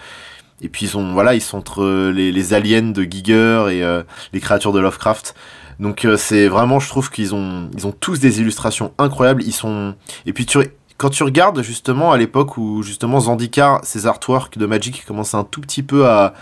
et 0.61 0.69
puis 0.69 0.87
ils, 0.87 0.88
sont, 0.88 1.12
voilà, 1.12 1.35
ils 1.35 1.40
sont 1.40 1.59
entre 1.59 2.11
les, 2.11 2.33
les 2.33 2.53
aliens 2.53 2.90
de 2.90 3.03
Giger 3.05 3.67
et 3.71 3.85
euh, 3.85 4.03
les 4.33 4.40
créatures 4.40 4.73
de 4.73 4.81
Lovecraft. 4.81 5.37
Donc 5.81 6.05
euh, 6.05 6.17
c'est 6.17 6.49
vraiment, 6.49 6.81
je 6.81 6.88
trouve 6.88 7.11
qu'ils 7.11 7.35
ont, 7.35 7.69
ils 7.77 7.87
ont 7.87 7.93
tous 7.93 8.19
des 8.19 8.40
illustrations 8.40 8.93
incroyables. 8.99 9.43
Ils 9.43 9.53
sont 9.53 9.95
et 10.27 10.33
puis 10.33 10.47
tu, 10.47 10.59
quand 10.97 11.11
tu 11.11 11.23
regardes 11.23 11.62
justement 11.62 12.12
à 12.12 12.19
l'époque 12.19 12.57
où 12.57 12.83
justement 12.83 13.21
Zandikar, 13.21 13.81
ces 13.85 14.07
artworks 14.07 14.57
de 14.59 14.67
Magic 14.67 15.05
commençaient 15.05 15.37
un 15.37 15.45
tout 15.45 15.61
petit 15.61 15.83
peu 15.83 16.07
à 16.07 16.35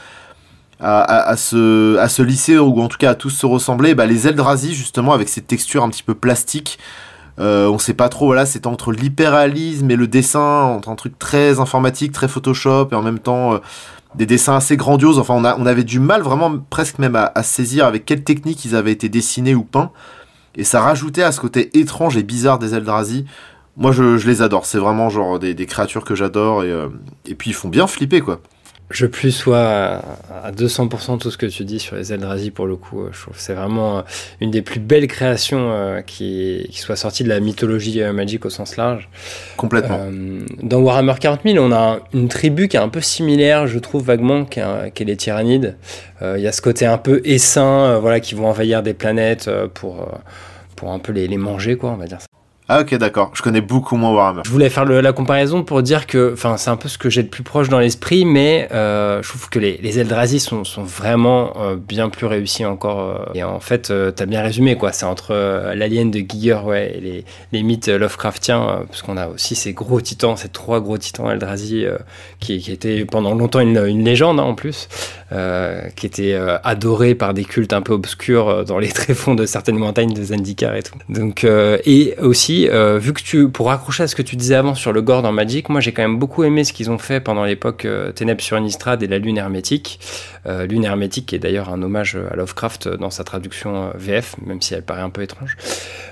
à, 0.83 1.03
à, 1.03 1.37
se, 1.37 1.97
à 1.99 2.09
se 2.09 2.23
lisser 2.23 2.59
ou 2.59 2.81
en 2.81 2.89
tout 2.89 2.99
cas 2.99 3.11
à 3.11 3.15
tous 3.15 3.31
se 3.31 3.47
ressembler, 3.47 3.95
bah, 3.95 4.07
les 4.07 4.27
Eldrazi 4.27 4.75
justement 4.75 5.13
avec 5.13 5.29
ces 5.29 5.41
textures 5.41 5.85
un 5.85 5.89
petit 5.89 6.03
peu 6.03 6.15
plastiques, 6.15 6.79
euh, 7.39 7.69
on 7.69 7.79
sait 7.79 7.95
pas 7.95 8.09
trop, 8.09 8.27
voilà, 8.27 8.45
c'est 8.45 8.67
entre 8.67 8.93
l'hyperréalisme 8.93 9.91
et 9.91 9.97
le 9.97 10.07
dessin, 10.07 10.41
entre 10.41 10.89
un 10.89 10.97
truc 10.97 11.19
très 11.19 11.61
informatique, 11.61 12.13
très 12.13 12.29
Photoshop 12.29 12.89
et 12.93 12.95
en 12.95 13.03
même 13.03 13.21
temps 13.21 13.55
euh, 13.55 13.59
des 14.15 14.27
dessins 14.27 14.57
assez 14.57 14.77
grandioses. 14.77 15.19
Enfin, 15.19 15.35
on, 15.35 15.67
avait 15.67 15.85
du 15.85 16.01
mal 16.01 16.23
vraiment 16.23 16.59
presque 16.71 16.99
même 16.99 17.17
à, 17.17 17.43
saisir 17.43 17.87
avec 17.87 18.05
quelle 18.05 18.25
technique 18.25 18.65
ils 18.65 18.77
avaient 18.77 18.93
été 18.93 19.09
dessinés 19.09 19.55
ou 19.55 19.63
peints. 19.63 19.91
Et 20.55 20.65
ça 20.65 20.81
rajoutait 20.81 21.23
à 21.23 21.33
ce 21.33 21.41
côté 21.41 21.79
étrange 21.79 22.19
et 22.19 22.23
bizarre 22.23 22.59
des 22.59 22.75
Eldrazi. 22.75 23.25
Moi, 23.79 23.93
je, 23.93 24.27
les 24.27 24.43
adore. 24.43 24.67
C'est 24.67 24.77
vraiment 24.77 25.09
genre 25.09 25.39
des, 25.39 25.55
des 25.55 25.65
créatures 25.65 26.05
que 26.05 26.15
j'adore. 26.15 26.63
Et, 26.63 26.71
euh, 26.71 26.89
et 27.25 27.35
puis, 27.35 27.51
ils 27.51 27.55
font 27.55 27.71
bien 27.71 27.87
flipper, 27.87 28.21
quoi. 28.21 28.41
Je 28.93 29.07
plus 29.07 29.33
sois 29.33 30.03
à 30.45 30.53
200% 30.53 31.19
tout 31.19 31.31
ce 31.31 31.39
que 31.39 31.47
tu 31.47 31.65
dis 31.65 31.81
sur 31.81 31.97
les 31.97 32.13
Eldrazi 32.13 32.51
pour 32.51 32.67
le 32.67 32.77
coup. 32.77 33.07
Je 33.11 33.21
trouve 33.23 33.35
que 33.35 33.41
c'est 33.41 33.55
vraiment 33.55 33.99
euh, 33.99 34.03
une 34.43 34.51
des 34.51 34.61
plus 34.61 34.81
belles 34.81 35.07
créations 35.07 35.71
euh, 35.73 36.03
qui, 36.03 36.67
qui 36.71 36.79
soit 36.79 36.97
sortie 36.97 37.25
de 37.25 37.31
la 37.31 37.41
mythologie 37.41 38.03
euh, 38.03 38.13
magique 38.13 38.45
au 38.45 38.51
sens 38.51 38.77
large. 38.77 39.09
Complètement. 39.57 40.11
Dans 40.63 40.81
Warhammer 40.81 41.15
40 41.19 41.41
000, 41.45 41.65
on 41.65 41.73
a 41.73 42.01
une 42.13 42.29
tribu 42.29 42.69
qui 42.69 42.77
est 42.77 42.81
un 42.81 42.91
peu 42.91 43.01
similaire, 43.01 43.67
je 43.67 43.79
trouve 43.79 44.05
vaguement, 44.05 44.45
qui 44.45 44.61
est, 44.61 44.91
qui 44.93 45.05
est 45.05 45.07
les 45.07 45.17
tyrannides. 45.17 45.77
Il 46.21 46.41
y 46.41 46.47
a 46.47 46.53
ce 46.53 46.63
côté 46.63 46.87
un 46.87 46.99
peu 46.99 47.21
essaim, 47.25 47.99
voilà, 47.99 48.21
qui 48.21 48.37
vont 48.37 48.47
envahir 48.47 48.85
des 48.85 48.95
planètes 48.95 49.51
pour, 49.75 50.09
pour 50.77 50.93
un 50.93 51.01
peu 51.01 51.13
les, 51.13 51.27
les 51.27 51.37
manger, 51.37 51.77
quoi, 51.77 51.91
on 51.91 51.97
va 51.97 52.07
dire 52.07 52.21
ça. 52.21 52.27
Ah 52.69 52.81
ok 52.81 52.95
d'accord, 52.95 53.33
je 53.35 53.43
connais 53.43 53.61
beaucoup 53.61 53.97
moins 53.97 54.13
Warhammer. 54.13 54.43
Je 54.45 54.51
voulais 54.51 54.71
faire 54.71 54.85
la 54.85 55.13
comparaison 55.13 55.65
pour 55.65 55.83
dire 55.83 56.07
que, 56.07 56.31
enfin 56.33 56.57
c'est 56.57 56.71
un 56.71 56.77
peu 56.77 56.89
ce 56.89 56.97
que 56.97 57.11
j'ai 57.11 57.25
de 57.25 57.29
plus 57.29 57.43
proche 57.43 57.69
dans 57.69 57.81
l'esprit, 57.81 58.25
mais 58.25 58.69
euh, 58.73 59.21
je 59.21 59.29
trouve 59.29 59.51
que 59.51 59.59
les, 59.59 59.79
les 59.83 59.99
Eldrazi 59.99 60.39
sont, 60.39 60.63
vraiment 60.79 61.53
euh, 61.61 61.77
bien 61.77 62.09
plus 62.09 62.27
réussis 62.27 62.65
encore. 62.65 63.01
Euh, 63.01 63.33
et 63.35 63.43
en 63.43 63.59
fait, 63.59 63.93
t'as 64.15 64.27
bien 64.27 64.43
résumé 64.43 64.77
quoi, 64.77 64.93
c'est 64.93 65.05
entre 65.05 65.35
l'alien 65.75 66.11
de 66.11 66.21
Giger 66.21 66.61
ouais, 66.65 66.97
et 66.97 67.25
les, 67.53 67.63
mythes 67.63 67.89
Lovecraftiens, 67.89 68.85
parce 68.87 69.03
qu'on 69.03 69.17
a 69.17 69.27
aussi 69.27 69.57
ces 69.57 69.73
gros 69.73 70.01
titans, 70.01 70.37
ces 70.37 70.49
trois 70.49 70.81
gros 70.81 70.99
titans 70.99 71.31
Eldrazi 71.31 71.85
qui, 72.39 72.55
étaient 72.71 73.05
pendant 73.05 73.35
longtemps 73.35 73.61
une, 73.61 73.85
une 73.87 74.05
légende 74.05 74.39
hein, 74.39 74.45
en 74.45 74.55
plus, 74.55 74.89
qui 75.97 76.07
étaient 76.07 76.39
adorés 76.63 77.15
par 77.15 77.35
des 77.35 77.45
cultes 77.45 77.73
un 77.73 77.83
peu 77.83 77.93
obscurs 77.93 78.65
dans 78.65 78.79
les 78.79 78.89
tréfonds 78.93 79.35
de 79.35 79.47
certaines 79.47 79.79
montagnes 79.79 80.15
de 80.15 80.23
Zendikar 80.23 80.77
et 80.77 80.83
tout. 80.83 80.95
Donc 81.09 81.45
et 81.45 82.15
aussi 82.21 82.52
euh, 82.71 82.99
vu 82.99 83.13
que 83.13 83.23
tu, 83.23 83.49
pour 83.49 83.69
raccrocher 83.69 84.05
à 84.05 84.07
ce 84.07 84.15
que 84.15 84.23
tu 84.23 84.37
disais 84.37 84.55
avant 84.55 84.75
sur 84.75 84.93
le 84.93 85.03
gore 85.03 85.23
dans 85.23 85.33
Magic, 85.33 85.69
moi 85.69 85.81
j'ai 85.81 85.93
quand 85.93 86.03
même 86.03 86.19
beaucoup 86.19 86.45
aimé 86.45 86.65
ce 86.65 86.73
qu'ils 86.73 86.91
ont 86.91 86.99
fait 86.99 87.21
pendant 87.21 87.45
l'époque 87.45 87.85
euh, 87.85 88.13
Ténèbres 88.13 88.41
sur 88.43 88.57
Innistrad 88.57 89.03
et 89.03 89.07
la 89.07 89.19
Lune 89.19 89.39
hermétique. 89.39 89.99
Euh, 90.47 90.67
Lune 90.67 90.85
hermétique 90.85 91.27
qui 91.27 91.37
est 91.37 91.39
d'ailleurs 91.39 91.69
un 91.69 91.81
hommage 91.83 92.19
à 92.31 92.35
Lovecraft 92.35 92.89
dans 92.89 93.11
sa 93.11 93.23
traduction 93.23 93.85
euh, 93.85 93.91
VF, 93.95 94.37
même 94.45 94.61
si 94.61 94.75
elle 94.75 94.83
paraît 94.83 95.03
un 95.03 95.11
peu 95.11 95.23
étrange. 95.23 95.57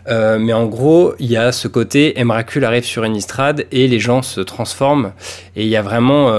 Mais 0.08 0.52
en 0.52 0.66
gros, 0.66 1.14
il 1.20 1.30
y 1.30 1.36
a 1.36 1.52
ce 1.52 1.68
côté 1.68 2.18
Emrakul 2.18 2.64
arrive 2.64 2.84
sur 2.84 3.04
Innistrad 3.04 3.66
et 3.70 3.86
les 3.86 4.00
gens 4.00 4.22
se 4.22 4.40
transforment 4.40 5.12
et 5.54 5.64
il 5.64 5.68
y 5.68 5.76
a 5.76 5.82
vraiment 5.82 6.32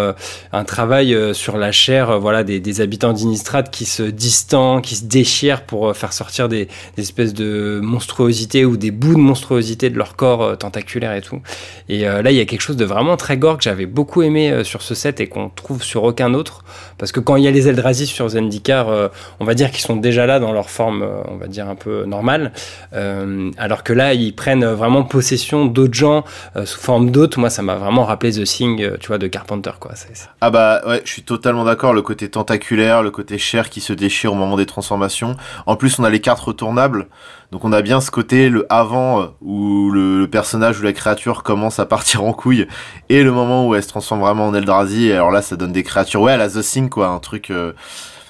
un 0.51 0.63
travail 0.63 1.15
sur 1.33 1.57
la 1.57 1.71
chair, 1.71 2.19
voilà, 2.19 2.43
des, 2.43 2.81
habitants 2.81 3.13
d'Innistrad 3.13 3.69
qui 3.69 3.85
se 3.85 4.03
distendent, 4.03 4.81
qui 4.81 4.95
se 4.95 5.05
déchirent 5.05 5.61
pour 5.61 5.95
faire 5.95 6.11
sortir 6.11 6.49
des, 6.49 6.67
des 6.97 7.03
espèces 7.03 7.33
de 7.33 7.79
monstruosités 7.81 8.65
ou 8.65 8.75
des 8.75 8.91
bouts 8.91 9.13
de 9.13 9.19
monstruosité 9.19 9.90
de 9.91 9.97
leur 9.97 10.15
corps 10.15 10.43
euh, 10.43 10.55
tentaculaire 10.55 11.13
et 11.13 11.21
tout. 11.21 11.41
Et 11.89 12.07
euh, 12.07 12.21
là, 12.21 12.31
il 12.31 12.37
y 12.37 12.39
a 12.39 12.45
quelque 12.45 12.61
chose 12.61 12.77
de 12.77 12.85
vraiment 12.85 13.17
très 13.17 13.37
gore 13.37 13.57
que 13.57 13.63
j'avais 13.63 13.85
beaucoup 13.85 14.21
aimé 14.21 14.51
euh, 14.51 14.63
sur 14.63 14.81
ce 14.81 14.95
set 14.95 15.19
et 15.19 15.27
qu'on 15.27 15.49
trouve 15.49 15.83
sur 15.83 16.03
aucun 16.03 16.33
autre. 16.33 16.63
Parce 16.97 17.11
que 17.11 17.19
quand 17.19 17.35
il 17.35 17.43
y 17.43 17.47
a 17.47 17.51
les 17.51 17.67
Eldrazi 17.67 18.05
sur 18.05 18.29
Zendikar, 18.29 19.09
on 19.39 19.45
va 19.45 19.55
dire 19.55 19.71
qu'ils 19.71 19.81
sont 19.81 19.95
déjà 19.95 20.27
là 20.27 20.39
dans 20.39 20.51
leur 20.51 20.69
forme, 20.69 21.03
on 21.27 21.37
va 21.37 21.47
dire 21.47 21.67
un 21.67 21.73
peu 21.73 22.05
normale. 22.05 22.51
alors 22.93 23.83
que 23.83 23.91
là, 23.91 24.13
ils 24.13 24.35
prennent 24.35 24.65
vraiment 24.65 25.03
possession 25.03 25.65
d'autres 25.65 25.95
gens 25.95 26.23
sous 26.63 26.79
forme 26.79 27.09
d'autres. 27.09 27.39
Moi, 27.39 27.49
ça 27.49 27.63
m'a 27.63 27.75
vraiment 27.75 28.05
rappelé 28.05 28.31
The 28.31 28.43
Thing, 28.43 28.97
tu 28.99 29.07
vois, 29.07 29.17
de 29.17 29.25
Carpenter, 29.25 29.71
quoi. 29.79 29.93
Ah 30.41 30.51
bah 30.51 30.81
ouais, 30.87 31.01
je 31.03 31.11
suis 31.11 31.23
totalement 31.23 31.63
d'accord. 31.63 31.93
Le 31.93 32.03
côté 32.03 32.29
tentaculaire, 32.29 33.01
le 33.01 33.09
côté 33.09 33.39
chair 33.39 33.69
qui 33.71 33.81
se 33.81 33.93
déchire 33.93 34.33
au 34.33 34.35
moment 34.35 34.55
des 34.55 34.67
transformations. 34.67 35.35
En 35.65 35.75
plus, 35.75 35.97
on 35.97 36.03
a 36.03 36.09
les 36.09 36.21
cartes 36.21 36.41
retournables. 36.41 37.07
Donc 37.51 37.65
on 37.65 37.73
a 37.73 37.81
bien 37.81 37.99
ce 37.99 38.11
côté, 38.11 38.49
le 38.49 38.65
avant, 38.71 39.33
où 39.41 39.91
le, 39.91 40.25
personnage 40.27 40.79
ou 40.79 40.83
la 40.83 40.93
créature 40.93 41.43
commence 41.43 41.79
à 41.79 41.85
partir 41.85 42.23
en 42.23 42.31
couille, 42.31 42.67
et 43.09 43.23
le 43.23 43.31
moment 43.31 43.67
où 43.67 43.75
elle 43.75 43.83
se 43.83 43.89
transforme 43.89 44.21
vraiment 44.21 44.47
en 44.47 44.53
Eldrazi, 44.53 45.11
alors 45.11 45.31
là 45.31 45.41
ça 45.41 45.57
donne 45.57 45.73
des 45.73 45.83
créatures, 45.83 46.21
ouais, 46.21 46.37
la 46.37 46.49
The 46.49 46.61
Thing, 46.61 46.89
quoi, 46.89 47.07
un 47.07 47.19
truc, 47.19 47.51
euh, 47.51 47.73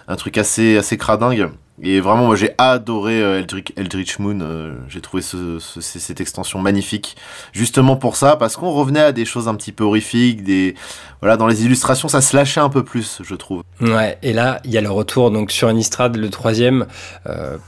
un 0.08 0.16
truc 0.16 0.40
assez, 0.40 0.78
assez 0.78 0.98
cradingue. 0.98 1.50
Et 1.84 2.00
vraiment, 2.00 2.26
moi 2.26 2.36
j'ai 2.36 2.52
adoré 2.58 3.20
Eldritch, 3.20 3.72
Eldritch 3.76 4.20
Moon. 4.20 4.40
j'ai 4.88 5.02
trouvé 5.02 5.24
cette 5.24 6.22
extension 6.22 6.60
magnifique. 6.60 7.16
Justement 7.54 7.96
pour 7.96 8.16
ça, 8.16 8.36
parce 8.36 8.56
qu'on 8.56 8.72
revenait 8.72 9.02
à 9.02 9.12
des 9.12 9.26
choses 9.26 9.48
un 9.48 9.56
petit 9.56 9.72
peu 9.72 9.84
horrifiques. 9.84 10.44
Des... 10.44 10.76
Voilà, 11.22 11.38
dans 11.38 11.48
les 11.48 11.66
illustrations, 11.66 12.08
ça 12.08 12.22
se 12.22 12.36
lâchait 12.36 12.60
un 12.60 12.70
peu 12.70 12.84
plus, 12.84 13.22
je 13.24 13.36
trouve. 13.36 13.64
Ouais, 13.80 14.18
et 14.22 14.34
là, 14.34 14.60
il 14.64 14.72
y 14.72 14.78
a 14.78 14.82
le 14.82 14.92
retour 14.92 15.32
donc 15.32 15.52
sur 15.52 15.70
Innistrad, 15.70 16.16
le 16.16 16.30
troisième. 16.30 16.86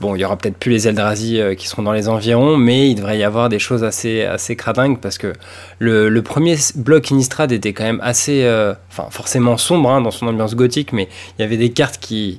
bon, 0.00 0.14
il 0.14 0.20
y 0.20 0.24
aura 0.24 0.36
peut-être 0.36 0.58
plus 0.58 0.70
les 0.70 0.88
Eldrazi 0.88 1.40
qui 1.56 1.66
seront 1.66 1.82
dans 1.82 1.92
les 1.92 2.08
environs, 2.08 2.56
mais 2.56 2.90
il 2.90 2.96
devrait 2.96 3.18
y 3.18 3.24
avoir 3.24 3.48
des 3.48 3.58
choses 3.58 3.84
assez, 3.84 4.22
assez 4.22 4.54
cradingues 4.54 5.00
parce 5.00 5.18
que 5.18 5.32
le, 5.78 6.08
le 6.08 6.22
premier 6.22 6.56
bloc 6.76 7.10
Innistrad 7.10 7.52
était 7.52 7.72
quand 7.72 7.84
même 7.84 8.00
assez, 8.02 8.44
enfin, 8.90 9.08
forcément 9.10 9.56
sombre 9.56 9.90
hein, 9.90 10.00
dans 10.00 10.10
son 10.10 10.26
ambiance 10.26 10.54
gothique, 10.54 10.92
mais 10.92 11.08
il 11.38 11.42
y 11.42 11.44
avait 11.44 11.56
des 11.56 11.70
cartes 11.70 11.98
qui 11.98 12.38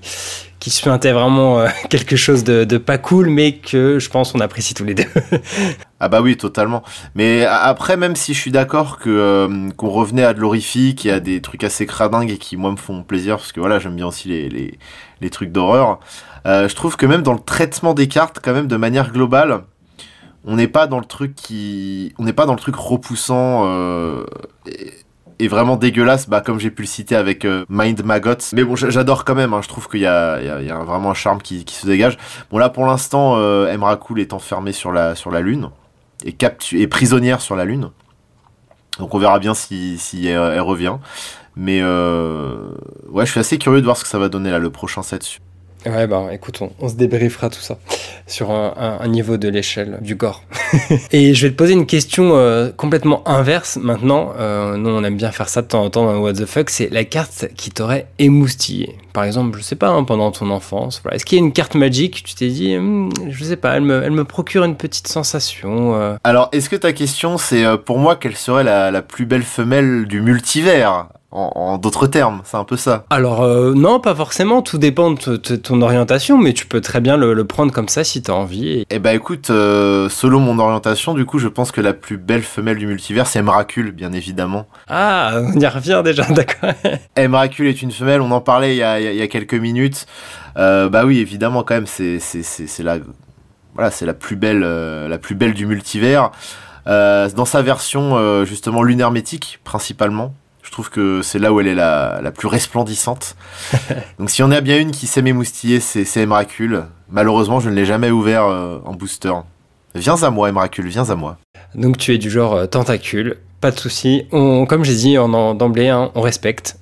qui 0.66 0.72
se 0.72 0.82
pointait 0.82 1.12
vraiment 1.12 1.60
euh, 1.60 1.68
quelque 1.92 2.16
chose 2.16 2.44
de, 2.44 2.78
pas 2.80 2.98
cool, 2.98 3.30
mais 3.30 3.58
que 3.58 4.00
je 4.00 4.10
pense 4.10 4.34
on 4.34 4.40
apprécie 4.40 4.74
tous 4.74 4.84
les 4.84 4.96
deux. 4.96 5.06
ah 6.00 6.10
bah 6.10 6.22
oui, 6.24 6.38
totalement. 6.38 6.82
Mais 7.14 7.46
après, 7.46 7.98
même 7.98 8.16
si 8.16 8.34
je 8.34 8.40
suis 8.40 8.50
d'accord 8.50 8.98
que 8.98 9.12
euh, 9.12 9.70
qu'on 9.78 9.90
revenait 9.90 10.24
à 10.24 10.34
de 10.34 10.40
l'horrifique 10.40 11.06
et 11.06 11.12
à 11.12 11.20
des 11.20 11.40
trucs 11.40 11.64
assez 11.64 11.86
cradingues 11.86 12.32
et 12.32 12.40
qui 12.40 12.58
moi 12.58 12.72
me 12.72 12.78
font 12.78 13.04
plaisir, 13.04 13.38
parce 13.38 13.52
que 13.52 13.60
voilà, 13.60 13.78
j'aime 13.78 13.96
bien 13.96 14.08
aussi 14.08 14.28
les, 14.28 14.80
les, 15.22 15.30
trucs 15.30 15.52
d'horreur. 15.52 16.00
Euh, 16.48 16.68
je 16.68 16.74
trouve 16.74 16.98
que 16.98 17.06
même 17.06 17.22
dans 17.22 17.34
le 17.34 17.40
traitement 17.40 17.94
des 17.94 18.08
cartes, 18.08 18.40
quand 18.44 18.54
même 18.54 18.66
de 18.66 18.76
manière 18.76 19.12
globale, 19.12 19.66
on 20.46 20.56
n'est 20.56 20.68
pas 20.68 20.88
dans 20.88 21.00
le 21.00 21.06
truc 21.06 21.36
qui, 21.36 22.16
on 22.18 22.24
n'est 22.24 22.34
pas 22.34 22.48
dans 22.48 22.54
le 22.54 22.60
truc 22.60 22.76
repoussant. 22.76 23.66
Est 25.40 25.48
vraiment 25.48 25.76
dégueulasse, 25.76 26.30
bah, 26.30 26.42
comme 26.42 26.60
j'ai 26.60 26.72
pu 26.72 26.84
le 26.84 26.88
citer 26.88 27.16
avec 27.16 27.46
euh, 27.46 27.66
Mind 27.70 28.04
Maggots. 28.04 28.36
Mais 28.54 28.64
bon, 28.64 28.76
j'adore 28.76 29.26
quand 29.26 29.36
même, 29.36 29.54
hein. 29.54 29.62
je 29.62 29.68
trouve 29.68 29.88
qu'il 29.88 30.02
y 30.02 30.06
a, 30.06 30.40
vraiment 30.84 31.12
un 31.12 31.16
charme 31.16 31.42
qui, 31.42 31.66
se 31.68 31.86
dégage. 31.86 32.18
Bon, 32.52 32.58
là, 32.58 32.70
pour 32.70 32.86
l'instant, 32.86 33.36
euh, 33.38 33.74
Emrakul 33.74 34.20
est 34.20 34.34
enfermée 34.34 34.72
sur 34.72 34.92
la, 34.92 35.14
Lune, 35.42 35.70
et, 36.26 36.36
et 36.74 36.88
prisonnière 36.88 37.42
sur 37.42 37.56
la 37.56 37.66
Lune. 37.66 37.90
Donc 39.00 39.14
on 39.14 39.20
verra 39.20 39.40
bien 39.40 39.54
si, 39.54 39.98
si 39.98 40.28
elle, 40.28 40.62
revient. 40.62 40.96
Mais 41.56 41.80
euh, 41.82 42.70
ouais, 43.10 43.26
je 43.26 43.32
suis 43.32 43.40
assez 43.40 43.58
curieux 43.58 43.80
de 43.80 43.86
voir 43.86 43.98
ce 43.98 44.04
que 44.04 44.10
ça 44.10 44.20
va 44.20 44.30
donner 44.30 44.52
là, 44.52 44.60
le 44.60 44.70
prochain 44.70 45.04
set. 45.04 45.40
Ouais, 45.86 46.08
bah 46.08 46.30
écoute, 46.32 46.60
on, 46.80 46.90
se 46.90 46.96
débriefera 46.96 47.50
tout 47.50 47.60
ça 47.60 47.78
sur 48.26 48.50
un, 48.50 49.08
niveau 49.08 49.38
de 49.38 49.48
l'échelle 49.50 50.00
du 50.02 50.18
corps. 50.18 50.44
et 51.12 51.36
je 51.36 51.46
vais 51.46 51.52
te 51.52 51.58
poser 51.58 51.74
une 51.74 51.86
question 51.86 52.36
euh, 52.36 52.72
complètement 52.76 53.28
inverse 53.28 53.78
maintenant. 53.78 54.34
Euh, 54.40 54.78
nous, 54.78 54.90
on 54.90 55.04
aime 55.04 55.18
bien 55.18 55.32
faire 55.32 55.48
ça 55.48 55.62
de 55.62 55.68
temps 55.68 55.84
en 55.84 55.90
temps 55.92 56.06
dans 56.06 56.18
What 56.18 56.34
the 56.34 56.46
Fuck. 56.46 56.72
C'est 56.72 56.92
la 56.92 57.04
carte 57.04 57.48
qui 57.56 57.70
t'aurait 57.70 58.08
émoustillé. 58.18 58.96
Par 59.14 59.26
exemple, 59.26 59.60
je 59.60 59.64
sais 59.64 59.76
pas, 59.76 59.90
hein, 59.90 60.04
pendant 60.04 60.32
ton 60.32 60.50
enfance. 60.50 61.02
Voilà. 61.04 61.18
Est-ce 61.18 61.26
qu'il 61.26 61.38
y 61.38 61.42
a 61.42 61.46
une 61.46 61.54
carte 61.54 61.76
magique 61.76 62.24
Tu 62.24 62.34
t'es 62.34 62.48
dit, 62.48 62.76
hmm, 62.76 63.10
je 63.30 63.44
sais 63.44 63.58
pas, 63.58 63.76
elle 63.76 63.84
me, 63.84 64.02
elle 64.04 64.12
me 64.12 64.24
procure 64.24 64.64
une 64.64 64.76
petite 64.76 65.08
sensation. 65.08 65.94
Euh. 65.96 66.16
Alors, 66.24 66.50
est-ce 66.52 66.70
que 66.70 66.76
ta 66.76 66.94
question, 66.94 67.38
c'est 67.38 67.64
pour 67.86 68.00
moi, 68.00 68.16
quelle 68.16 68.36
serait 68.36 68.64
la, 68.64 68.90
la 68.90 69.02
plus 69.04 69.26
belle 69.26 69.44
femelle 69.44 70.06
du 70.08 70.22
multivers? 70.22 71.08
En, 71.36 71.78
d'autres 71.78 72.08
termes, 72.08 72.42
c'est 72.46 72.58
un 72.58 72.64
peu 72.64 72.78
ça. 72.78 73.06
Alors 73.10 73.44
euh, 73.44 73.74
non, 73.74 74.00
pas 74.00 74.16
forcément, 74.16 74.62
tout 74.62 74.78
dépend 74.78 75.12
de, 75.12 75.36
ton 75.38 75.82
orientation, 75.82 76.38
mais 76.38 76.54
tu 76.54 76.66
peux 76.66 76.82
très 76.82 77.02
bien 77.02 77.18
le, 77.18 77.46
prendre 77.46 77.72
comme 77.72 77.90
ça 77.90 78.04
si 78.04 78.22
tu 78.22 78.32
as 78.32 78.34
envie. 78.34 78.86
Eh 78.90 79.00
bah 79.00 79.14
écoute, 79.14 79.50
euh, 79.50 80.10
selon 80.10 80.40
mon 80.40 80.58
orientation, 80.60 81.14
du 81.14 81.26
coup, 81.26 81.40
je 81.40 81.48
pense 81.48 81.72
que 81.72 81.82
la 81.82 81.94
plus 81.94 82.18
belle 82.18 82.44
femelle 82.44 82.78
du 82.78 82.88
multivers, 82.88 83.28
c'est 83.28 83.40
Emrakul, 83.40 83.92
bien 83.92 84.14
évidemment. 84.14 84.68
Ah, 84.88 85.40
on 85.42 85.60
y 85.60 85.68
revient 85.68 86.02
déjà, 86.04 86.24
d'accord. 86.30 86.72
Emrakul 87.18 87.68
est 87.68 87.82
une 87.82 87.92
femelle, 87.92 88.22
on 88.22 88.32
en 88.32 88.42
parlait 88.42 88.76
il 88.76 88.80
y 88.80 88.84
a, 89.22 89.28
quelques 89.28 89.56
minutes. 89.56 90.06
Euh, 90.58 90.90
bah 90.90 91.04
oui, 91.06 91.20
évidemment, 91.20 91.64
quand 91.64 91.76
même, 91.76 91.88
c'est 91.88 92.20
la, 92.80 92.98
voilà, 93.74 93.92
c'est 93.92 94.06
la 94.06 94.14
plus 94.14 94.38
belle, 94.38 94.62
la 94.62 95.18
plus 95.18 95.36
belle 95.36 95.54
du 95.54 95.66
multivers. 95.66 96.32
dans 96.86 97.46
sa 97.46 97.62
version 97.62 98.46
justement 98.46 98.84
lune 98.84 99.02
hermétique 99.02 99.60
principalement 99.64 100.34
je 100.66 100.72
trouve 100.72 100.90
que 100.90 101.22
c'est 101.22 101.38
là 101.38 101.54
où 101.54 101.60
elle 101.60 101.68
est 101.68 101.76
la, 101.76 102.20
la 102.24 102.32
plus 102.32 102.48
resplendissante. 102.48 103.36
Donc 104.20 104.32
si 104.32 104.42
on 104.42 104.50
a 104.50 104.62
bien 104.62 104.80
une 104.80 104.92
qui 104.92 105.06
sait 105.06 105.22
m'émoustiller, 105.22 105.80
c'est 105.80 106.18
Emrakul. 106.18 106.86
Malheureusement, 107.10 107.60
je 107.60 107.70
ne 107.70 107.76
l'ai 107.76 107.86
jamais 107.86 108.10
ouvert 108.10 108.46
euh, 108.46 108.80
en 108.84 108.94
booster. 108.94 109.34
Viens 109.94 110.22
à 110.24 110.32
moi, 110.32 110.50
Emrakul, 110.50 110.88
viens 110.88 111.10
à 111.10 111.16
moi. 111.16 111.38
Donc 111.76 111.98
tu 111.98 112.14
es 112.14 112.18
du 112.18 112.32
genre 112.32 112.56
euh, 112.56 112.66
tentacule, 112.66 113.38
pas 113.62 113.70
de 113.70 113.80
souci. 113.80 114.28
comme 114.32 114.84
j'ai 114.84 114.96
dit 114.96 115.16
d'emblée, 115.16 115.90
hein, 115.90 116.12
on 116.16 116.22
respecte. 116.22 116.78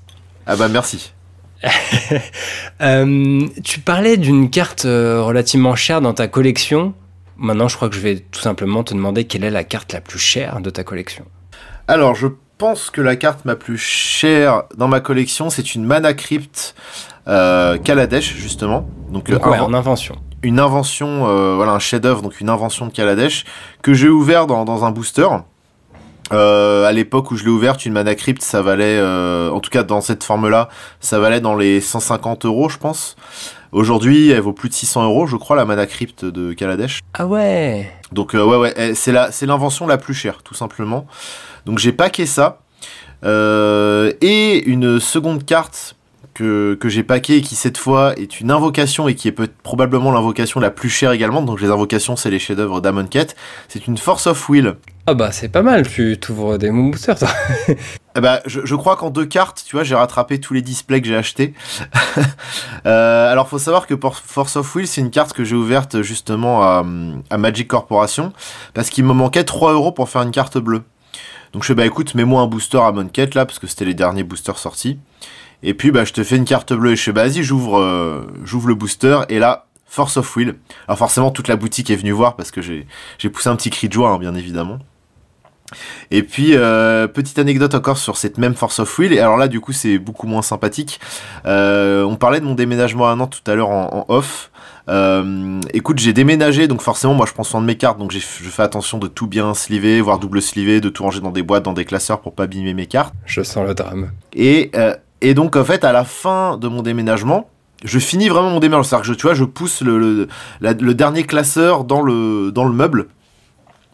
Ah 0.47 0.55
bah 0.55 0.69
merci. 0.69 1.13
Euh, 2.81 3.47
tu 3.63 3.79
parlais 3.79 4.17
d'une 4.17 4.49
carte 4.49 4.81
relativement 4.83 5.75
chère 5.75 6.01
dans 6.01 6.13
ta 6.13 6.27
collection. 6.27 6.93
Maintenant, 7.37 7.69
je 7.69 7.77
crois 7.77 7.87
que 7.87 7.95
je 7.95 8.01
vais 8.01 8.19
tout 8.19 8.41
simplement 8.41 8.83
te 8.83 8.93
demander 8.93 9.23
quelle 9.23 9.45
est 9.45 9.51
la 9.51 9.63
carte 9.63 9.93
la 9.93 10.01
plus 10.01 10.19
chère 10.19 10.59
de 10.59 10.69
ta 10.69 10.83
collection. 10.83 11.23
Alors, 11.87 12.15
je 12.15 12.27
pense 12.57 12.89
que 12.89 13.01
la 13.01 13.15
carte 13.15 13.45
ma 13.45 13.55
plus 13.55 13.77
chère 13.77 14.63
dans 14.77 14.87
ma 14.87 14.99
collection, 14.99 15.49
c'est 15.49 15.75
une 15.75 15.83
Mana 15.83 16.13
Crypt 16.13 16.75
euh, 17.27 17.77
Kaladesh, 17.77 18.35
justement. 18.35 18.87
Donc, 19.09 19.29
euh, 19.29 19.39
en 19.39 19.73
invention. 19.73 20.15
Une 20.41 20.59
invention, 20.59 21.27
euh, 21.27 21.55
voilà, 21.55 21.71
un 21.71 21.79
chef-d'œuvre, 21.79 22.21
donc 22.21 22.41
une 22.41 22.49
invention 22.49 22.85
de 22.87 22.91
Kaladesh, 22.91 23.45
que 23.81 23.93
j'ai 23.93 24.09
ouvert 24.09 24.45
dans, 24.45 24.83
un 24.83 24.91
booster. 24.91 25.27
à 26.31 26.91
l'époque 26.91 27.31
où 27.31 27.37
je 27.37 27.43
l'ai 27.43 27.49
ouverte, 27.49 27.85
une 27.85 27.93
Mana 27.93 28.15
Crypt, 28.15 28.41
ça 28.41 28.61
valait, 28.61 29.01
en 29.01 29.59
tout 29.59 29.69
cas 29.69 29.83
dans 29.83 30.01
cette 30.01 30.23
forme-là, 30.23 30.69
ça 30.99 31.19
valait 31.19 31.39
dans 31.39 31.55
les 31.55 31.79
150 31.79 32.45
euros, 32.45 32.69
je 32.69 32.77
pense. 32.77 33.15
Aujourd'hui, 33.71 34.29
elle 34.29 34.41
vaut 34.41 34.53
plus 34.53 34.69
de 34.69 34.73
600 34.73 35.05
euros, 35.05 35.25
je 35.25 35.35
crois, 35.35 35.55
la 35.55 35.65
Mana 35.65 35.85
Crypt 35.85 36.25
de 36.25 36.53
Kaladesh. 36.53 36.99
Ah 37.13 37.25
ouais 37.25 37.89
Donc, 38.11 38.33
ouais, 38.33 38.41
ouais, 38.41 38.93
c'est 38.95 39.45
l'invention 39.45 39.87
la, 39.87 39.93
la 39.93 39.97
plus 39.97 40.13
chère, 40.13 40.43
tout 40.43 40.53
simplement. 40.53 41.07
Donc 41.65 41.79
j'ai 41.79 41.91
packé 41.91 42.25
ça. 42.25 42.59
Euh, 43.23 44.11
et 44.21 44.63
une 44.65 44.99
seconde 44.99 45.45
carte 45.45 45.95
que, 46.33 46.75
que 46.79 46.89
j'ai 46.89 47.03
packé 47.03 47.41
qui 47.41 47.55
cette 47.55 47.77
fois 47.77 48.13
est 48.17 48.39
une 48.39 48.51
invocation 48.51 49.07
et 49.07 49.15
qui 49.15 49.27
est 49.27 49.31
peut 49.31 49.47
probablement 49.61 50.11
l'invocation 50.11 50.59
la 50.59 50.71
plus 50.71 50.89
chère 50.89 51.11
également. 51.11 51.41
Donc 51.41 51.61
les 51.61 51.69
invocations 51.69 52.15
c'est 52.15 52.29
les 52.29 52.39
chefs-d'œuvre 52.39 52.81
d'Amonkhet. 52.81 53.27
C'est 53.67 53.87
une 53.87 53.97
Force 53.97 54.27
of 54.27 54.49
Will. 54.49 54.75
Ah 55.05 55.13
bah 55.13 55.31
c'est 55.31 55.49
pas 55.49 55.61
mal, 55.61 55.87
tu 55.87 56.17
t'ouvres 56.17 56.57
des 56.57 56.71
Boosters 56.71 57.19
toi. 57.19 57.27
eh 57.67 58.21
bah, 58.21 58.41
je, 58.45 58.61
je, 58.63 58.75
crois 58.75 58.95
qu'en 58.95 59.09
deux 59.09 59.25
cartes, 59.25 59.63
tu 59.65 59.75
vois, 59.75 59.83
j'ai 59.83 59.95
rattrapé 59.95 60.39
tous 60.39 60.53
les 60.53 60.61
displays 60.61 61.01
que 61.01 61.07
j'ai 61.07 61.17
achetés. 61.17 61.53
euh, 62.85 63.31
alors 63.31 63.49
faut 63.49 63.59
savoir 63.59 63.85
que 63.85 63.95
Force 64.25 64.55
of 64.55 64.75
Will 64.75 64.87
c'est 64.87 65.01
une 65.01 65.11
carte 65.11 65.33
que 65.33 65.43
j'ai 65.43 65.55
ouverte 65.55 66.01
justement 66.01 66.63
à, 66.63 66.85
à 67.29 67.37
Magic 67.37 67.67
Corporation 67.67 68.33
parce 68.73 68.89
qu'il 68.89 69.03
me 69.03 69.13
manquait 69.13 69.43
3 69.43 69.73
euros 69.73 69.91
pour 69.91 70.09
faire 70.09 70.21
une 70.21 70.31
carte 70.31 70.57
bleue. 70.57 70.83
Donc 71.53 71.61
je 71.63 71.67
fais 71.67 71.75
bah 71.75 71.85
écoute, 71.85 72.15
mets-moi 72.15 72.41
un 72.41 72.47
booster 72.47 72.79
à 72.79 72.91
Monket 72.91 73.35
là, 73.35 73.45
parce 73.45 73.59
que 73.59 73.67
c'était 73.67 73.85
les 73.85 73.93
derniers 73.93 74.23
boosters 74.23 74.57
sortis. 74.57 74.99
Et 75.61 75.73
puis 75.73 75.91
bah 75.91 76.03
je 76.03 76.11
te 76.11 76.23
fais 76.23 76.35
une 76.35 76.45
carte 76.45 76.73
bleue 76.73 76.91
et 76.91 76.95
je 76.95 77.03
fais 77.03 77.13
bah 77.13 77.25
vas-y, 77.25 77.43
j'ouvre 77.43 77.79
euh, 77.79 78.27
j'ouvre 78.43 78.67
le 78.67 78.75
booster 78.75 79.19
et 79.29 79.39
là 79.39 79.67
Force 79.85 80.17
of 80.17 80.35
Will. 80.35 80.55
Alors 80.87 80.97
forcément 80.97 81.31
toute 81.31 81.47
la 81.47 81.55
boutique 81.55 81.89
est 81.89 81.95
venue 81.95 82.11
voir 82.11 82.35
parce 82.35 82.51
que 82.51 82.61
j'ai 82.61 82.85
j'ai 83.17 83.29
poussé 83.29 83.49
un 83.49 83.55
petit 83.55 83.69
cri 83.69 83.87
de 83.87 83.93
joie 83.93 84.09
hein, 84.09 84.17
bien 84.17 84.35
évidemment. 84.35 84.79
Et 86.11 86.23
puis 86.23 86.55
euh, 86.55 87.07
petite 87.07 87.39
anecdote 87.39 87.75
encore 87.75 87.97
sur 87.97 88.17
cette 88.17 88.37
même 88.37 88.55
Force 88.55 88.79
of 88.79 88.99
Will. 88.99 89.13
Et 89.13 89.19
alors 89.19 89.37
là 89.37 89.47
du 89.47 89.61
coup 89.61 89.71
c'est 89.71 89.99
beaucoup 89.99 90.27
moins 90.27 90.41
sympathique. 90.41 90.99
Euh, 91.45 92.03
on 92.03 92.15
parlait 92.15 92.39
de 92.39 92.45
mon 92.45 92.55
déménagement 92.55 93.09
à 93.09 93.15
Nantes 93.15 93.41
tout 93.43 93.51
à 93.51 93.55
l'heure 93.55 93.69
en, 93.69 94.05
off. 94.09 94.51
Euh, 94.89 95.61
écoute, 95.73 95.99
j'ai 95.99 96.13
déménagé, 96.13 96.67
donc 96.67 96.81
forcément, 96.81 97.13
moi, 97.13 97.25
je 97.25 97.33
prends 97.33 97.43
soin 97.43 97.61
de 97.61 97.65
mes 97.65 97.77
cartes, 97.77 97.97
donc 97.99 98.11
je 98.11 98.19
fais 98.19 98.63
attention 98.63 98.97
de 98.97 99.07
tout 99.07 99.27
bien 99.27 99.53
sliver, 99.53 100.01
voire 100.01 100.19
double 100.19 100.41
sliver, 100.41 100.81
de 100.81 100.89
tout 100.89 101.03
ranger 101.03 101.21
dans 101.21 101.31
des 101.31 101.43
boîtes, 101.43 101.63
dans 101.63 101.73
des 101.73 101.85
classeurs 101.85 102.21
pour 102.21 102.33
pas 102.33 102.43
abîmer 102.43 102.73
mes 102.73 102.85
cartes. 102.85 103.13
Je 103.25 103.41
sens 103.41 103.65
le 103.65 103.73
drame. 103.73 104.11
Et, 104.33 104.71
euh, 104.75 104.95
et 105.21 105.33
donc, 105.33 105.55
en 105.55 105.63
fait, 105.63 105.83
à 105.83 105.91
la 105.91 106.03
fin 106.03 106.57
de 106.57 106.67
mon 106.67 106.81
déménagement, 106.81 107.49
je 107.83 107.99
finis 107.99 108.29
vraiment 108.29 108.49
mon 108.49 108.59
déménagement. 108.59 108.83
C'est-à-dire 108.83 109.07
que 109.07 109.13
je, 109.13 109.17
tu 109.17 109.27
vois, 109.27 109.33
je 109.33 109.45
pousse 109.45 109.81
le, 109.81 110.27
le, 110.59 110.93
dernier 110.93 111.23
classeur 111.23 111.83
dans 111.83 112.01
le, 112.01 112.51
dans 112.51 112.65
le 112.65 112.73
meuble. 112.73 113.07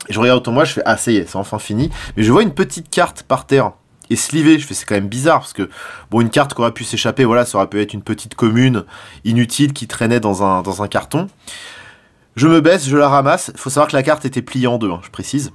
Et 0.08 0.13
je 0.13 0.19
regarde 0.19 0.39
autour 0.39 0.54
de 0.54 0.56
moi, 0.56 0.65
je 0.65 0.73
fais, 0.73 0.82
ah, 0.86 0.97
ça 0.97 1.12
y 1.12 1.17
est, 1.17 1.28
c'est 1.28 1.36
enfin 1.36 1.60
fini. 1.60 1.91
Mais 2.17 2.23
je 2.23 2.32
vois 2.32 2.41
une 2.41 2.54
petite 2.54 2.89
carte 2.89 3.23
par 3.23 3.45
terre 3.45 3.73
et 4.10 4.15
slivé. 4.15 4.60
Je 4.60 4.65
fais 4.65 4.74
c'est 4.74 4.86
quand 4.86 4.95
même 4.95 5.08
bizarre 5.08 5.39
parce 5.39 5.54
que 5.54 5.69
bon 6.12 6.22
une 6.22 6.30
carte 6.30 6.54
qui 6.54 6.62
aurait 6.62 6.74
pu 6.74 6.84
s'échapper, 6.84 7.26
voilà, 7.26 7.45
ça 7.45 7.58
aurait 7.58 7.67
pu 7.67 7.82
être 7.82 7.93
une 7.93 8.02
petite 8.02 8.36
commune 8.36 8.86
inutile 9.26 9.74
qui 9.74 9.88
traînait 9.88 10.19
dans 10.19 10.43
un, 10.43 10.62
dans 10.62 10.84
un 10.84 10.88
carton. 10.88 11.28
Je 12.36 12.48
me 12.48 12.62
baisse, 12.62 12.88
je 12.88 12.95
la 12.95 13.10
ramasse. 13.10 13.52
Il 13.54 13.60
faut 13.60 13.69
savoir 13.69 13.89
que 13.89 13.95
la 13.95 14.04
carte 14.04 14.26
était 14.26 14.41
pliée 14.41 14.67
en 14.67 14.78
deux, 14.78 14.91
hein, 14.91 15.02
je 15.04 15.10
précise. 15.10 15.52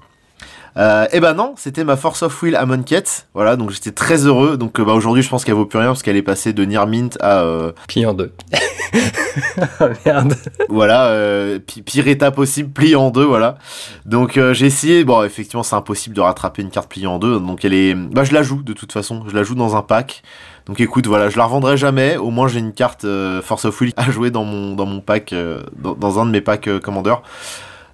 Euh, 0.77 1.07
et 1.13 1.21
ben 1.21 1.35
non, 1.35 1.55
c'était 1.57 1.85
ma 1.85 1.97
Force 1.97 2.23
of 2.23 2.43
Will 2.43 2.57
à 2.57 2.67
Monket. 2.67 3.27
Voilà, 3.35 3.57
donc 3.57 3.71
j'étais 3.71 3.93
très 3.93 4.27
heureux. 4.27 4.57
Donc 4.57 4.79
euh, 4.79 4.85
bah, 4.85 4.93
aujourd'hui, 4.93 5.23
je 5.23 5.29
pense 5.29 5.45
qu'elle 5.45 5.55
vaut 5.55 5.67
plus 5.67 5.79
rien 5.79 5.89
parce 5.89 6.03
qu'elle 6.03 6.17
est 6.17 6.23
passée 6.23 6.53
de 6.53 6.65
Near 6.65 6.87
Mint 6.87 7.17
à. 7.21 7.43
Euh... 7.43 7.73
Plié 7.89 8.07
en 8.07 8.15
deux. 8.15 8.33
oh, 9.81 9.85
merde. 10.05 10.35
Voilà, 10.69 11.07
euh, 11.07 11.59
pire 11.59 12.09
état 12.09 12.31
possible, 12.31 12.71
plié 12.71 12.96
en 12.96 13.11
deux, 13.11 13.25
voilà. 13.25 13.59
Donc 14.07 14.37
euh, 14.37 14.53
j'ai 14.55 14.67
essayé. 14.67 15.05
Bon, 15.05 15.23
effectivement, 15.23 15.63
c'est 15.63 15.77
impossible 15.77 16.15
de 16.15 16.21
rattraper 16.21 16.63
une 16.63 16.71
carte 16.71 16.88
pliée 16.88 17.07
en 17.07 17.19
deux. 17.19 17.38
Donc 17.38 17.65
elle 17.65 17.75
est. 17.75 17.94
Bah, 17.94 18.25
je 18.25 18.33
la 18.33 18.42
joue 18.42 18.63
de 18.63 18.73
toute 18.73 18.92
façon. 18.92 19.25
Je 19.29 19.35
la 19.35 19.42
joue 19.42 19.55
dans 19.55 19.77
un 19.77 19.83
pack. 19.83 20.23
Donc 20.67 20.81
écoute, 20.81 21.07
voilà, 21.07 21.29
je 21.29 21.37
la 21.37 21.44
revendrai 21.44 21.77
jamais. 21.77 22.17
Au 22.17 22.31
moins, 22.31 22.48
j'ai 22.48 22.59
une 22.59 22.73
carte 22.73 23.05
euh, 23.05 23.42
Force 23.42 23.67
of 23.67 23.79
Will 23.81 23.92
à 23.96 24.11
jouer 24.11 24.31
dans 24.31 24.44
mon, 24.44 24.75
dans 24.75 24.87
mon 24.87 25.01
pack, 25.01 25.33
euh, 25.33 25.63
dans, 25.77 25.94
dans, 25.94 26.21
un 26.21 26.27
de 26.27 26.31
mes 26.31 26.40
packs 26.40 26.69
euh, 26.69 26.81
Commander. 26.81 27.17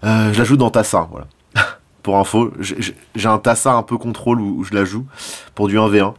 je 0.03 0.39
la 0.39 0.45
joue 0.45 0.57
dans 0.57 0.71
Tassin, 0.71 1.09
voilà 1.11 1.27
pour 2.03 2.19
info. 2.19 2.53
J'ai 2.61 3.29
un 3.29 3.39
Tassa 3.39 3.73
un 3.73 3.83
peu 3.83 3.97
contrôle 3.99 4.41
où, 4.41 4.59
où, 4.59 4.65
je 4.65 4.75
la 4.75 4.85
joue 4.85 5.07
pour 5.55 5.69
du 5.69 5.77
1v1. 5.77 6.15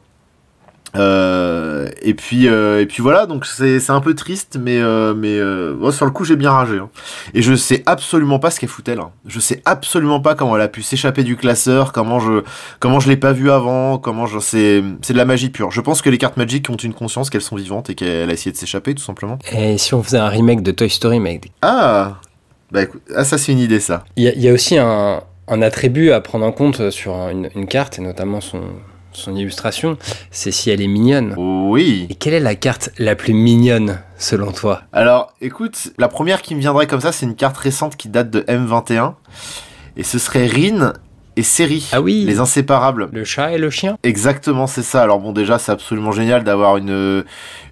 Euh, 0.97 1.89
et 2.01 2.13
puis 2.13 2.49
euh, 2.49 2.81
et 2.81 2.85
puis 2.85 3.01
voilà 3.01 3.25
donc 3.25 3.45
c'est 3.45 3.89
un 3.89 4.01
peu 4.01 4.13
triste 4.13 4.59
mais 4.61 4.77
euh, 4.77 5.13
mais 5.13 5.39
bon, 5.73 5.89
sur 5.89 6.03
le 6.03 6.11
coup 6.11 6.25
j'ai 6.25 6.35
bien 6.35 6.51
ragé 6.51 6.79
hein. 6.79 6.89
et 7.33 7.41
je 7.41 7.55
sais 7.55 7.81
absolument 7.85 8.39
pas 8.39 8.51
ce 8.51 8.59
qu'elle 8.59 8.67
fout 8.67 8.89
elle 8.89 8.99
hein. 8.99 9.11
je 9.25 9.39
sais 9.39 9.61
absolument 9.63 10.19
pas 10.19 10.35
comment 10.35 10.57
elle 10.57 10.61
a 10.61 10.67
pu 10.67 10.81
s'échapper 10.81 11.23
du 11.23 11.37
classeur 11.37 11.93
comment 11.93 12.19
je 12.19 12.43
comment 12.81 12.99
je 12.99 13.07
l'ai 13.07 13.15
pas 13.15 13.31
vu 13.31 13.49
avant 13.49 13.99
comment 13.99 14.25
je 14.25 14.39
c'est 14.39 14.83
c'est 15.01 15.13
de 15.13 15.17
la 15.17 15.23
magie 15.23 15.49
pure 15.49 15.71
je 15.71 15.79
pense 15.79 16.01
que 16.01 16.09
les 16.09 16.17
cartes 16.17 16.35
Magic 16.35 16.69
ont 16.69 16.75
une 16.75 16.93
conscience 16.93 17.29
qu'elles 17.29 17.41
sont 17.41 17.55
vivantes 17.55 17.89
et 17.89 17.95
qu'elle 17.95 18.29
a 18.29 18.33
essayé 18.33 18.51
de 18.51 18.57
s'échapper 18.57 18.93
tout 18.93 19.03
simplement 19.03 19.39
et 19.53 19.77
si 19.77 19.93
on 19.93 20.03
faisait 20.03 20.17
un 20.17 20.27
remake 20.27 20.61
de 20.61 20.71
Toy 20.71 20.89
Story 20.89 21.21
mec 21.21 21.53
ah 21.61 22.17
bah 22.69 22.81
écoute 22.81 23.01
ah 23.15 23.23
ça 23.23 23.37
c'est 23.37 23.53
une 23.53 23.59
idée 23.59 23.79
ça 23.79 24.03
il 24.17 24.27
y, 24.27 24.41
y, 24.41 24.49
a 24.49 24.51
aussi 24.51 24.77
un 24.77 25.23
un 25.51 25.61
attribut 25.61 26.11
à 26.11 26.21
prendre 26.21 26.45
en 26.45 26.51
compte 26.51 26.89
sur 26.89 27.13
une, 27.29 27.49
une 27.55 27.67
carte, 27.67 27.99
et 27.99 28.01
notamment 28.01 28.41
son, 28.41 28.61
son 29.11 29.35
illustration, 29.35 29.97
c'est 30.31 30.51
si 30.51 30.69
elle 30.69 30.81
est 30.81 30.87
mignonne. 30.87 31.35
Oui. 31.37 32.07
Et 32.09 32.15
quelle 32.15 32.33
est 32.33 32.39
la 32.39 32.55
carte 32.55 32.89
la 32.97 33.15
plus 33.15 33.33
mignonne 33.33 33.99
selon 34.17 34.51
toi? 34.51 34.83
Alors, 34.93 35.33
écoute, 35.41 35.91
la 35.97 36.07
première 36.07 36.41
qui 36.41 36.55
me 36.55 36.59
viendrait 36.59 36.87
comme 36.87 37.01
ça, 37.01 37.11
c'est 37.11 37.25
une 37.25 37.35
carte 37.35 37.57
récente 37.57 37.97
qui 37.97 38.09
date 38.09 38.29
de 38.29 38.41
M21. 38.41 39.13
Et 39.97 40.03
ce 40.03 40.17
serait 40.19 40.47
Rin 40.47 40.93
et 41.35 41.43
Série. 41.43 41.89
Ah 41.91 42.01
oui. 42.01 42.23
Les 42.25 42.39
inséparables. 42.39 43.09
Le 43.11 43.23
chat 43.23 43.53
et 43.53 43.57
le 43.57 43.69
chien. 43.69 43.97
Exactement, 44.03 44.67
c'est 44.67 44.81
ça. 44.81 45.01
Alors 45.01 45.19
bon, 45.19 45.31
déjà, 45.31 45.59
c'est 45.59 45.71
absolument 45.71 46.11
génial 46.11 46.43
d'avoir 46.43 46.77
une, 46.77 47.23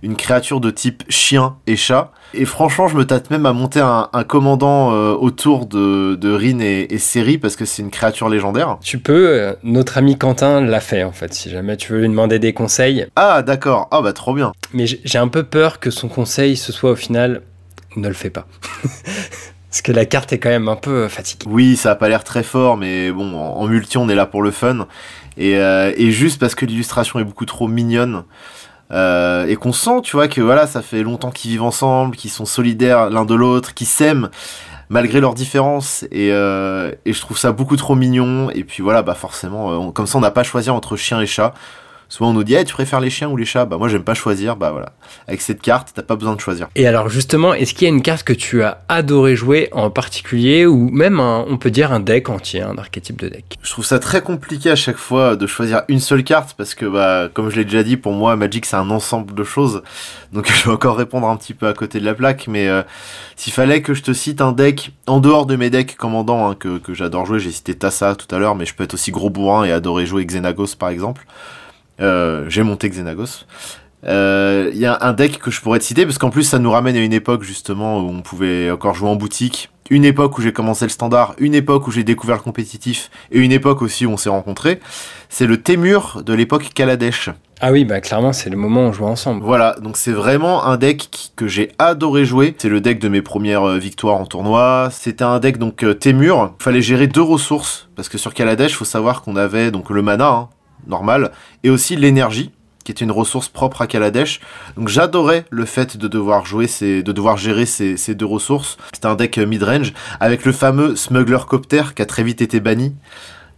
une 0.01 0.15
créature 0.15 0.59
de 0.59 0.71
type 0.71 1.03
chien 1.09 1.55
et 1.67 1.75
chat. 1.75 2.11
Et 2.33 2.45
franchement, 2.45 2.87
je 2.87 2.95
me 2.95 3.05
tâte 3.05 3.31
même 3.31 3.45
à 3.45 3.53
monter 3.53 3.79
un, 3.79 4.09
un 4.13 4.23
commandant 4.23 4.93
euh, 4.93 5.13
autour 5.13 5.65
de, 5.65 6.15
de 6.15 6.31
Rin 6.31 6.59
et, 6.59 6.87
et 6.89 6.97
Série 6.99 7.37
parce 7.37 7.55
que 7.55 7.65
c'est 7.65 7.81
une 7.81 7.89
créature 7.91 8.29
légendaire. 8.29 8.77
Tu 8.81 8.99
peux, 8.99 9.27
euh, 9.29 9.53
notre 9.63 9.97
ami 9.97 10.17
Quentin 10.17 10.61
l'a 10.61 10.79
fait 10.79 11.03
en 11.03 11.11
fait, 11.11 11.33
si 11.33 11.49
jamais 11.49 11.75
tu 11.75 11.91
veux 11.93 11.99
lui 12.01 12.07
demander 12.07 12.39
des 12.39 12.53
conseils. 12.53 13.07
Ah 13.15 13.41
d'accord, 13.41 13.87
ah 13.91 14.01
bah 14.01 14.13
trop 14.13 14.33
bien. 14.33 14.51
Mais 14.73 14.85
j'ai 14.85 15.17
un 15.17 15.27
peu 15.27 15.43
peur 15.43 15.79
que 15.79 15.89
son 15.89 16.07
conseil 16.07 16.55
ce 16.55 16.71
soit 16.71 16.91
au 16.91 16.95
final, 16.95 17.41
ne 17.95 18.07
le 18.07 18.13
fais 18.13 18.29
pas. 18.29 18.47
Parce 19.69 19.83
que 19.83 19.91
la 19.91 20.05
carte 20.05 20.33
est 20.33 20.39
quand 20.39 20.49
même 20.49 20.67
un 20.67 20.75
peu 20.75 21.07
fatiguée. 21.07 21.45
Oui, 21.47 21.75
ça 21.75 21.91
a 21.91 21.95
pas 21.95 22.09
l'air 22.09 22.23
très 22.23 22.41
fort, 22.41 22.75
mais 22.75 23.11
bon, 23.11 23.35
en, 23.35 23.67
multi, 23.67 23.97
on 23.97 24.09
est 24.09 24.15
là 24.15 24.25
pour 24.25 24.41
le 24.41 24.49
fun. 24.49 24.87
Et, 25.37 25.57
euh, 25.57 25.93
et 25.95 26.11
juste 26.11 26.39
parce 26.39 26.55
que 26.55 26.65
l'illustration 26.65 27.19
est 27.19 27.23
beaucoup 27.23 27.45
trop 27.45 27.67
mignonne. 27.67 28.23
Euh, 28.91 29.45
et 29.45 29.55
qu'on 29.55 29.71
sent, 29.71 30.01
tu 30.03 30.15
vois, 30.15 30.27
que 30.27 30.41
voilà, 30.41 30.65
ça 30.65 30.81
fait 30.81 31.03
longtemps 31.03 31.29
qu'ils 31.29 31.51
vivent 31.51 31.63
ensemble, 31.63 32.15
qu'ils 32.15 32.31
sont 32.31 32.45
solidaires 32.45 33.11
l'un 33.11 33.25
de 33.25 33.35
l'autre, 33.35 33.75
qu'ils 33.75 33.85
s'aiment 33.87 34.29
malgré 34.89 35.19
leurs 35.19 35.35
différences. 35.35 36.03
Et, 36.11 36.31
euh, 36.31 36.91
je 37.05 37.21
trouve 37.21 37.37
ça 37.37 37.51
beaucoup 37.51 37.75
trop 37.75 37.93
mignon. 37.93 38.49
Et 38.49 38.63
puis 38.63 38.81
voilà, 38.81 39.03
bah 39.03 39.13
forcément, 39.13 39.91
comme 39.91 40.07
ça, 40.07 40.17
on 40.17 40.21
n'a 40.21 40.31
pas 40.31 40.43
choisi 40.43 40.71
entre 40.71 40.97
chien 40.97 41.21
et 41.21 41.27
chat. 41.27 41.53
Souvent 42.09 42.31
on 42.31 42.33
nous 42.33 42.43
dit 42.43 42.55
hey, 42.55 42.65
tu 42.65 42.73
préfères 42.73 42.99
les 42.99 43.11
chiens 43.11 43.29
ou 43.29 43.37
les 43.37 43.45
chats? 43.45 43.65
Bah 43.65 43.77
moi 43.77 43.87
j'aime 43.87 44.03
pas 44.03 44.15
choisir, 44.15 44.55
bah 44.55 44.71
voilà. 44.71 44.93
Avec 45.27 45.41
cette 45.41 45.61
carte, 45.61 45.91
t'as 45.93 46.01
pas 46.01 46.15
besoin 46.15 46.35
de 46.35 46.41
choisir. 46.41 46.67
Et 46.75 46.87
alors 46.87 47.07
justement, 47.07 47.53
est-ce 47.53 47.75
qu'il 47.75 47.87
y 47.87 47.91
a 47.91 47.93
une 47.93 48.01
carte 48.01 48.23
que 48.23 48.33
tu 48.33 48.63
as 48.63 48.81
adoré 48.89 49.35
jouer 49.35 49.69
en 49.73 49.91
particulier 49.91 50.65
ou 50.65 50.89
même 50.89 51.19
un, 51.19 51.45
on 51.47 51.57
peut 51.57 51.69
dire 51.69 51.93
un 51.93 51.99
deck 51.99 52.29
entier, 52.29 52.63
un 52.63 52.79
archétype 52.79 53.19
de 53.19 53.29
deck? 53.29 53.59
Je 53.61 53.69
trouve 53.69 53.85
ça 53.85 53.99
très 53.99 54.23
compliqué 54.23 54.71
à 54.71 54.75
chaque 54.75 54.97
fois 54.97 55.35
de 55.35 55.45
choisir 55.45 55.83
une 55.87 55.99
seule 55.99 56.23
carte 56.23 56.55
parce 56.57 56.73
que 56.73 56.87
bah 56.87 57.29
comme 57.31 57.51
je 57.51 57.57
l'ai 57.57 57.65
déjà 57.65 57.83
dit, 57.83 57.95
pour 57.95 58.13
moi 58.13 58.35
Magic 58.35 58.65
c'est 58.65 58.75
un 58.75 58.89
ensemble 58.89 59.35
de 59.35 59.43
choses. 59.43 59.83
Donc 60.33 60.51
je 60.51 60.65
vais 60.65 60.71
encore 60.71 60.97
répondre 60.97 61.27
un 61.27 61.37
petit 61.37 61.53
peu 61.53 61.67
à 61.67 61.73
côté 61.73 61.99
de 61.99 62.05
la 62.05 62.15
plaque, 62.15 62.47
mais 62.47 62.67
euh, 62.67 62.81
s'il 63.35 63.53
fallait 63.53 63.83
que 63.83 63.93
je 63.93 64.01
te 64.01 64.13
cite 64.13 64.41
un 64.41 64.51
deck 64.51 64.93
en 65.05 65.19
dehors 65.19 65.45
de 65.45 65.55
mes 65.55 65.69
decks 65.69 65.95
commandants 65.95 66.49
hein, 66.49 66.55
que, 66.55 66.79
que 66.79 66.95
j'adore 66.95 67.27
jouer, 67.27 67.39
j'ai 67.39 67.51
cité 67.51 67.75
Tassa 67.75 68.15
tout 68.15 68.33
à 68.33 68.39
l'heure, 68.39 68.55
mais 68.55 68.65
je 68.65 68.73
peux 68.73 68.83
être 68.83 68.95
aussi 68.95 69.11
gros 69.11 69.29
bourrin 69.29 69.63
et 69.63 69.71
adorer 69.71 70.07
jouer 70.07 70.25
Xenagos 70.25 70.75
par 70.79 70.89
exemple. 70.89 71.27
Euh, 72.01 72.45
j'ai 72.47 72.63
monté 72.63 72.89
Xenagos. 72.89 73.45
Il 74.03 74.09
euh, 74.09 74.71
y 74.73 74.85
a 74.85 74.97
un 75.01 75.11
deck 75.11 75.39
que 75.39 75.51
je 75.51 75.59
pourrais 75.59 75.79
te 75.79 75.83
citer 75.83 76.05
parce 76.05 76.17
qu'en 76.17 76.29
plus 76.29 76.43
ça 76.43 76.57
nous 76.57 76.71
ramène 76.71 76.95
à 76.95 77.01
une 77.01 77.11
époque 77.11 77.43
justement 77.43 77.99
où 77.99 78.09
on 78.09 78.21
pouvait 78.21 78.71
encore 78.71 78.95
jouer 78.95 79.09
en 79.09 79.17
boutique, 79.17 79.71
une 79.89 80.05
époque 80.05 80.37
où 80.37 80.41
j'ai 80.41 80.53
commencé 80.53 80.85
le 80.85 80.89
standard, 80.89 81.35
une 81.37 81.53
époque 81.53 81.85
où 81.85 81.91
j'ai 81.91 82.05
découvert 82.05 82.37
le 82.37 82.41
compétitif 82.41 83.11
et 83.29 83.39
une 83.39 83.51
époque 83.51 83.81
aussi 83.81 84.05
où 84.05 84.11
on 84.11 84.17
s'est 84.17 84.29
rencontrés. 84.29 84.79
C'est 85.27 85.47
le 85.47 85.61
Témur 85.61 86.23
de 86.25 86.33
l'époque 86.33 86.69
Kaladesh. 86.73 87.29
Ah 87.59 87.73
oui, 87.73 87.83
bah 87.83 87.99
clairement 87.99 88.31
c'est 88.31 88.49
le 88.49 88.55
moment 88.55 88.85
où 88.85 88.89
on 88.89 88.93
joue 88.93 89.05
ensemble. 89.05 89.43
Voilà, 89.43 89.75
donc 89.81 89.97
c'est 89.97 90.13
vraiment 90.13 90.63
un 90.63 90.77
deck 90.77 91.09
qui, 91.11 91.33
que 91.35 91.49
j'ai 91.49 91.73
adoré 91.77 92.23
jouer. 92.23 92.55
C'est 92.57 92.69
le 92.69 92.79
deck 92.79 92.99
de 92.99 93.09
mes 93.09 93.21
premières 93.21 93.67
euh, 93.67 93.77
victoires 93.77 94.15
en 94.15 94.25
tournoi. 94.25 94.87
C'était 94.93 95.25
un 95.25 95.39
deck 95.39 95.57
donc 95.57 95.85
Témur. 95.99 96.53
Fallait 96.59 96.81
gérer 96.81 97.07
deux 97.07 97.21
ressources 97.21 97.89
parce 97.97 98.07
que 98.07 98.17
sur 98.17 98.33
Kaladesh, 98.33 98.75
faut 98.75 98.85
savoir 98.85 99.23
qu'on 99.23 99.35
avait 99.35 99.71
donc 99.71 99.89
le 99.89 100.01
mana. 100.01 100.29
Hein, 100.29 100.49
normal, 100.87 101.31
et 101.63 101.69
aussi 101.69 101.95
l'énergie, 101.95 102.51
qui 102.83 102.91
est 102.91 103.01
une 103.01 103.11
ressource 103.11 103.49
propre 103.49 103.81
à 103.81 103.87
Kaladesh. 103.87 104.39
Donc 104.75 104.87
j'adorais 104.87 105.45
le 105.51 105.65
fait 105.65 105.97
de 105.97 106.07
devoir 106.07 106.45
jouer 106.45 106.67
ces, 106.67 107.03
de 107.03 107.11
devoir 107.11 107.37
gérer 107.37 107.65
ces, 107.65 107.97
ces 107.97 108.15
deux 108.15 108.25
ressources. 108.25 108.77
C'était 108.93 109.07
un 109.07 109.15
deck 109.15 109.37
mid-range, 109.37 109.93
avec 110.19 110.45
le 110.45 110.51
fameux 110.51 110.95
Smuggler 110.95 111.39
Copter, 111.47 111.83
qui 111.95 112.01
a 112.01 112.05
très 112.05 112.23
vite 112.23 112.41
été 112.41 112.59
banni 112.59 112.95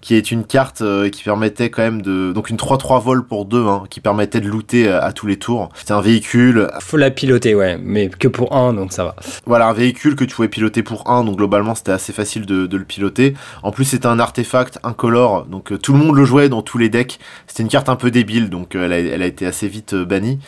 qui 0.02 0.16
est 0.16 0.32
une 0.32 0.43
carte 0.43 0.82
euh, 0.82 1.10
qui 1.10 1.24
permettait 1.24 1.70
quand 1.70 1.84
même 1.84 2.02
de 2.02 2.34
donc 2.34 2.49
une 2.49 2.58
3-3 2.58 3.02
vol 3.02 3.24
pour 3.24 3.45
2 3.45 3.68
hein, 3.68 3.84
qui 3.89 3.99
permettait 3.99 4.41
de 4.41 4.47
looter 4.47 4.89
à, 4.89 4.99
à 4.99 5.14
tous 5.14 5.28
les 5.28 5.38
tours. 5.38 5.70
C'était 5.76 5.93
un 5.93 6.02
véhicule. 6.02 6.68
Faut 6.80 6.97
la 6.97 7.12
piloter 7.12 7.56
ouais, 7.56 7.78
mais 7.82 8.10
que 8.10 8.28
pour 8.28 8.56
1 8.56 8.74
donc 8.74 8.91
ça 8.91 9.04
va. 9.04 9.16
Voilà, 9.45 9.68
un 9.68 9.74
véhicule 9.74 10.16
que 10.16 10.26
tu 10.26 10.36
pouvais 10.36 10.47
piloter 10.47 10.84
pour 10.84 11.10
1 11.10 11.24
donc 11.24 11.38
globalement 11.38 11.76
c'était 11.76 11.91
assez 11.91 12.14
facile 12.14 12.45
de, 12.45 12.66
de, 12.66 12.78
le 12.78 12.84
piloter. 12.84 13.36
En 13.64 13.72
plus 13.72 13.86
c'était 13.86 14.08
un 14.08 14.20
artefact 14.20 14.80
incolore 14.84 15.45
donc 15.45 15.72
euh, 15.72 15.78
tout 15.78 15.93
le 15.93 15.99
monde 15.99 16.16
le 16.16 16.26
jouait 16.26 16.49
dans 16.49 16.64
tous 16.64 16.78
les 16.78 16.89
decks. 16.89 17.20
C'était 17.47 17.64
une 17.64 17.70
carte 17.70 17.89
un 17.89 17.95
peu 17.95 18.12
débile 18.12 18.49
donc 18.49 18.76
euh, 18.76 18.86
elle, 18.86 18.93
a, 18.93 18.99
elle 18.99 19.22
a 19.22 19.28
été 19.28 19.45
assez 19.45 19.68
vite 19.68 19.93
bannie. 19.93 20.39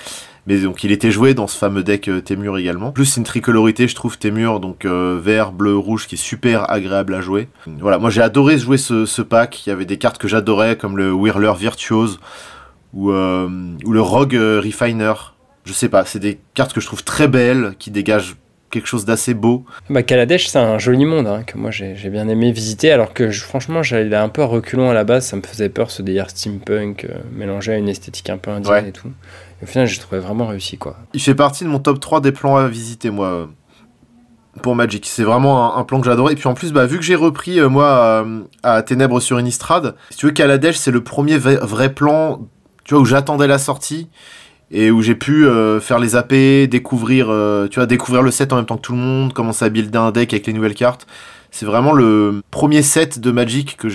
Mais 0.45 0.57
donc 0.59 0.83
il 0.83 0.91
était 0.91 1.11
joué 1.11 1.33
dans 1.33 1.47
ce 1.47 1.57
fameux 1.57 1.83
deck 1.83 2.09
euh, 2.09 2.21
Témur 2.21 2.57
également. 2.57 2.91
Plus 2.91 3.05
c'est 3.05 3.21
une 3.21 3.25
tricolorité, 3.25 3.87
je 3.87 3.95
trouve 3.95 4.17
Témur, 4.17 4.59
donc 4.59 4.85
euh, 4.85 5.19
vert, 5.21 5.51
bleu, 5.51 5.77
rouge, 5.77 6.07
qui 6.07 6.15
est 6.15 6.17
super 6.17 6.69
agréable 6.69 7.13
à 7.13 7.21
jouer. 7.21 7.47
Voilà, 7.79 7.97
moi 7.97 8.09
j'ai 8.09 8.21
adoré 8.21 8.57
jouer 8.57 8.77
ce, 8.77 9.05
ce, 9.05 9.21
pack. 9.21 9.65
Il 9.65 9.69
y 9.69 9.71
avait 9.71 9.85
des 9.85 9.97
cartes 9.97 10.17
que 10.17 10.27
j'adorais, 10.27 10.75
comme 10.75 10.97
le 10.97 11.13
Whirler 11.13 11.53
Virtuose 11.57 12.19
ou, 12.93 13.11
euh, 13.11 13.47
ou 13.85 13.91
le 13.91 14.01
Rogue 14.01 14.33
Refiner. 14.33 15.13
Je 15.63 15.71
sais 15.71 15.87
pas, 15.89 16.03
c'est 16.03 16.19
des 16.19 16.39
cartes 16.53 16.73
que 16.73 16.81
je 16.81 16.87
trouve 16.87 17.05
très 17.05 17.29
belles, 17.29 17.73
qui 17.79 17.89
dégagent 17.89 18.35
quelque 18.73 18.87
chose 18.87 19.05
d'assez 19.05 19.35
beau. 19.35 19.65
Bah, 19.89 20.01
Kaladesh, 20.03 20.47
c'est 20.47 20.57
un 20.57 20.79
joli 20.79 21.05
monde 21.05 21.27
hein, 21.27 21.43
que 21.43 21.57
moi 21.57 21.69
j'ai 21.71 21.93
bien 22.09 22.27
aimé 22.27 22.51
visiter, 22.51 22.91
alors 22.91 23.13
que 23.13 23.29
je, 23.29 23.41
franchement 23.43 23.83
j'allais 23.83 24.15
un 24.15 24.29
peu 24.29 24.43
reculons 24.43 24.89
à 24.89 24.93
la 24.93 25.03
base, 25.03 25.27
ça 25.27 25.37
me 25.37 25.43
faisait 25.43 25.69
peur 25.69 25.91
ce 25.91 26.01
délire 26.01 26.29
steampunk 26.29 27.05
euh, 27.05 27.19
mélangé 27.31 27.73
à 27.73 27.77
une 27.77 27.87
esthétique 27.87 28.29
un 28.31 28.37
peu 28.37 28.49
indienne 28.49 28.83
ouais. 28.83 28.89
et 28.89 28.91
tout. 28.91 29.11
Au 29.63 29.65
final, 29.65 29.87
j'ai 29.87 29.99
trouvé 29.99 30.19
vraiment 30.19 30.45
réussi 30.45 30.77
quoi. 30.77 30.97
Il 31.13 31.21
fait 31.21 31.35
partie 31.35 31.63
de 31.63 31.69
mon 31.69 31.79
top 31.79 31.99
3 31.99 32.19
des 32.19 32.33
plans 32.33 32.57
à 32.57 32.67
visiter, 32.67 33.09
moi. 33.09 33.49
Pour 34.61 34.75
Magic, 34.75 35.07
c'est 35.07 35.23
vraiment 35.23 35.77
un, 35.77 35.83
plan 35.83 35.99
que 35.99 36.05
j'adorais. 36.05 36.33
Et 36.33 36.35
puis 36.35 36.47
en 36.47 36.53
plus, 36.53 36.73
bah, 36.73 36.85
vu 36.85 36.97
que 36.97 37.03
j'ai 37.03 37.15
repris 37.15 37.59
euh, 37.59 37.69
moi 37.69 38.23
à, 38.61 38.75
à, 38.75 38.83
Ténèbres 38.83 39.19
sur 39.19 39.39
Innistrad, 39.39 39.95
si 40.11 40.17
tu 40.17 40.27
veux, 40.27 40.31
Kaladesh, 40.31 40.75
c'est 40.75 40.91
le 40.91 41.01
premier 41.01 41.37
vrai 41.37 41.91
plan, 41.93 42.47
où 42.91 43.05
j'attendais 43.05 43.47
la 43.47 43.57
sortie 43.57 44.09
et 44.69 44.91
où 44.91 45.01
j'ai 45.01 45.15
pu 45.15 45.45
euh, 45.45 45.79
faire 45.79 45.97
les 45.97 46.15
AP, 46.15 46.33
découvrir, 46.69 47.27
euh, 47.29 47.67
tu 47.67 47.79
vois, 47.79 47.85
découvrir 47.85 48.21
le 48.21 48.31
set 48.31 48.51
en 48.53 48.57
même 48.57 48.65
temps 48.65 48.77
que 48.77 48.81
tout 48.81 48.93
le 48.93 48.99
monde, 48.99 49.31
commencer 49.31 49.63
à 49.65 49.69
builder 49.69 49.97
un 49.97 50.11
deck 50.11 50.33
avec 50.33 50.45
les 50.45 50.53
nouvelles 50.53 50.75
cartes. 50.75 51.07
C'est 51.51 51.65
vraiment 51.65 51.93
le 51.93 52.41
premier 52.51 52.81
set 52.81 53.19
de 53.19 53.31
Magic 53.31 53.77
que 53.77 53.87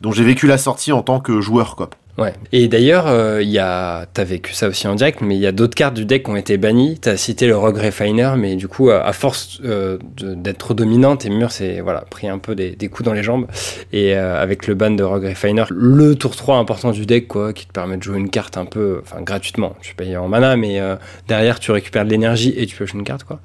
dont 0.00 0.12
j'ai 0.12 0.24
vécu 0.24 0.46
la 0.46 0.58
sortie 0.58 0.92
en 0.92 1.02
tant 1.02 1.20
que 1.20 1.40
joueur, 1.40 1.76
quoi. 1.76 1.90
Ouais. 2.18 2.34
Et 2.52 2.68
d'ailleurs, 2.68 3.06
il 3.06 3.12
euh, 3.12 3.42
y 3.42 3.58
a, 3.58 4.06
t'as 4.12 4.24
vécu 4.24 4.52
ça 4.52 4.68
aussi 4.68 4.86
en 4.86 4.94
direct, 4.94 5.20
mais 5.20 5.36
il 5.36 5.40
y 5.40 5.46
a 5.46 5.52
d'autres 5.52 5.74
cartes 5.74 5.94
du 5.94 6.04
deck 6.04 6.24
qui 6.24 6.30
ont 6.30 6.36
été 6.36 6.58
bannies. 6.58 6.98
T'as 7.00 7.16
cité 7.16 7.46
le 7.46 7.56
Rogue 7.56 7.78
Refiner, 7.78 8.32
mais 8.36 8.56
du 8.56 8.68
coup, 8.68 8.90
à, 8.90 9.12
force 9.12 9.60
euh, 9.64 9.98
d'être 10.20 10.58
trop 10.58 10.74
dominante, 10.74 11.24
et 11.24 11.30
s'est 11.48 11.80
voilà 11.80 12.02
pris 12.02 12.28
un 12.28 12.38
peu 12.38 12.54
des, 12.54 12.76
coups 12.88 13.04
dans 13.04 13.12
les 13.12 13.22
jambes. 13.22 13.46
Et 13.92 14.16
euh, 14.16 14.40
avec 14.40 14.66
le 14.66 14.74
ban 14.74 14.90
de 14.90 15.02
Rogue 15.02 15.24
Refiner, 15.24 15.64
le 15.70 16.14
tour 16.14 16.36
3 16.36 16.58
important 16.58 16.90
du 16.90 17.06
deck, 17.06 17.28
quoi, 17.28 17.52
qui 17.52 17.66
te 17.66 17.72
permet 17.72 17.96
de 17.96 18.02
jouer 18.02 18.18
une 18.18 18.30
carte 18.30 18.56
un 18.56 18.66
peu, 18.66 19.00
enfin 19.02 19.22
gratuitement. 19.22 19.76
Tu 19.80 19.94
payes 19.94 20.16
en 20.16 20.28
mana, 20.28 20.56
mais 20.56 20.80
euh, 20.80 20.96
derrière 21.28 21.58
tu 21.58 21.70
récupères 21.72 22.04
de 22.04 22.10
l'énergie 22.10 22.52
et 22.56 22.66
tu 22.66 22.76
pioches 22.76 22.92
une 22.92 23.04
carte, 23.04 23.24
quoi. 23.24 23.40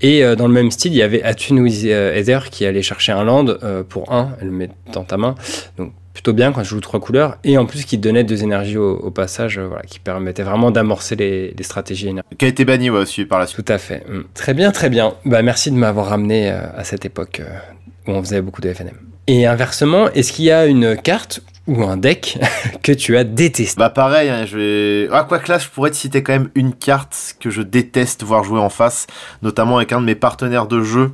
Et 0.00 0.22
dans 0.36 0.46
le 0.46 0.54
même 0.54 0.70
style, 0.70 0.92
il 0.92 0.98
y 0.98 1.02
avait 1.02 1.22
Attune 1.22 1.58
with 1.60 1.84
Ether 1.84 2.38
qui 2.50 2.64
allait 2.64 2.82
chercher 2.82 3.12
un 3.12 3.24
land 3.24 3.46
pour 3.88 4.12
un, 4.12 4.30
elle 4.40 4.46
le 4.48 4.52
met 4.52 4.70
dans 4.92 5.02
ta 5.02 5.16
main. 5.16 5.34
Donc 5.76 5.92
plutôt 6.18 6.32
bien 6.32 6.50
quand 6.50 6.64
je 6.64 6.70
joue 6.70 6.80
trois 6.80 6.98
couleurs. 6.98 7.38
Et 7.44 7.56
en 7.58 7.64
plus, 7.64 7.84
qui 7.84 7.96
donnait 7.96 8.24
deux 8.24 8.42
énergies 8.42 8.76
au, 8.76 9.10
passage, 9.12 9.60
voilà, 9.60 9.82
qui 9.82 10.00
permettait 10.00 10.42
vraiment 10.42 10.72
d'amorcer 10.72 11.14
les, 11.14 11.54
stratégies 11.62 12.12
Qui 12.36 12.44
a 12.44 12.48
été 12.48 12.64
banni 12.64 12.90
aussi 12.90 13.24
par 13.24 13.38
la 13.38 13.46
suite. 13.46 13.64
Tout 13.64 13.72
à 13.72 13.78
fait. 13.78 14.04
Mm. 14.08 14.22
Très 14.34 14.52
bien, 14.52 14.72
très 14.72 14.90
bien. 14.90 15.14
Bah, 15.24 15.42
merci 15.42 15.70
de 15.70 15.76
m'avoir 15.76 16.06
ramené 16.06 16.50
à 16.50 16.82
cette 16.82 17.04
époque 17.04 17.40
où 18.08 18.10
on 18.10 18.20
faisait 18.20 18.42
beaucoup 18.42 18.60
de 18.60 18.72
FNM. 18.72 18.96
Et 19.28 19.46
inversement, 19.46 20.10
est-ce 20.12 20.32
qu'il 20.32 20.46
y 20.46 20.50
a 20.50 20.66
une 20.66 20.96
carte 20.96 21.42
ou 21.66 21.84
un 21.84 21.98
deck 21.98 22.38
que 22.82 22.92
tu 22.92 23.16
as 23.16 23.24
détesté? 23.24 23.78
Bah 23.78 23.90
pareil, 23.90 24.30
hein, 24.30 24.46
je 24.46 24.58
vais... 24.58 25.08
Ah, 25.12 25.22
quoi 25.22 25.38
que 25.38 25.52
là, 25.52 25.58
je 25.58 25.68
pourrais 25.68 25.90
te 25.90 25.96
citer 25.96 26.22
quand 26.22 26.32
même 26.32 26.50
une 26.54 26.72
carte 26.72 27.36
que 27.38 27.50
je 27.50 27.62
déteste 27.62 28.24
voir 28.24 28.42
jouer 28.42 28.58
en 28.58 28.70
face, 28.70 29.06
notamment 29.42 29.76
avec 29.76 29.92
un 29.92 30.00
de 30.00 30.06
mes 30.06 30.14
partenaires 30.14 30.66
de 30.66 30.82
jeu, 30.82 31.12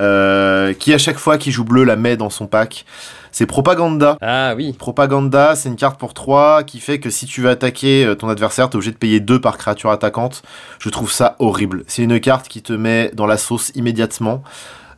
euh, 0.00 0.72
qui 0.72 0.94
à 0.94 0.98
chaque 0.98 1.18
fois 1.18 1.36
qu'il 1.36 1.52
joue 1.52 1.64
bleu 1.64 1.84
la 1.84 1.96
met 1.96 2.16
dans 2.16 2.30
son 2.30 2.46
pack. 2.46 2.86
C'est 3.34 3.46
Propaganda. 3.46 4.16
Ah 4.20 4.54
oui. 4.56 4.74
Propaganda, 4.74 5.56
c'est 5.56 5.68
une 5.68 5.74
carte 5.74 5.98
pour 5.98 6.14
3 6.14 6.62
qui 6.62 6.78
fait 6.78 7.00
que 7.00 7.10
si 7.10 7.26
tu 7.26 7.40
veux 7.40 7.50
attaquer 7.50 8.04
euh, 8.04 8.14
ton 8.14 8.28
adversaire, 8.28 8.70
t'es 8.70 8.76
obligé 8.76 8.92
de 8.92 8.96
payer 8.96 9.18
2 9.18 9.40
par 9.40 9.58
créature 9.58 9.90
attaquante. 9.90 10.42
Je 10.78 10.88
trouve 10.88 11.10
ça 11.10 11.34
horrible. 11.40 11.82
C'est 11.88 12.04
une 12.04 12.20
carte 12.20 12.46
qui 12.46 12.62
te 12.62 12.72
met 12.72 13.10
dans 13.12 13.26
la 13.26 13.36
sauce 13.36 13.72
immédiatement. 13.74 14.44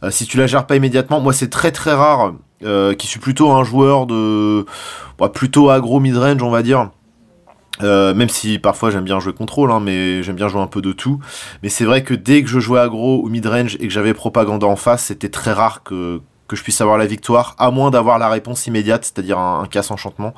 Euh, 0.03 0.11
si 0.11 0.27
tu 0.27 0.37
la 0.37 0.47
gères 0.47 0.67
pas 0.67 0.77
immédiatement, 0.77 1.19
moi 1.19 1.33
c'est 1.33 1.49
très 1.49 1.73
très 1.73 1.95
rare, 1.95 2.35
euh, 2.63 2.93
qui 2.93 3.07
suis 3.07 3.21
plutôt 3.21 3.53
un 3.53 3.65
joueur 3.65 4.05
de 4.07 4.67
bah, 5.19 5.31
plutôt 5.31 5.71
agro 5.71 5.99
mid-range 5.99 6.43
on 6.43 6.51
va 6.51 6.63
dire. 6.63 6.91
Euh, 7.83 8.13
même 8.13 8.29
si 8.29 8.59
parfois 8.59 8.91
j'aime 8.91 9.05
bien 9.05 9.19
jouer 9.19 9.33
contrôle, 9.33 9.71
hein, 9.71 9.81
mais 9.81 10.23
j'aime 10.23 10.37
bien 10.37 10.49
jouer 10.49 10.61
un 10.61 10.67
peu 10.67 10.83
de 10.83 10.93
tout. 10.93 11.21
Mais 11.63 11.71
c'est 11.71 11.87
vrai 11.87 12.05
que 12.05 12.13
dès 12.13 12.43
que 12.43 12.51
je 12.51 12.61
jouais 12.61 12.81
agro 12.81 13.23
ou 13.25 13.31
mid-range 13.31 13.77
et 13.81 13.89
que 13.89 13.95
j'avais 13.95 14.13
propaganda 14.13 14.67
en 14.67 14.77
face, 14.77 15.05
c'était 15.05 15.31
très 15.31 15.55
rare 15.55 15.83
que, 15.83 16.21
que 16.49 16.57
je 16.57 16.63
puisse 16.63 16.81
avoir 16.81 16.99
la 16.99 17.07
victoire, 17.07 17.55
à 17.59 17.71
moins 17.71 17.91
d'avoir 17.91 18.19
la 18.19 18.29
réponse 18.29 18.67
immédiate, 18.67 19.05
c'est-à-dire 19.05 19.39
un, 19.39 19.67
casse 19.67 19.91
enchantement. 19.91 20.35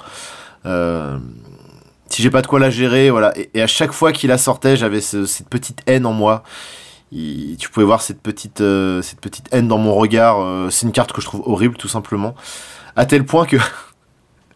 si 0.65 2.23
j'ai 2.23 2.31
pas 2.31 2.43
de 2.43 2.47
quoi 2.47 2.59
la 2.59 2.71
gérer, 2.71 3.11
voilà. 3.11 3.33
Et, 3.55 3.63
à 3.63 3.67
chaque 3.67 3.93
fois 3.93 4.13
qu'il 4.13 4.31
la 4.31 4.39
sortait, 4.39 4.77
j'avais 4.77 5.01
cette 5.01 5.49
petite 5.49 5.83
haine 5.87 6.07
en 6.07 6.13
moi 6.13 6.43
tu 7.11 7.71
pouvais 7.73 7.87
voir 7.87 8.03
cette 8.03 8.21
petite, 8.21 8.61
euh, 8.61 9.03
cette 9.03 9.21
petite 9.21 9.47
haine 9.53 9.69
dans 9.69 9.79
mon 9.79 9.95
regard. 9.95 10.41
Euh, 10.41 10.71
c'est 10.71 10.87
une 10.87 10.93
carte 10.93 11.13
que 11.13 11.21
je 11.21 11.27
trouve 11.27 11.43
horrible, 11.47 11.77
tout 11.77 11.89
simplement. 11.89 12.35
À 12.97 13.07
tel 13.07 13.25
point 13.25 13.47
que 13.47 13.57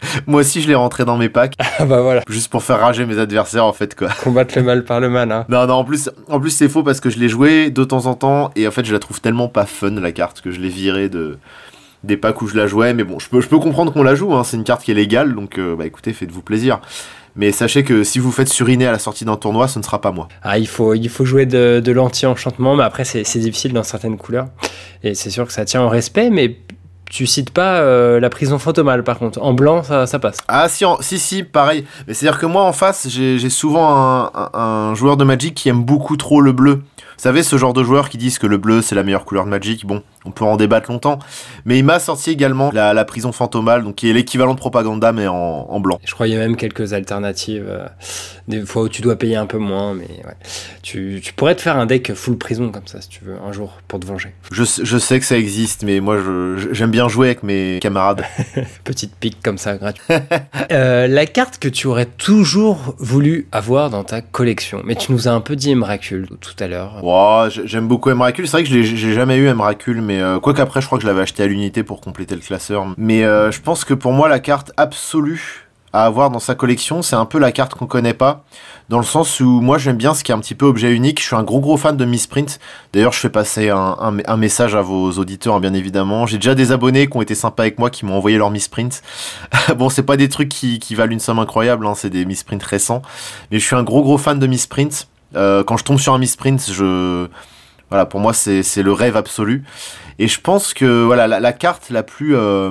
moi 0.26 0.40
aussi, 0.40 0.60
je 0.62 0.68
l'ai 0.68 0.74
rentré 0.74 1.04
dans 1.04 1.16
mes 1.16 1.28
packs. 1.28 1.54
Ah 1.78 1.84
bah 1.84 2.00
voilà. 2.00 2.22
Juste 2.28 2.50
pour 2.50 2.62
faire 2.62 2.78
rager 2.78 3.06
mes 3.06 3.18
adversaires, 3.18 3.64
en 3.64 3.72
fait, 3.72 3.94
quoi. 3.96 4.08
Combattre 4.22 4.56
le 4.56 4.62
mal 4.62 4.84
par 4.84 5.00
le 5.00 5.08
mal, 5.08 5.32
hein. 5.32 5.46
Non, 5.48 5.66
non, 5.66 5.74
en 5.74 5.84
plus, 5.84 6.10
en 6.28 6.38
plus 6.38 6.50
c'est 6.50 6.68
faux 6.68 6.82
parce 6.82 7.00
que 7.00 7.10
je 7.10 7.18
l'ai 7.18 7.28
joué 7.28 7.70
de 7.70 7.82
temps 7.82 8.06
en 8.06 8.14
temps 8.14 8.50
et 8.54 8.68
en 8.68 8.70
fait, 8.70 8.84
je 8.84 8.92
la 8.92 8.98
trouve 8.98 9.20
tellement 9.20 9.48
pas 9.48 9.64
fun, 9.64 9.90
la 9.90 10.12
carte, 10.12 10.40
que 10.42 10.50
je 10.50 10.60
l'ai 10.60 10.68
virée 10.68 11.08
de 11.08 11.38
des 12.04 12.16
packs 12.16 12.42
où 12.42 12.46
je 12.46 12.56
la 12.56 12.66
jouais. 12.66 12.94
Mais 12.94 13.04
bon, 13.04 13.18
je 13.18 13.28
peux, 13.28 13.40
je 13.40 13.48
peux 13.48 13.58
comprendre 13.58 13.92
qu'on 13.92 14.02
la 14.02 14.14
joue, 14.14 14.34
hein. 14.34 14.44
C'est 14.44 14.56
une 14.56 14.64
carte 14.64 14.82
qui 14.84 14.90
est 14.90 14.94
légale, 14.94 15.34
donc 15.34 15.58
euh, 15.58 15.74
bah 15.74 15.86
écoutez, 15.86 16.12
faites-vous 16.12 16.42
plaisir. 16.42 16.80
Mais 17.34 17.50
sachez 17.50 17.82
que 17.82 18.04
si 18.04 18.18
vous 18.18 18.30
faites 18.30 18.48
suriner 18.48 18.86
à 18.86 18.92
la 18.92 18.98
sortie 18.98 19.24
d'un 19.24 19.36
tournoi, 19.36 19.66
ce 19.66 19.78
ne 19.78 19.84
sera 19.84 20.00
pas 20.00 20.12
moi. 20.12 20.28
Ah, 20.42 20.58
il 20.58 20.68
faut, 20.68 20.92
il 20.94 21.08
faut 21.08 21.24
jouer 21.24 21.46
de, 21.46 21.80
de 21.82 21.92
l'anti-enchantement, 21.92 22.76
mais 22.76 22.84
après, 22.84 23.04
c'est 23.04 23.38
difficile 23.38 23.72
dans 23.72 23.82
certaines 23.82 24.18
couleurs. 24.18 24.48
Et 25.02 25.14
c'est 25.14 25.30
sûr 25.30 25.46
que 25.46 25.52
ça 25.52 25.64
tient 25.64 25.82
au 25.82 25.88
respect, 25.88 26.28
mais 26.28 26.58
tu 27.12 27.26
cites 27.26 27.50
pas 27.50 27.80
euh, 27.80 28.18
la 28.20 28.30
prison 28.30 28.58
fantomale 28.58 29.04
par 29.04 29.18
contre. 29.18 29.40
En 29.42 29.52
blanc, 29.52 29.82
ça, 29.82 30.06
ça 30.06 30.18
passe. 30.18 30.38
Ah 30.48 30.68
si, 30.68 30.84
si, 31.00 31.18
si, 31.18 31.42
pareil. 31.42 31.84
Mais 32.08 32.14
c'est-à-dire 32.14 32.40
que 32.40 32.46
moi 32.46 32.64
en 32.64 32.72
face, 32.72 33.06
j'ai 33.08 33.50
souvent 33.50 34.30
un, 34.54 34.94
joueur 34.94 35.18
de 35.18 35.24
Magic 35.24 35.54
qui 35.54 35.68
aime 35.68 35.84
beaucoup 35.84 36.16
trop 36.16 36.40
le 36.40 36.52
bleu. 36.52 36.76
Vous 36.76 37.28
savez, 37.28 37.42
ce 37.42 37.58
genre 37.58 37.74
de 37.74 37.84
joueurs 37.84 38.08
qui 38.08 38.16
disent 38.16 38.38
que 38.38 38.46
le 38.46 38.56
bleu 38.56 38.80
c'est 38.80 38.94
la 38.94 39.02
meilleure 39.02 39.26
couleur 39.26 39.44
de 39.44 39.50
Magic, 39.50 39.86
bon, 39.86 40.02
on 40.24 40.30
peut 40.30 40.44
en 40.44 40.56
débattre 40.56 40.90
longtemps. 40.90 41.18
Mais 41.64 41.78
il 41.78 41.84
m'a 41.84 41.98
sorti 41.98 42.30
également 42.30 42.70
la, 42.72 43.04
prison 43.04 43.32
fantomale, 43.32 43.82
donc 43.82 43.96
qui 43.96 44.08
est 44.08 44.12
l'équivalent 44.12 44.54
de 44.54 44.58
propaganda 44.58 45.12
mais 45.12 45.26
en, 45.26 45.80
blanc. 45.80 45.98
Je 46.04 46.14
croyais 46.14 46.36
même 46.36 46.56
quelques 46.56 46.92
alternatives, 46.92 47.66
euh, 47.68 47.86
des 48.46 48.64
fois 48.64 48.82
où 48.82 48.88
tu 48.88 49.02
dois 49.02 49.16
payer 49.16 49.36
un 49.36 49.46
peu 49.46 49.58
moins, 49.58 49.94
mais 49.94 50.04
ouais. 50.04 50.36
Tu, 50.82 51.20
pourrais 51.36 51.56
te 51.56 51.62
faire 51.62 51.76
un 51.76 51.86
deck 51.86 52.14
full 52.14 52.38
prison 52.38 52.70
comme 52.70 52.86
ça 52.86 53.00
si 53.00 53.08
tu 53.08 53.24
veux, 53.24 53.36
un 53.44 53.52
jour, 53.52 53.78
pour 53.88 53.98
te 53.98 54.06
venger. 54.06 54.32
Je, 54.52 54.64
sais 54.64 55.18
que 55.18 55.26
ça 55.26 55.36
existe, 55.36 55.82
mais 55.82 56.00
moi 56.00 56.18
j'aime 56.70 56.90
bien 56.90 57.08
jouer 57.08 57.28
avec 57.28 57.42
mes 57.42 57.78
camarades. 57.80 58.24
Petite 58.84 59.14
pique 59.16 59.38
comme 59.42 59.58
ça, 59.58 59.76
gratuit. 59.76 60.02
Euh, 60.70 61.06
la 61.06 61.26
carte 61.26 61.58
que 61.58 61.68
tu 61.68 61.86
aurais 61.86 62.06
toujours 62.06 62.94
voulu 62.98 63.46
avoir 63.52 63.90
dans 63.90 64.04
ta 64.04 64.20
collection, 64.20 64.80
mais 64.84 64.94
tu 64.94 65.12
nous 65.12 65.28
as 65.28 65.32
un 65.32 65.40
peu 65.40 65.56
dit 65.56 65.70
Emrakul 65.70 66.28
tout 66.40 66.54
à 66.60 66.68
l'heure 66.68 67.02
j'aime 67.64 67.88
beaucoup 67.88 68.10
Emrakul. 68.10 68.46
C'est 68.46 68.58
vrai 68.58 68.64
que 68.64 68.82
j'ai 68.82 69.12
jamais 69.12 69.36
eu 69.36 69.48
Emrakul, 69.48 70.00
mais 70.00 70.11
euh, 70.20 70.40
quoi 70.40 70.54
qu'après, 70.54 70.80
je 70.80 70.86
crois 70.86 70.98
que 70.98 71.02
je 71.02 71.08
l'avais 71.08 71.22
acheté 71.22 71.42
à 71.42 71.46
l'unité 71.46 71.82
pour 71.82 72.00
compléter 72.00 72.34
le 72.34 72.40
classeur. 72.40 72.86
Mais 72.96 73.24
euh, 73.24 73.50
je 73.50 73.60
pense 73.60 73.84
que 73.84 73.94
pour 73.94 74.12
moi, 74.12 74.28
la 74.28 74.40
carte 74.40 74.72
absolue 74.76 75.68
à 75.92 76.06
avoir 76.06 76.30
dans 76.30 76.38
sa 76.38 76.54
collection, 76.54 77.02
c'est 77.02 77.16
un 77.16 77.26
peu 77.26 77.38
la 77.38 77.52
carte 77.52 77.74
qu'on 77.74 77.86
connaît 77.86 78.14
pas, 78.14 78.44
dans 78.88 78.96
le 78.96 79.04
sens 79.04 79.40
où 79.40 79.60
moi 79.60 79.76
j'aime 79.76 79.98
bien 79.98 80.14
ce 80.14 80.24
qui 80.24 80.32
est 80.32 80.34
un 80.34 80.38
petit 80.38 80.54
peu 80.54 80.64
objet 80.64 80.90
unique. 80.90 81.20
Je 81.20 81.26
suis 81.26 81.36
un 81.36 81.42
gros 81.42 81.60
gros 81.60 81.76
fan 81.76 81.98
de 81.98 82.04
Misprint. 82.06 82.58
D'ailleurs, 82.94 83.12
je 83.12 83.18
fais 83.18 83.28
passer 83.28 83.68
un, 83.68 84.36
message 84.38 84.74
à 84.74 84.80
vos 84.80 85.12
auditeurs, 85.12 85.56
hein, 85.56 85.60
bien 85.60 85.74
évidemment. 85.74 86.24
J'ai 86.26 86.38
déjà 86.38 86.54
des 86.54 86.72
abonnés 86.72 87.08
qui 87.08 87.16
ont 87.18 87.22
été 87.22 87.34
sympas 87.34 87.64
avec 87.64 87.78
moi, 87.78 87.90
qui 87.90 88.06
m'ont 88.06 88.14
envoyé 88.14 88.38
leur 88.38 88.50
Misprint. 88.50 89.02
bon, 89.76 89.90
c'est 89.90 90.02
pas 90.02 90.16
des 90.16 90.30
trucs 90.30 90.48
qui, 90.48 90.94
valent 90.94 91.12
une 91.12 91.20
somme 91.20 91.38
incroyable, 91.38 91.86
hein, 91.86 91.92
c'est 91.94 92.10
des 92.10 92.24
Misprint 92.24 92.62
récents, 92.62 93.02
mais 93.50 93.58
je 93.58 93.66
suis 93.66 93.76
un 93.76 93.82
gros 93.82 94.02
gros 94.02 94.16
fan 94.16 94.38
de 94.38 94.46
Misprint. 94.46 95.08
Euh, 95.36 95.64
quand 95.64 95.76
je 95.76 95.84
tombe 95.84 95.98
sur 95.98 96.14
un 96.14 96.18
misprint, 96.18 96.60
je 96.70 97.28
voilà, 97.90 98.06
pour 98.06 98.20
moi 98.20 98.32
c'est 98.32 98.82
le 98.82 98.92
rêve 98.92 99.16
absolu. 99.16 99.64
Et 100.18 100.28
je 100.28 100.40
pense 100.40 100.74
que 100.74 101.04
voilà 101.04 101.26
la, 101.26 101.52
carte 101.52 101.90
la 101.90 102.02
plus 102.02 102.36
euh, 102.36 102.70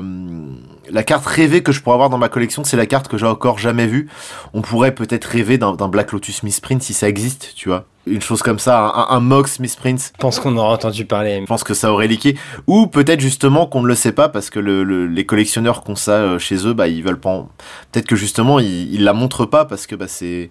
la 0.89 1.03
carte 1.03 1.25
rêvée 1.25 1.63
que 1.63 1.71
je 1.71 1.81
pourrais 1.81 1.95
avoir 1.95 2.09
dans 2.09 2.17
ma 2.17 2.29
collection, 2.29 2.63
c'est 2.63 2.77
la 2.77 2.85
carte 2.85 3.07
que 3.07 3.17
j'ai 3.17 3.25
encore 3.25 3.59
jamais 3.59 3.87
vue. 3.87 4.07
On 4.53 4.61
pourrait 4.61 4.93
peut-être 4.93 5.25
rêver 5.25 5.57
d'un 5.57 5.87
Black 5.87 6.11
Lotus 6.11 6.43
Misprint 6.43 6.81
si 6.81 6.93
ça 6.93 7.07
existe, 7.07 7.53
tu 7.55 7.69
vois. 7.69 7.85
Une 8.07 8.21
chose 8.21 8.41
comme 8.41 8.57
ça, 8.57 9.07
un, 9.09 9.19
Mox 9.19 9.59
Misprint. 9.59 10.11
Je 10.15 10.19
pense 10.19 10.39
qu'on 10.39 10.57
aura 10.57 10.73
entendu 10.73 11.05
parler. 11.05 11.39
Je 11.41 11.45
pense 11.45 11.63
que 11.63 11.75
ça 11.75 11.91
aurait 11.91 12.07
liqué. 12.07 12.35
Ou 12.65 12.87
peut-être 12.87 13.19
justement 13.19 13.67
qu'on 13.67 13.83
ne 13.83 13.87
le 13.87 13.93
sait 13.93 14.11
pas 14.11 14.27
parce 14.27 14.49
que 14.49 14.59
le, 14.59 15.05
les 15.05 15.25
collectionneurs 15.25 15.83
qui 15.83 15.91
ont 15.91 15.95
ça 15.95 16.13
euh, 16.13 16.39
chez 16.39 16.67
eux, 16.67 16.73
bah 16.73 16.87
ils 16.87 17.03
veulent 17.03 17.19
pas. 17.19 17.47
Peut-être 17.91 18.07
que 18.07 18.15
justement 18.15 18.59
ils, 18.59 18.91
ils 18.91 19.03
la 19.03 19.13
montrent 19.13 19.45
pas 19.45 19.65
parce 19.65 19.85
que 19.85 19.95
bah 19.95 20.07
c'est 20.07 20.49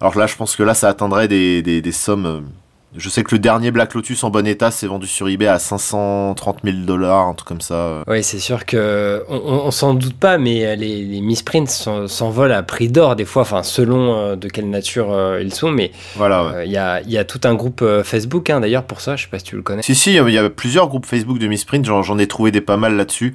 alors 0.00 0.18
là, 0.18 0.26
je 0.26 0.36
pense 0.36 0.56
que 0.56 0.62
là, 0.62 0.74
ça 0.74 0.88
atteindrait 0.88 1.28
des, 1.28 1.62
des, 1.62 1.92
sommes. 1.92 2.50
Euh, 2.94 2.98
je 2.98 3.08
sais 3.08 3.24
que 3.24 3.34
le 3.34 3.38
dernier 3.38 3.70
Black 3.70 3.94
Lotus 3.94 4.22
en 4.24 4.30
bon 4.30 4.46
état 4.46 4.70
s'est 4.70 4.86
vendu 4.86 5.06
sur 5.06 5.28
eBay 5.28 5.46
à 5.46 5.58
530 5.58 6.58
000 6.64 6.76
dollars, 6.78 7.28
un 7.28 7.34
truc 7.34 7.48
comme 7.48 7.60
ça. 7.60 8.02
Oui, 8.06 8.22
c'est 8.22 8.38
sûr 8.38 8.64
que 8.64 9.24
on, 9.28 9.36
on, 9.66 9.70
s'en 9.70 9.94
doute 9.94 10.14
pas, 10.14 10.38
mais 10.38 10.76
les, 10.76 11.02
les 11.02 11.20
misprints 11.20 11.66
s'envolent 12.06 12.52
à 12.52 12.62
prix 12.62 12.88
d'or 12.88 13.16
des 13.16 13.24
fois, 13.24 13.42
enfin 13.42 13.62
selon 13.62 14.14
euh, 14.14 14.36
de 14.36 14.48
quelle 14.48 14.70
nature 14.70 15.12
euh, 15.12 15.42
ils 15.42 15.54
sont. 15.54 15.70
Mais 15.70 15.92
voilà, 16.16 16.64
il 16.64 16.70
y, 16.70 16.76
a, 16.76 17.00
y, 17.02 17.18
a, 17.18 17.24
tout 17.24 17.40
un 17.44 17.54
groupe 17.54 17.84
Facebook 18.04 18.50
hein, 18.50 18.60
d'ailleurs 18.60 18.84
pour 18.84 19.00
ça. 19.00 19.16
Je 19.16 19.24
sais 19.24 19.30
pas 19.30 19.38
si 19.38 19.44
tu 19.44 19.56
le 19.56 19.62
connais. 19.62 19.82
Si 19.82 19.94
si, 19.94 20.14
il 20.14 20.30
y 20.30 20.38
a 20.38 20.50
plusieurs 20.50 20.88
groupes 20.88 21.06
Facebook 21.06 21.38
de 21.38 21.46
misprint. 21.46 21.84
J'en 21.84 22.18
ai 22.18 22.26
trouvé 22.26 22.50
des 22.50 22.60
pas 22.60 22.76
mal 22.76 22.96
là-dessus. 22.96 23.34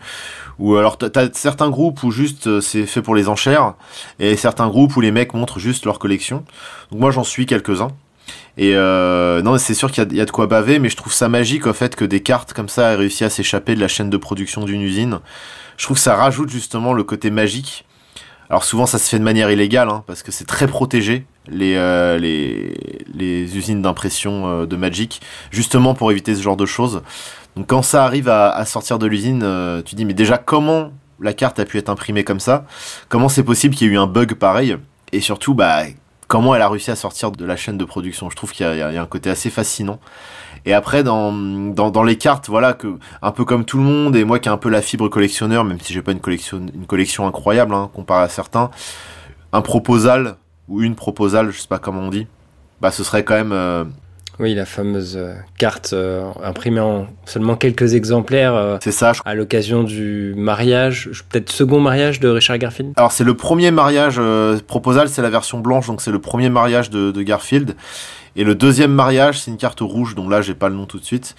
Ou 0.60 0.76
alors 0.76 0.98
t'as 0.98 1.30
certains 1.34 1.70
groupes 1.70 2.04
où 2.04 2.12
juste 2.12 2.48
euh, 2.48 2.62
c'est 2.62 2.86
fait 2.86 3.02
pour 3.02 3.16
les 3.16 3.30
enchères 3.30 3.76
et 4.20 4.36
certains 4.36 4.68
groupes 4.68 4.96
où 4.98 5.02
les 5.02 5.12
mecs 5.12 5.34
montrent 5.34 5.58
juste 5.58 5.86
leur 5.86 6.00
collection. 6.00 6.44
Donc 6.92 7.00
moi 7.00 7.12
j'en 7.12 7.24
suis 7.24 7.46
quelques-uns. 7.46 7.92
Et 8.62 8.76
euh, 8.76 9.42
non, 9.42 9.58
c'est 9.58 9.74
sûr 9.74 9.90
qu'il 9.90 10.14
y, 10.14 10.20
a 10.20 10.26
de 10.26 10.32
quoi 10.32 10.46
baver, 10.46 10.80
mais 10.80 10.90
je 10.90 10.98
trouve 10.98 11.14
ça 11.14 11.30
magique 11.30 11.66
au 11.66 11.72
fait 11.72 11.96
que 11.96 12.04
des 12.04 12.20
cartes 12.20 12.52
comme 12.52 12.68
ça 12.68 12.92
aient 12.92 12.96
réussi 12.96 13.24
à 13.24 13.30
s'échapper 13.30 13.74
de 13.74 13.80
la 13.80 13.88
chaîne 13.88 14.10
de 14.10 14.18
production 14.18 14.66
d'une 14.66 14.82
usine. 14.82 15.20
Je 15.78 15.86
trouve 15.86 15.96
que 15.96 16.04
ça 16.04 16.14
rajoute 16.14 16.50
justement 16.50 16.92
le 16.92 17.06
côté 17.06 17.32
magique. 17.32 17.86
Alors 18.50 18.66
souvent 18.66 18.86
ça 18.86 18.98
se 18.98 19.08
fait 19.08 19.18
de 19.18 19.24
manière 19.24 19.50
illégale, 19.50 19.88
hein, 19.88 20.04
parce 20.08 20.24
que 20.24 20.34
c'est 20.34 20.44
très 20.44 20.68
protégé 20.68 21.26
les, 21.48 21.76
euh, 21.78 22.20
usines 23.18 23.82
d'impression 23.82 24.66
de 24.66 24.76
Magic, 24.76 25.22
justement 25.52 25.94
pour 25.94 26.12
éviter 26.12 26.36
ce 26.36 26.42
genre 26.42 26.58
de 26.58 26.66
choses. 26.66 27.02
Donc 27.56 27.68
quand 27.68 27.82
ça 27.82 28.04
arrive 28.04 28.28
à, 28.28 28.66
sortir 28.66 29.00
de 29.00 29.08
l'usine, 29.08 29.42
euh, 29.42 29.82
tu 29.82 29.96
dis 29.96 30.04
mais 30.04 30.14
déjà 30.14 30.38
comment 30.38 30.92
la 31.22 31.32
carte 31.32 31.60
a 31.60 31.66
pu 31.66 31.78
être 31.78 31.90
imprimée 31.90 32.26
comme 32.26 32.42
ça? 32.42 32.66
Comment 33.08 33.30
c'est 33.30 33.44
possible 33.44 33.74
qu'il 33.74 33.88
y 33.88 33.90
ait 33.90 33.94
eu 33.94 33.98
un 33.98 34.08
bug 34.08 34.34
pareil? 34.34 34.76
Et 35.12 35.22
surtout, 35.22 35.54
bah, 35.54 35.84
comment 36.30 36.56
elle 36.56 36.62
a 36.62 36.70
réussi 36.70 36.92
à 36.92 36.96
sortir 36.96 37.32
de 37.32 37.44
la 37.44 37.58
chaîne 37.58 37.78
de 37.78 37.84
production 37.84 38.30
Je 38.30 38.36
trouve 38.38 38.54
qu'il 38.54 38.66
y, 38.66 38.82
a 38.82 39.02
un 39.02 39.06
côté 39.08 39.30
assez 39.30 39.50
fascinant. 39.50 40.00
Et 40.66 40.74
après, 40.74 41.04
dans, 41.04 41.34
dans, 41.34 42.04
les 42.04 42.18
cartes, 42.18 42.48
voilà, 42.48 42.74
que 42.74 43.00
un 43.22 43.32
peu 43.32 43.44
comme 43.44 43.66
tout 43.66 43.78
le 43.78 43.84
monde, 43.84 44.16
et 44.16 44.24
moi 44.24 44.40
qui 44.40 44.48
ai 44.48 44.52
un 44.52 44.58
peu 44.58 44.70
la 44.70 44.82
fibre 44.82 45.10
collectionneur, 45.10 45.66
même 45.66 45.80
si 45.82 45.92
j'ai 45.92 46.04
pas 46.04 46.12
une 46.12 46.20
collection, 46.20 47.28
incroyable, 47.28 47.74
hein, 47.74 47.90
comparé 47.94 48.24
à 48.24 48.30
certains, 48.30 48.70
un 49.52 49.62
proposal, 49.62 50.38
ou 50.68 50.84
une 50.84 50.96
proposal, 50.96 51.50
je 51.50 51.60
sais 51.60 51.68
pas 51.68 51.80
comment 51.80 52.02
on 52.02 52.10
dit, 52.10 52.28
bah 52.80 52.92
ce 52.92 53.04
serait 53.04 53.24
quand 53.24 53.34
même 53.34 53.52
euh, 53.52 53.84
oui, 54.40 54.56
la 54.56 54.66
fameuse 54.66 55.18
euh, 55.18 55.34
carte 55.58 55.92
euh, 55.92 56.32
imprimée 56.42 56.80
en 56.80 57.08
seulement 57.26 57.58
quelques 57.58 57.94
exemplaires. 57.94 58.56
Euh, 58.56 58.78
c'est 58.82 58.94
ça. 58.94 59.12
À 59.26 59.36
l'occasion 59.36 59.84
du 59.84 60.34
mariage, 60.38 61.10
peut-être 61.30 61.52
second 61.52 61.82
mariage 61.82 62.22
de 62.22 62.30
Richard 62.30 62.58
Garfield. 62.58 62.94
Alors 62.96 63.12
c'est 63.12 63.26
le 63.26 63.34
premier 63.34 63.72
mariage 63.72 64.20
proposal, 64.68 65.10
c'est 65.10 65.22
la 65.22 65.30
version 65.30 65.60
blanche, 65.60 65.88
donc 65.88 66.02
c'est 66.02 66.12
le 66.12 66.20
premier 66.20 66.50
mariage 66.50 66.90
de, 66.90 67.22
Garfield. 67.22 67.76
Et 68.38 68.46
le 68.46 68.56
deuxième 68.56 68.94
mariage, 68.94 69.42
c'est 69.42 69.52
une 69.52 69.58
carte 69.58 69.82
rouge, 69.82 70.16
dont 70.16 70.30
là 70.30 70.42
j'ai 70.42 70.54
pas 70.54 70.70
le 70.70 70.76
nom 70.76 70.86
tout 70.86 71.00
de 71.00 71.04
suite, 71.04 71.36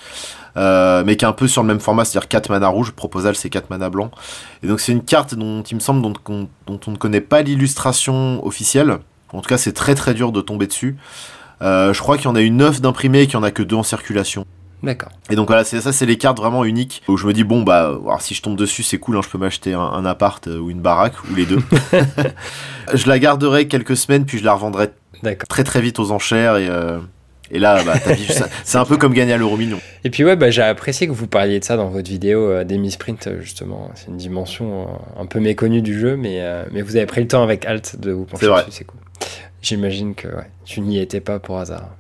euh, 0.59 1.03
mais 1.07 1.16
qui 1.16 1.24
est 1.24 1.28
un 1.28 1.32
peu 1.32 1.46
sur 1.46 1.62
le 1.62 1.68
même 1.68 1.80
format, 1.80 2.05
c'est-à-dire 2.05 2.28
4 2.28 2.51
mana 2.51 2.68
rouge, 2.68 2.90
Proposal 2.90 3.34
c'est 3.34 3.48
4 3.48 3.70
mana 3.70 3.88
blanc. 3.88 4.11
Et 4.62 4.66
donc 4.66 4.80
c'est 4.80 4.92
une 4.92 5.03
carte 5.03 5.34
dont 5.34 5.62
il 5.62 5.76
me 5.76 5.80
semble 5.80 6.03
dont, 6.03 6.12
dont 6.66 6.80
on 6.86 6.90
ne 6.90 6.96
connaît 6.96 7.22
pas 7.22 7.40
l'illustration 7.40 8.44
officielle. 8.44 8.98
En 9.32 9.40
tout 9.40 9.48
cas, 9.48 9.59
c'est 9.59 9.72
très 9.72 9.94
très 9.94 10.12
dur 10.12 10.32
de 10.32 10.40
tomber 10.40 10.66
dessus. 10.66 10.96
Euh, 11.63 11.93
je 11.93 12.01
crois 12.01 12.17
qu'il 12.17 12.27
y 12.27 12.29
en 12.29 12.37
a 12.37 12.43
eu 12.43 12.51
9 12.51 12.81
d'imprimés 12.81 13.23
et 13.23 13.27
qu'il 13.27 13.35
y 13.35 13.37
en 13.37 13.43
a 13.43 13.51
que 13.51 13.63
2 13.63 13.77
en 13.77 13.83
circulation. 13.83 14.47
D'accord. 14.83 15.13
Et 15.31 15.37
donc 15.37 15.49
voilà, 15.49 15.65
ça, 15.65 15.93
c'est 15.93 16.07
les 16.07 16.17
cartes 16.17 16.39
vraiment 16.39 16.65
uniques 16.65 17.03
où 17.09 17.17
je 17.17 17.27
me 17.27 17.33
dis 17.33 17.45
bon 17.45 17.63
bah, 17.63 17.99
alors, 18.03 18.23
si 18.23 18.35
je 18.35 18.43
tombe 18.43 18.57
dessus, 18.57 18.83
c'est 18.83 18.99
cool, 18.99 19.17
hein, 19.17 19.21
je 19.23 19.29
peux 19.29 19.39
m'acheter 19.39 19.75
un, 19.75 20.05
appart 20.05 20.47
euh, 20.49 20.59
ou 20.59 20.71
une 20.71 20.81
baraque 20.81 21.15
ou 21.31 21.35
les 21.35 21.45
deux. 21.45 21.61
je 22.95 23.09
la 23.09 23.19
garderai 23.19 23.69
quelques 23.69 23.97
semaines 23.97 24.25
puis 24.25 24.39
je 24.39 24.45
la 24.45 24.55
revendrai 24.55 24.91
très 25.49 25.65
très 25.65 25.81
vite 25.83 25.99
aux 25.99 26.13
enchères 26.13 26.57
et 26.57 26.69
euh, 26.69 26.99
et 27.53 27.59
là, 27.59 27.83
bah, 27.83 27.95
c'est 28.63 28.79
un 28.79 28.85
peu 28.85 28.97
comme 28.97 29.13
gagner 29.13 29.33
à 29.33 29.37
l'euro 29.37 29.57
million. 29.57 29.81
Et 30.05 30.11
puis 30.11 30.25
ouais, 30.25 30.37
bah, 30.37 30.51
j'ai 30.51 30.63
apprécié 30.63 31.09
que 31.09 31.13
vous 31.13 31.27
parliez 31.27 31.59
de 31.59 31.65
ça 31.65 31.77
dans 31.77 31.89
votre 31.89 32.09
vidéo 32.09 32.49
euh, 32.49 32.63
des 32.63 32.91
Sprint, 32.91 33.29
justement. 33.41 33.91
C'est 33.97 34.07
une 34.07 34.17
dimension 34.17 34.87
un 35.19 35.27
peu 35.27 35.41
méconnue 35.41 35.83
du 35.83 35.99
jeu, 35.99 36.17
mais, 36.17 36.41
mais 36.71 36.81
vous 36.81 36.95
avez 36.95 37.07
pris 37.07 37.21
le 37.21 37.27
temps 37.27 37.43
avec 37.43 37.67
Alt 37.67 37.99
de 37.99 38.13
vous 38.13 38.25
pencher 38.25 38.47
dessus, 38.47 38.71
c'est 38.71 38.85
cool. 38.85 39.01
J'imagine 39.63 40.15
que 40.15 40.29
tu 40.65 40.81
n'y 40.81 40.99
étais 40.99 41.21
pas 41.21 41.39
pour 41.39 41.59
hasard. 41.59 41.91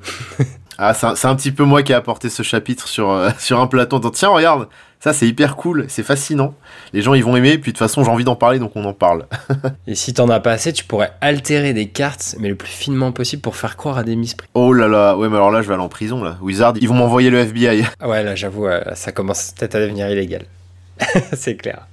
ah, 0.78 0.94
c'est 0.94 1.26
un, 1.26 1.36
petit 1.36 1.52
peu 1.52 1.64
moi 1.64 1.82
qui 1.82 1.92
ai 1.92 1.94
apporté 1.94 2.30
ce 2.30 2.42
chapitre 2.42 2.88
sur, 2.88 3.10
euh, 3.10 3.30
sur 3.38 3.60
un 3.60 3.66
plateau. 3.66 3.98
Tiens, 4.10 4.30
regarde, 4.30 4.68
ça 4.98 5.12
c'est 5.12 5.26
hyper 5.26 5.56
cool, 5.56 5.84
c'est 5.88 6.02
fascinant. 6.02 6.54
Les 6.92 7.02
gens 7.02 7.14
ils 7.14 7.24
vont 7.24 7.36
aimer, 7.36 7.58
puis 7.58 7.72
de 7.72 7.76
toute 7.76 7.78
façon 7.78 8.02
j'ai 8.02 8.10
envie 8.10 8.24
d'en 8.24 8.36
parler 8.36 8.58
donc 8.58 8.72
on 8.76 8.84
en 8.84 8.94
parle. 8.94 9.26
Et 9.86 9.94
si 9.94 10.14
t'en 10.14 10.28
as 10.28 10.40
pas 10.40 10.52
assez, 10.52 10.72
tu 10.72 10.84
pourrais 10.84 11.12
altérer 11.20 11.74
des 11.74 11.88
cartes, 11.88 12.36
mais 12.38 12.48
le 12.48 12.54
plus 12.54 12.70
finement 12.70 13.12
possible 13.12 13.42
pour 13.42 13.56
faire 13.56 13.76
croire 13.76 13.98
à 13.98 14.04
des 14.04 14.16
misprises. 14.16 14.48
Oh 14.54 14.72
là 14.72 14.88
là, 14.88 15.16
ouais, 15.16 15.28
mais 15.28 15.36
alors 15.36 15.50
là 15.50 15.60
je 15.60 15.68
vais 15.68 15.74
aller 15.74 15.82
en 15.82 15.88
prison 15.88 16.24
là. 16.24 16.38
Wizard, 16.40 16.74
ils 16.80 16.88
vont 16.88 16.94
m'envoyer 16.94 17.28
le 17.28 17.38
FBI. 17.40 17.84
Ah 18.00 18.08
ouais, 18.08 18.22
là 18.22 18.34
j'avoue, 18.34 18.66
euh, 18.66 18.82
ça 18.94 19.12
commence 19.12 19.52
peut-être 19.52 19.74
à 19.74 19.80
devenir 19.80 20.08
illégal. 20.10 20.44
c'est 21.34 21.56
clair. 21.56 21.86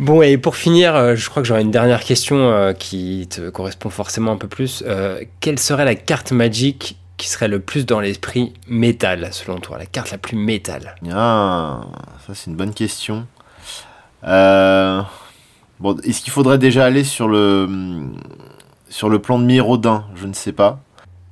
Bon, 0.00 0.22
et 0.22 0.38
pour 0.38 0.56
finir, 0.56 0.96
euh, 0.96 1.14
je 1.14 1.28
crois 1.28 1.42
que 1.42 1.46
j'aurais 1.46 1.60
une 1.60 1.70
dernière 1.70 2.00
question 2.00 2.36
euh, 2.36 2.72
qui 2.72 3.28
te 3.28 3.50
correspond 3.50 3.90
forcément 3.90 4.32
un 4.32 4.38
peu 4.38 4.48
plus. 4.48 4.82
Euh, 4.86 5.22
quelle 5.40 5.58
serait 5.58 5.84
la 5.84 5.94
carte 5.94 6.32
magique 6.32 6.96
qui 7.18 7.28
serait 7.28 7.48
le 7.48 7.60
plus 7.60 7.84
dans 7.84 8.00
l'esprit 8.00 8.54
métal, 8.66 9.28
selon 9.30 9.58
toi? 9.58 9.76
La 9.76 9.84
carte 9.84 10.10
la 10.10 10.16
plus 10.16 10.38
métal? 10.38 10.96
Ah, 11.12 11.82
ça 12.26 12.34
c'est 12.34 12.50
une 12.50 12.56
bonne 12.56 12.72
question. 12.72 13.26
Bon, 14.22 15.04
est-ce 16.02 16.22
qu'il 16.22 16.32
faudrait 16.32 16.56
déjà 16.56 16.86
aller 16.86 17.04
sur 17.04 17.28
le, 17.28 17.68
sur 18.88 19.10
le 19.10 19.18
plan 19.18 19.38
de 19.38 19.44
Mirodin? 19.44 20.06
Je 20.14 20.26
ne 20.26 20.32
sais 20.32 20.52
pas. 20.52 20.80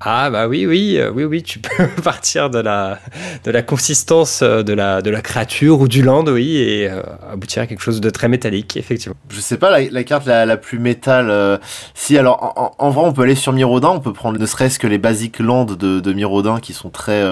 Ah 0.00 0.30
bah 0.30 0.46
oui, 0.46 0.64
oui, 0.64 0.96
euh, 0.96 1.10
oui, 1.10 1.24
oui, 1.24 1.42
tu 1.42 1.58
peux 1.76 1.88
partir 2.02 2.50
de 2.50 2.60
la, 2.60 3.00
de 3.42 3.50
la 3.50 3.62
consistance 3.62 4.42
euh, 4.42 4.62
de 4.62 4.72
la, 4.72 5.22
créature 5.22 5.80
ou 5.80 5.88
du 5.88 6.02
land, 6.02 6.24
oui, 6.26 6.56
et 6.56 6.88
euh, 6.88 7.02
aboutir 7.32 7.62
à 7.62 7.66
quelque 7.66 7.80
chose 7.80 8.00
de 8.00 8.10
très 8.10 8.28
métallique, 8.28 8.76
effectivement. 8.76 9.16
Je 9.28 9.40
sais 9.40 9.56
pas 9.56 9.76
la, 9.80 10.04
carte 10.04 10.26
la, 10.26 10.46
la, 10.46 10.56
plus 10.56 10.78
métal. 10.78 11.60
si, 11.94 12.16
alors, 12.16 12.74
en, 12.78 12.90
vrai, 12.90 13.04
on 13.06 13.12
peut 13.12 13.22
aller 13.22 13.34
sur 13.34 13.52
Mirodin, 13.52 13.90
on 13.90 14.00
peut 14.00 14.12
prendre 14.12 14.38
ne 14.38 14.46
serait-ce 14.46 14.78
que 14.78 14.86
les 14.86 14.98
basiques 14.98 15.40
lands 15.40 15.64
de, 15.64 15.98
de 15.98 16.12
Mirodin 16.12 16.60
qui 16.60 16.72
sont 16.72 16.90
très... 16.90 17.24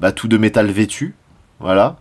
bah, 0.00 0.10
tout 0.10 0.26
de 0.26 0.36
métal 0.36 0.66
vêtu, 0.70 1.14
voilà. 1.60 1.96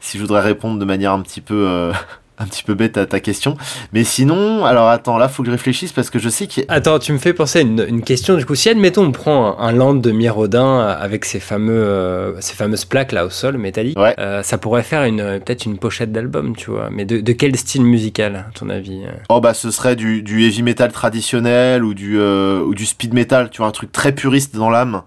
Si 0.00 0.16
je 0.16 0.22
voudrais 0.22 0.42
répondre 0.42 0.78
de 0.78 0.84
manière 0.84 1.12
un 1.12 1.22
petit 1.22 1.40
peu 1.40 1.90
un 2.38 2.46
petit 2.46 2.62
peu 2.62 2.74
bête 2.74 2.96
à 2.96 3.06
ta 3.06 3.20
question. 3.20 3.56
Mais 3.92 4.04
sinon, 4.04 4.64
alors 4.64 4.88
attends, 4.88 5.18
là, 5.18 5.28
faut 5.28 5.42
que 5.42 5.48
je 5.48 5.52
réfléchisse 5.52 5.92
parce 5.92 6.10
que 6.10 6.18
je 6.18 6.28
sais 6.28 6.46
qu'il 6.46 6.64
Attends, 6.68 6.98
tu 6.98 7.12
me 7.12 7.18
fais 7.18 7.32
penser 7.32 7.58
à 7.58 7.62
une, 7.62 8.02
question. 8.02 8.36
Du 8.36 8.46
coup, 8.46 8.54
si 8.54 8.68
admettons, 8.68 9.04
on 9.04 9.12
prend 9.12 9.58
un, 9.58 9.72
land 9.72 9.94
de 9.94 10.10
Mirodin 10.10 10.80
avec 10.80 11.24
ces, 11.24 11.40
fameux, 11.40 11.72
euh, 11.72 12.40
ces 12.40 12.54
fameuses 12.54 12.84
plaques 12.84 13.12
là 13.12 13.26
au 13.26 13.30
sol 13.30 13.58
métallique, 13.58 13.98
euh, 14.18 14.42
ça 14.42 14.58
pourrait 14.58 14.82
faire 14.82 15.04
une, 15.04 15.40
peut-être 15.40 15.66
une 15.66 15.78
pochette 15.78 16.12
d'album, 16.12 16.54
tu 16.56 16.70
vois. 16.70 16.88
Mais 16.90 17.04
de, 17.04 17.32
quel 17.32 17.56
style 17.56 17.84
musical, 17.84 18.46
à 18.48 18.50
ton 18.54 18.70
avis 18.70 19.02
euh 19.04 19.10
Oh, 19.28 19.40
bah, 19.40 19.54
ce 19.54 19.70
serait 19.70 19.96
du, 19.96 20.22
du 20.22 20.44
heavy 20.44 20.62
metal 20.62 20.92
traditionnel 20.92 21.84
ou 21.84 21.94
du, 21.94 22.20
ou 22.20 22.74
du 22.74 22.86
speed 22.86 23.14
metal, 23.14 23.50
tu 23.50 23.58
vois, 23.58 23.66
un 23.66 23.72
truc 23.72 23.92
très 23.92 24.12
puriste 24.12 24.56
dans 24.56 24.70
l'âme 24.70 25.02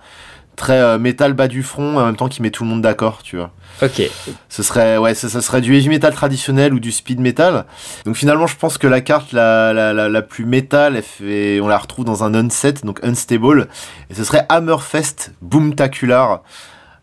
très 0.55 0.99
métal 0.99 1.33
bas 1.33 1.47
du 1.47 1.63
front 1.63 1.97
en 1.97 2.05
même 2.05 2.15
temps 2.15 2.27
qui 2.27 2.41
met 2.41 2.51
tout 2.51 2.63
le 2.63 2.69
monde 2.69 2.81
d'accord, 2.81 3.23
tu 3.23 3.37
vois. 3.37 3.51
Ok. 3.81 4.01
Ce 4.49 4.63
serait, 4.63 4.97
ouais, 4.97 5.13
ça, 5.15 5.41
serait 5.41 5.61
du 5.61 5.75
heavy 5.75 5.89
metal 5.89 6.13
traditionnel 6.13 6.73
ou 6.73 6.79
du 6.79 6.91
speed 6.91 7.19
metal. 7.19 7.65
Donc 8.05 8.15
finalement, 8.15 8.47
je 8.47 8.55
pense 8.55 8.77
que 8.77 8.87
la 8.87 9.01
carte 9.01 9.31
la, 9.31 9.73
la, 9.73 9.93
la, 9.93 10.21
plus 10.21 10.45
métal, 10.45 10.95
elle 10.95 11.03
fait, 11.03 11.59
on 11.61 11.67
la 11.67 11.77
retrouve 11.77 12.05
dans 12.05 12.23
un 12.23 12.33
unset, 12.35 12.73
donc 12.83 13.03
unstable. 13.03 13.67
Et 14.09 14.13
ce 14.13 14.23
serait 14.23 14.45
Hammerfest 14.49 15.33
Boomtacular. 15.41 16.43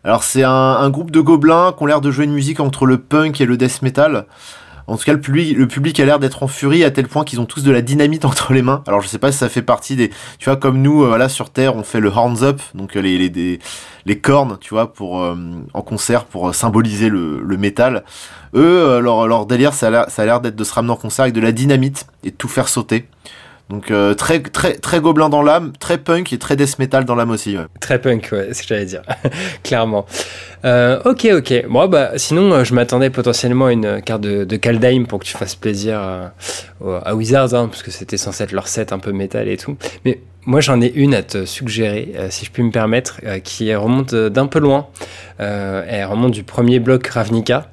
Alors 0.05 0.23
c'est 0.23 0.43
un, 0.43 0.51
un, 0.51 0.89
groupe 0.89 1.11
de 1.11 1.19
gobelins 1.19 1.73
qui 1.75 1.83
ont 1.83 1.85
l'air 1.85 1.99
de 1.99 2.09
jouer 2.09 2.23
une 2.23 2.31
musique 2.31 2.61
entre 2.61 2.85
le 2.85 2.97
punk 2.97 3.41
et 3.41 3.45
le 3.45 3.57
death 3.57 3.81
metal. 3.81 4.25
En 4.89 4.97
tout 4.97 5.03
cas, 5.03 5.13
le 5.13 5.21
public, 5.21 5.55
le 5.55 5.67
public 5.67 5.99
a 5.99 6.05
l'air 6.05 6.19
d'être 6.19 6.41
en 6.41 6.47
furie 6.47 6.83
à 6.83 6.89
tel 6.89 7.07
point 7.07 7.23
qu'ils 7.23 7.39
ont 7.39 7.45
tous 7.45 7.63
de 7.63 7.71
la 7.71 7.81
dynamite 7.81 8.25
entre 8.25 8.53
les 8.53 8.61
mains. 8.61 8.83
Alors, 8.87 9.01
je 9.01 9.07
sais 9.07 9.19
pas 9.19 9.31
si 9.31 9.37
ça 9.37 9.47
fait 9.47 9.61
partie 9.61 9.95
des, 9.95 10.09
tu 10.39 10.45
vois, 10.45 10.57
comme 10.57 10.81
nous, 10.81 11.03
euh, 11.03 11.07
voilà, 11.07 11.29
sur 11.29 11.51
Terre, 11.51 11.75
on 11.75 11.83
fait 11.83 11.99
le 11.99 12.09
horns 12.09 12.43
up, 12.43 12.59
donc 12.73 12.95
euh, 12.95 13.01
les, 13.01 13.29
les, 13.29 13.59
les, 14.05 14.19
cornes, 14.19 14.57
tu 14.59 14.73
vois, 14.73 14.91
pour, 14.91 15.21
euh, 15.21 15.35
en 15.73 15.81
concert 15.81 16.25
pour 16.25 16.53
symboliser 16.55 17.09
le, 17.09 17.57
métal. 17.57 18.03
Eux, 18.55 18.99
leur, 18.99 19.27
leur 19.27 19.45
délire, 19.45 19.73
ça 19.73 19.87
a 19.87 20.25
l'air 20.25 20.41
d'être 20.41 20.55
de 20.55 20.63
se 20.63 20.73
ramener 20.73 20.93
en 20.93 20.95
concert 20.95 21.23
avec 21.23 21.35
de 21.35 21.41
la 21.41 21.51
dynamite 21.51 22.07
et 22.23 22.31
de 22.31 22.35
tout 22.35 22.47
faire 22.47 22.67
sauter. 22.67 23.05
Donc 23.69 23.91
euh, 23.91 24.15
très 24.15 24.41
très 24.41 24.73
très 24.73 24.99
gobelin 24.99 25.29
dans 25.29 25.43
l'âme, 25.43 25.73
très 25.79 25.99
punk 25.99 26.33
et 26.33 26.39
très 26.39 26.55
death 26.55 26.79
metal 26.79 27.05
dans 27.05 27.13
l'âme 27.13 27.29
aussi. 27.29 27.55
Très 27.79 28.01
punk, 28.01 28.29
ouais, 28.31 28.47
c'est 28.47 28.53
ce 28.55 28.61
que 28.63 28.67
j'allais 28.69 28.85
dire, 28.85 29.03
clairement. 29.63 30.07
Euh, 30.65 30.99
ok, 31.05 31.27
ok. 31.37 31.65
Bon, 31.69 31.87
bah 31.87 32.13
sinon, 32.17 32.51
euh, 32.51 32.63
je 32.63 32.73
m'attendais 32.73 33.11
potentiellement 33.11 33.67
à 33.67 33.71
une 33.71 34.01
carte 34.01 34.21
de, 34.21 34.43
de 34.43 34.55
Kaldheim 34.55 35.05
pour 35.05 35.19
que 35.19 35.25
tu 35.25 35.37
fasses 35.37 35.53
plaisir 35.55 35.99
à 35.99 37.15
Wizards, 37.15 37.53
hein, 37.53 37.67
parce 37.67 37.83
que 37.83 37.91
c'était 37.91 38.17
censé 38.17 38.43
être 38.43 38.53
leur 38.53 38.67
set 38.67 38.91
un 38.91 38.99
peu 38.99 39.11
métal 39.11 39.47
et 39.47 39.57
tout. 39.57 39.77
Mais 40.03 40.19
moi, 40.47 40.61
j'en 40.61 40.81
ai 40.81 40.91
une 40.95 41.13
à 41.13 41.21
te 41.21 41.45
suggérer, 41.45 42.11
si 42.31 42.45
je 42.45 42.51
puis 42.51 42.63
me 42.63 42.71
permettre, 42.71 43.21
qui 43.43 43.73
remonte 43.75 44.15
d'un 44.15 44.47
peu 44.47 44.59
loin. 44.59 44.87
elle 45.37 46.05
remonte 46.05 46.31
du 46.31 46.43
premier 46.43 46.79
bloc 46.79 47.05
Ravnica. 47.05 47.69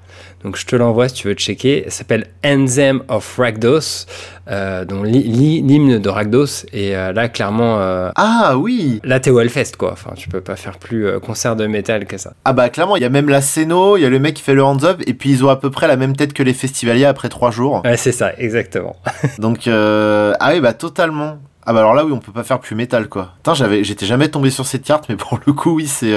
Donc 0.46 0.56
je 0.56 0.64
te 0.64 0.76
l'envoie 0.76 1.08
si 1.08 1.14
tu 1.14 1.26
veux 1.26 1.34
checker. 1.34 1.82
Elle 1.86 1.90
s'appelle 1.90 2.28
Anthem 2.44 3.02
of 3.08 3.36
Rakdos, 3.36 4.06
euh, 4.48 4.84
donc 4.84 5.04
l'hymne 5.04 5.98
de 5.98 6.08
Rakdos. 6.08 6.66
Et 6.72 6.94
euh, 6.94 7.12
là, 7.12 7.28
clairement. 7.28 7.80
Euh, 7.80 8.12
ah 8.14 8.54
oui 8.56 9.00
Là, 9.02 9.18
t'es 9.18 9.30
au 9.30 9.40
Hellfest, 9.40 9.72
quoi. 9.76 9.90
Enfin, 9.90 10.12
tu 10.14 10.28
peux 10.28 10.40
pas 10.40 10.54
faire 10.54 10.78
plus 10.78 11.18
concert 11.18 11.56
de 11.56 11.66
métal 11.66 12.06
que 12.06 12.16
ça. 12.16 12.34
Ah 12.44 12.52
bah 12.52 12.68
clairement, 12.68 12.94
il 12.94 13.02
y 13.02 13.04
a 13.04 13.08
même 13.08 13.28
la 13.28 13.40
Scéno, 13.40 13.96
il 13.96 14.02
y 14.02 14.06
a 14.06 14.08
le 14.08 14.20
mec 14.20 14.34
qui 14.34 14.42
fait 14.44 14.54
le 14.54 14.62
hands 14.62 14.84
up, 14.84 15.02
et 15.04 15.14
puis 15.14 15.30
ils 15.30 15.44
ont 15.44 15.48
à 15.48 15.56
peu 15.56 15.72
près 15.72 15.88
la 15.88 15.96
même 15.96 16.14
tête 16.14 16.32
que 16.32 16.44
les 16.44 16.54
festivaliers 16.54 17.06
après 17.06 17.28
trois 17.28 17.50
jours. 17.50 17.82
Ouais, 17.84 17.96
c'est 17.96 18.12
ça, 18.12 18.30
exactement. 18.38 18.94
donc, 19.40 19.66
ah 19.66 20.50
oui, 20.52 20.60
bah 20.60 20.74
totalement. 20.74 21.38
Ah 21.66 21.72
bah 21.72 21.80
alors 21.80 21.94
là, 21.94 22.04
oui, 22.04 22.12
on 22.12 22.20
peut 22.20 22.30
pas 22.30 22.44
faire 22.44 22.60
plus 22.60 22.76
métal, 22.76 23.08
quoi. 23.08 23.32
j'avais, 23.52 23.82
j'étais 23.82 24.06
jamais 24.06 24.28
tombé 24.28 24.50
sur 24.50 24.64
cette 24.64 24.84
carte, 24.84 25.06
mais 25.08 25.16
pour 25.16 25.40
le 25.44 25.52
coup, 25.52 25.74
oui, 25.74 25.88
c'est 25.88 26.14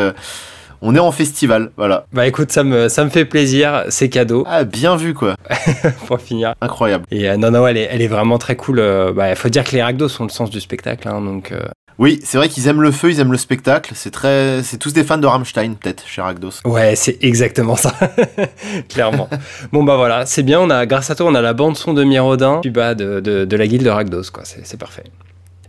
on 0.81 0.95
est 0.95 0.99
en 0.99 1.11
festival, 1.11 1.71
voilà. 1.77 2.05
Bah 2.13 2.27
écoute, 2.27 2.51
ça 2.51 2.63
me, 2.63 2.89
ça 2.89 3.03
me 3.03 3.09
fait 3.09 3.25
plaisir, 3.25 3.83
c'est 3.89 4.09
cadeau. 4.09 4.43
Ah, 4.47 4.63
bien 4.63 4.95
vu 4.95 5.13
quoi. 5.13 5.35
Pour 6.07 6.19
finir. 6.21 6.53
Incroyable. 6.61 7.05
Et 7.11 7.29
euh, 7.29 7.37
non, 7.37 7.51
non, 7.51 7.67
elle 7.67 7.77
est, 7.77 7.87
elle 7.91 8.01
est 8.01 8.07
vraiment 8.07 8.37
très 8.37 8.55
cool. 8.55 8.79
Euh, 8.79 9.11
bah, 9.11 9.29
il 9.29 9.35
faut 9.35 9.49
dire 9.49 9.63
que 9.63 9.71
les 9.71 9.83
Ragdos 9.83 10.07
sont 10.09 10.23
le 10.23 10.29
sens 10.29 10.49
du 10.49 10.59
spectacle, 10.59 11.07
hein, 11.07 11.21
donc. 11.21 11.51
Euh. 11.51 11.61
Oui, 11.97 12.21
c'est 12.23 12.37
vrai 12.37 12.47
qu'ils 12.47 12.65
aiment 12.69 12.81
le 12.81 12.91
feu, 12.91 13.11
ils 13.11 13.19
aiment 13.19 13.33
le 13.33 13.37
spectacle. 13.37 13.91
C'est 13.93 14.11
très, 14.11 14.63
c'est 14.63 14.77
tous 14.77 14.93
des 14.93 15.03
fans 15.03 15.17
de 15.17 15.27
Rammstein, 15.27 15.73
peut-être, 15.73 16.07
chez 16.07 16.21
Ragdos. 16.21 16.51
Ouais, 16.63 16.95
c'est 16.95 17.17
exactement 17.21 17.75
ça, 17.75 17.93
clairement. 18.89 19.27
bon 19.73 19.83
bah 19.83 19.97
voilà, 19.97 20.25
c'est 20.25 20.43
bien. 20.43 20.61
On 20.61 20.69
a, 20.69 20.85
grâce 20.85 21.09
à 21.09 21.15
toi, 21.15 21.25
on 21.25 21.35
a 21.35 21.41
la 21.41 21.51
bande 21.51 21.75
son 21.75 21.93
de 21.93 22.05
Mirodin, 22.05 22.59
puis 22.61 22.71
bah 22.71 22.95
de, 22.95 23.19
de, 23.19 23.43
de 23.43 23.57
la 23.57 23.67
guilde 23.67 23.83
de 23.83 23.89
Ragdos, 23.89 24.31
quoi. 24.31 24.43
C'est 24.45 24.79
parfait. 24.79 25.03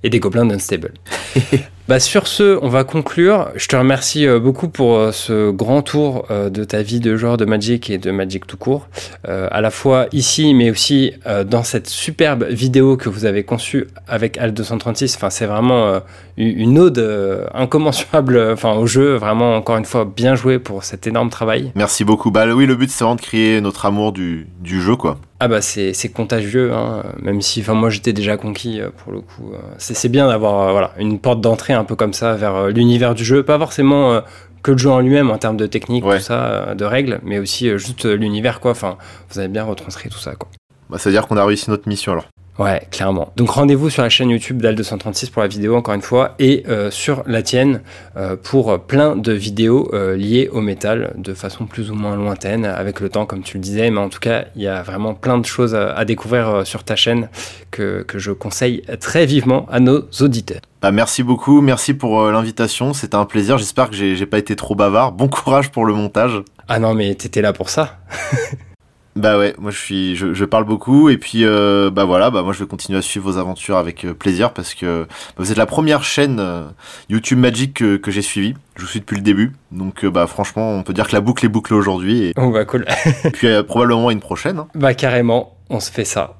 Et 0.04 0.08
des 0.10 0.20
gobelins 0.20 0.46
d'Unstable. 0.46 0.92
Bah 1.90 1.98
sur 1.98 2.28
ce, 2.28 2.56
on 2.62 2.68
va 2.68 2.84
conclure. 2.84 3.48
Je 3.56 3.66
te 3.66 3.74
remercie 3.74 4.24
euh, 4.24 4.38
beaucoup 4.38 4.68
pour 4.68 4.94
euh, 4.94 5.10
ce 5.10 5.50
grand 5.50 5.82
tour 5.82 6.24
euh, 6.30 6.48
de 6.48 6.62
ta 6.62 6.82
vie 6.82 7.00
de 7.00 7.16
joueur 7.16 7.36
de 7.36 7.44
Magic 7.44 7.90
et 7.90 7.98
de 7.98 8.12
Magic 8.12 8.46
tout 8.46 8.56
court, 8.56 8.86
à 9.24 9.60
la 9.60 9.70
fois 9.72 10.06
ici, 10.12 10.54
mais 10.54 10.70
aussi 10.70 11.12
dans 11.46 11.62
cette 11.62 11.88
superbe 11.88 12.44
vidéo 12.44 12.96
que 12.96 13.08
vous 13.08 13.24
avez 13.24 13.42
conçue 13.42 13.88
avec 14.06 14.38
Alt 14.38 14.54
236. 14.54 15.16
Enfin, 15.16 15.30
c'est 15.30 15.46
vraiment 15.46 16.00
une 16.36 16.78
ode 16.78 17.48
incommensurable, 17.54 18.40
enfin 18.52 18.72
au 18.74 18.86
jeu. 18.86 19.16
Vraiment, 19.16 19.56
encore 19.56 19.76
une 19.76 19.84
fois, 19.84 20.04
bien 20.04 20.34
joué 20.34 20.58
pour 20.58 20.84
cet 20.84 21.06
énorme 21.06 21.30
travail. 21.30 21.72
Merci 21.74 22.04
beaucoup. 22.04 22.30
Bah 22.30 22.46
oui, 22.46 22.66
le 22.66 22.74
but 22.76 22.90
c'est 22.90 23.04
vraiment 23.04 23.16
de 23.16 23.20
créer 23.20 23.60
notre 23.60 23.86
amour 23.86 24.12
du, 24.12 24.46
du 24.60 24.80
jeu, 24.80 24.96
quoi. 24.96 25.18
Ah 25.42 25.48
bah 25.48 25.62
c'est 25.62 26.12
contagieux, 26.12 26.70
hein. 26.74 27.02
même 27.22 27.40
si 27.40 27.62
enfin 27.62 27.72
moi 27.72 27.88
j'étais 27.88 28.12
déjà 28.12 28.36
conquis 28.36 28.78
pour 28.98 29.10
le 29.10 29.20
coup. 29.20 29.52
C'est 29.78 30.10
bien 30.10 30.28
d'avoir 30.28 30.72
voilà 30.72 30.92
une 30.98 31.18
porte 31.18 31.40
d'entrée 31.40 31.72
un 31.80 31.84
peu 31.84 31.96
comme 31.96 32.12
ça 32.12 32.34
vers 32.34 32.54
euh, 32.54 32.70
l'univers 32.70 33.14
du 33.14 33.24
jeu, 33.24 33.42
pas 33.42 33.58
forcément 33.58 34.12
euh, 34.12 34.20
que 34.62 34.70
le 34.72 34.78
jeu 34.78 34.90
en 34.90 35.00
lui-même 35.00 35.30
en 35.30 35.38
termes 35.38 35.56
de 35.56 35.66
technique, 35.66 36.04
tout 36.04 36.18
ça, 36.20 36.44
euh, 36.44 36.74
de 36.74 36.84
règles, 36.84 37.20
mais 37.24 37.38
aussi 37.38 37.76
juste 37.78 38.04
l'univers 38.04 38.60
quoi. 38.60 38.70
Enfin, 38.70 38.96
vous 39.30 39.38
avez 39.38 39.48
bien 39.48 39.64
retranscrit 39.64 40.08
tout 40.08 40.18
ça 40.18 40.34
quoi. 40.34 40.48
Bah, 40.88 40.98
ça 40.98 41.08
veut 41.08 41.14
dire 41.14 41.26
qu'on 41.26 41.36
a 41.36 41.44
réussi 41.44 41.70
notre 41.70 41.88
mission 41.88 42.12
alors. 42.12 42.26
Ouais, 42.58 42.82
clairement. 42.90 43.32
Donc 43.36 43.50
rendez-vous 43.50 43.88
sur 43.88 44.02
la 44.02 44.10
chaîne 44.10 44.28
YouTube 44.28 44.60
d'Al236 44.62 45.30
pour 45.30 45.40
la 45.40 45.48
vidéo, 45.48 45.76
encore 45.76 45.94
une 45.94 46.02
fois, 46.02 46.34
et 46.38 46.64
euh, 46.68 46.90
sur 46.90 47.22
la 47.26 47.42
tienne 47.42 47.80
euh, 48.18 48.36
pour 48.36 48.78
plein 48.80 49.16
de 49.16 49.32
vidéos 49.32 49.88
euh, 49.94 50.14
liées 50.14 50.50
au 50.52 50.60
métal 50.60 51.14
de 51.16 51.32
façon 51.32 51.64
plus 51.64 51.90
ou 51.90 51.94
moins 51.94 52.16
lointaine, 52.16 52.66
avec 52.66 53.00
le 53.00 53.08
temps, 53.08 53.24
comme 53.24 53.42
tu 53.42 53.56
le 53.56 53.62
disais. 53.62 53.90
Mais 53.90 54.00
en 54.00 54.10
tout 54.10 54.20
cas, 54.20 54.44
il 54.56 54.62
y 54.62 54.68
a 54.68 54.82
vraiment 54.82 55.14
plein 55.14 55.38
de 55.38 55.46
choses 55.46 55.74
à, 55.74 55.92
à 55.92 56.04
découvrir 56.04 56.66
sur 56.66 56.84
ta 56.84 56.96
chaîne 56.96 57.30
que, 57.70 58.02
que, 58.02 58.18
je 58.18 58.30
conseille 58.32 58.82
très 59.00 59.24
vivement 59.24 59.66
à 59.70 59.80
nos 59.80 60.02
auditeurs. 60.20 60.60
Bah, 60.82 60.90
merci 60.90 61.22
beaucoup, 61.22 61.62
merci 61.62 61.94
pour 61.94 62.30
l'invitation, 62.30 62.92
c'était 62.92 63.14
un 63.14 63.24
plaisir. 63.24 63.56
J'espère 63.56 63.88
que 63.88 63.96
j'ai 63.96 64.26
pas 64.26 64.38
été 64.38 64.54
trop 64.54 64.74
bavard. 64.74 65.12
Bon 65.12 65.28
courage 65.28 65.70
pour 65.70 65.86
le 65.86 65.94
montage. 65.94 66.42
Ah 66.68 66.78
non, 66.78 66.92
mais 66.94 67.14
t'étais 67.14 67.40
là 67.40 67.54
pour 67.54 67.70
ça. 67.70 68.00
Bah 69.16 69.38
ouais, 69.38 69.54
moi 69.58 69.72
je 69.72 69.78
suis, 69.78 70.14
je, 70.14 70.34
je 70.34 70.44
parle 70.44 70.64
beaucoup 70.64 71.08
et 71.08 71.18
puis 71.18 71.44
euh, 71.44 71.90
bah 71.90 72.04
voilà, 72.04 72.30
bah 72.30 72.42
moi 72.42 72.52
je 72.52 72.60
vais 72.60 72.68
continuer 72.68 72.98
à 72.98 73.02
suivre 73.02 73.30
vos 73.30 73.38
aventures 73.38 73.76
avec 73.76 74.04
euh, 74.04 74.14
plaisir 74.14 74.52
parce 74.52 74.72
que 74.72 75.02
bah, 75.02 75.14
vous 75.36 75.50
êtes 75.50 75.58
la 75.58 75.66
première 75.66 76.04
chaîne 76.04 76.38
euh, 76.38 76.62
YouTube 77.08 77.38
Magic 77.38 77.74
que, 77.74 77.96
que 77.96 78.12
j'ai 78.12 78.22
suivie. 78.22 78.54
Je 78.76 78.82
vous 78.82 78.88
suis 78.88 79.00
depuis 79.00 79.16
le 79.16 79.22
début, 79.22 79.52
donc 79.72 80.06
bah 80.06 80.26
franchement 80.28 80.72
on 80.74 80.84
peut 80.84 80.92
dire 80.92 81.08
que 81.08 81.12
la 81.12 81.20
boucle 81.20 81.44
est 81.44 81.48
bouclée 81.48 81.76
aujourd'hui. 81.76 82.22
Et... 82.22 82.32
Oh 82.36 82.50
bah 82.50 82.64
cool. 82.64 82.86
puis 83.32 83.48
probablement 83.64 84.12
une 84.12 84.20
prochaine. 84.20 84.58
Hein. 84.58 84.68
Bah 84.76 84.94
carrément, 84.94 85.56
on 85.70 85.80
se 85.80 85.90
fait 85.90 86.04
ça. 86.04 86.36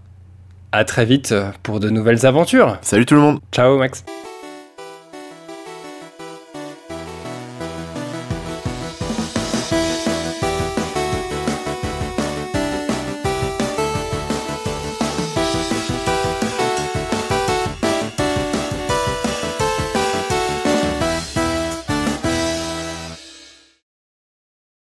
À 0.71 0.85
très 0.85 1.05
vite 1.05 1.35
pour 1.65 1.81
de 1.81 1.91
nouvelles 1.91 2.25
aventures. 2.25 2.79
Salut 2.83 3.05
tout 3.05 3.17
le 3.17 3.21
monde. 3.21 3.41
Ciao 3.53 3.79
Max. 3.79 4.05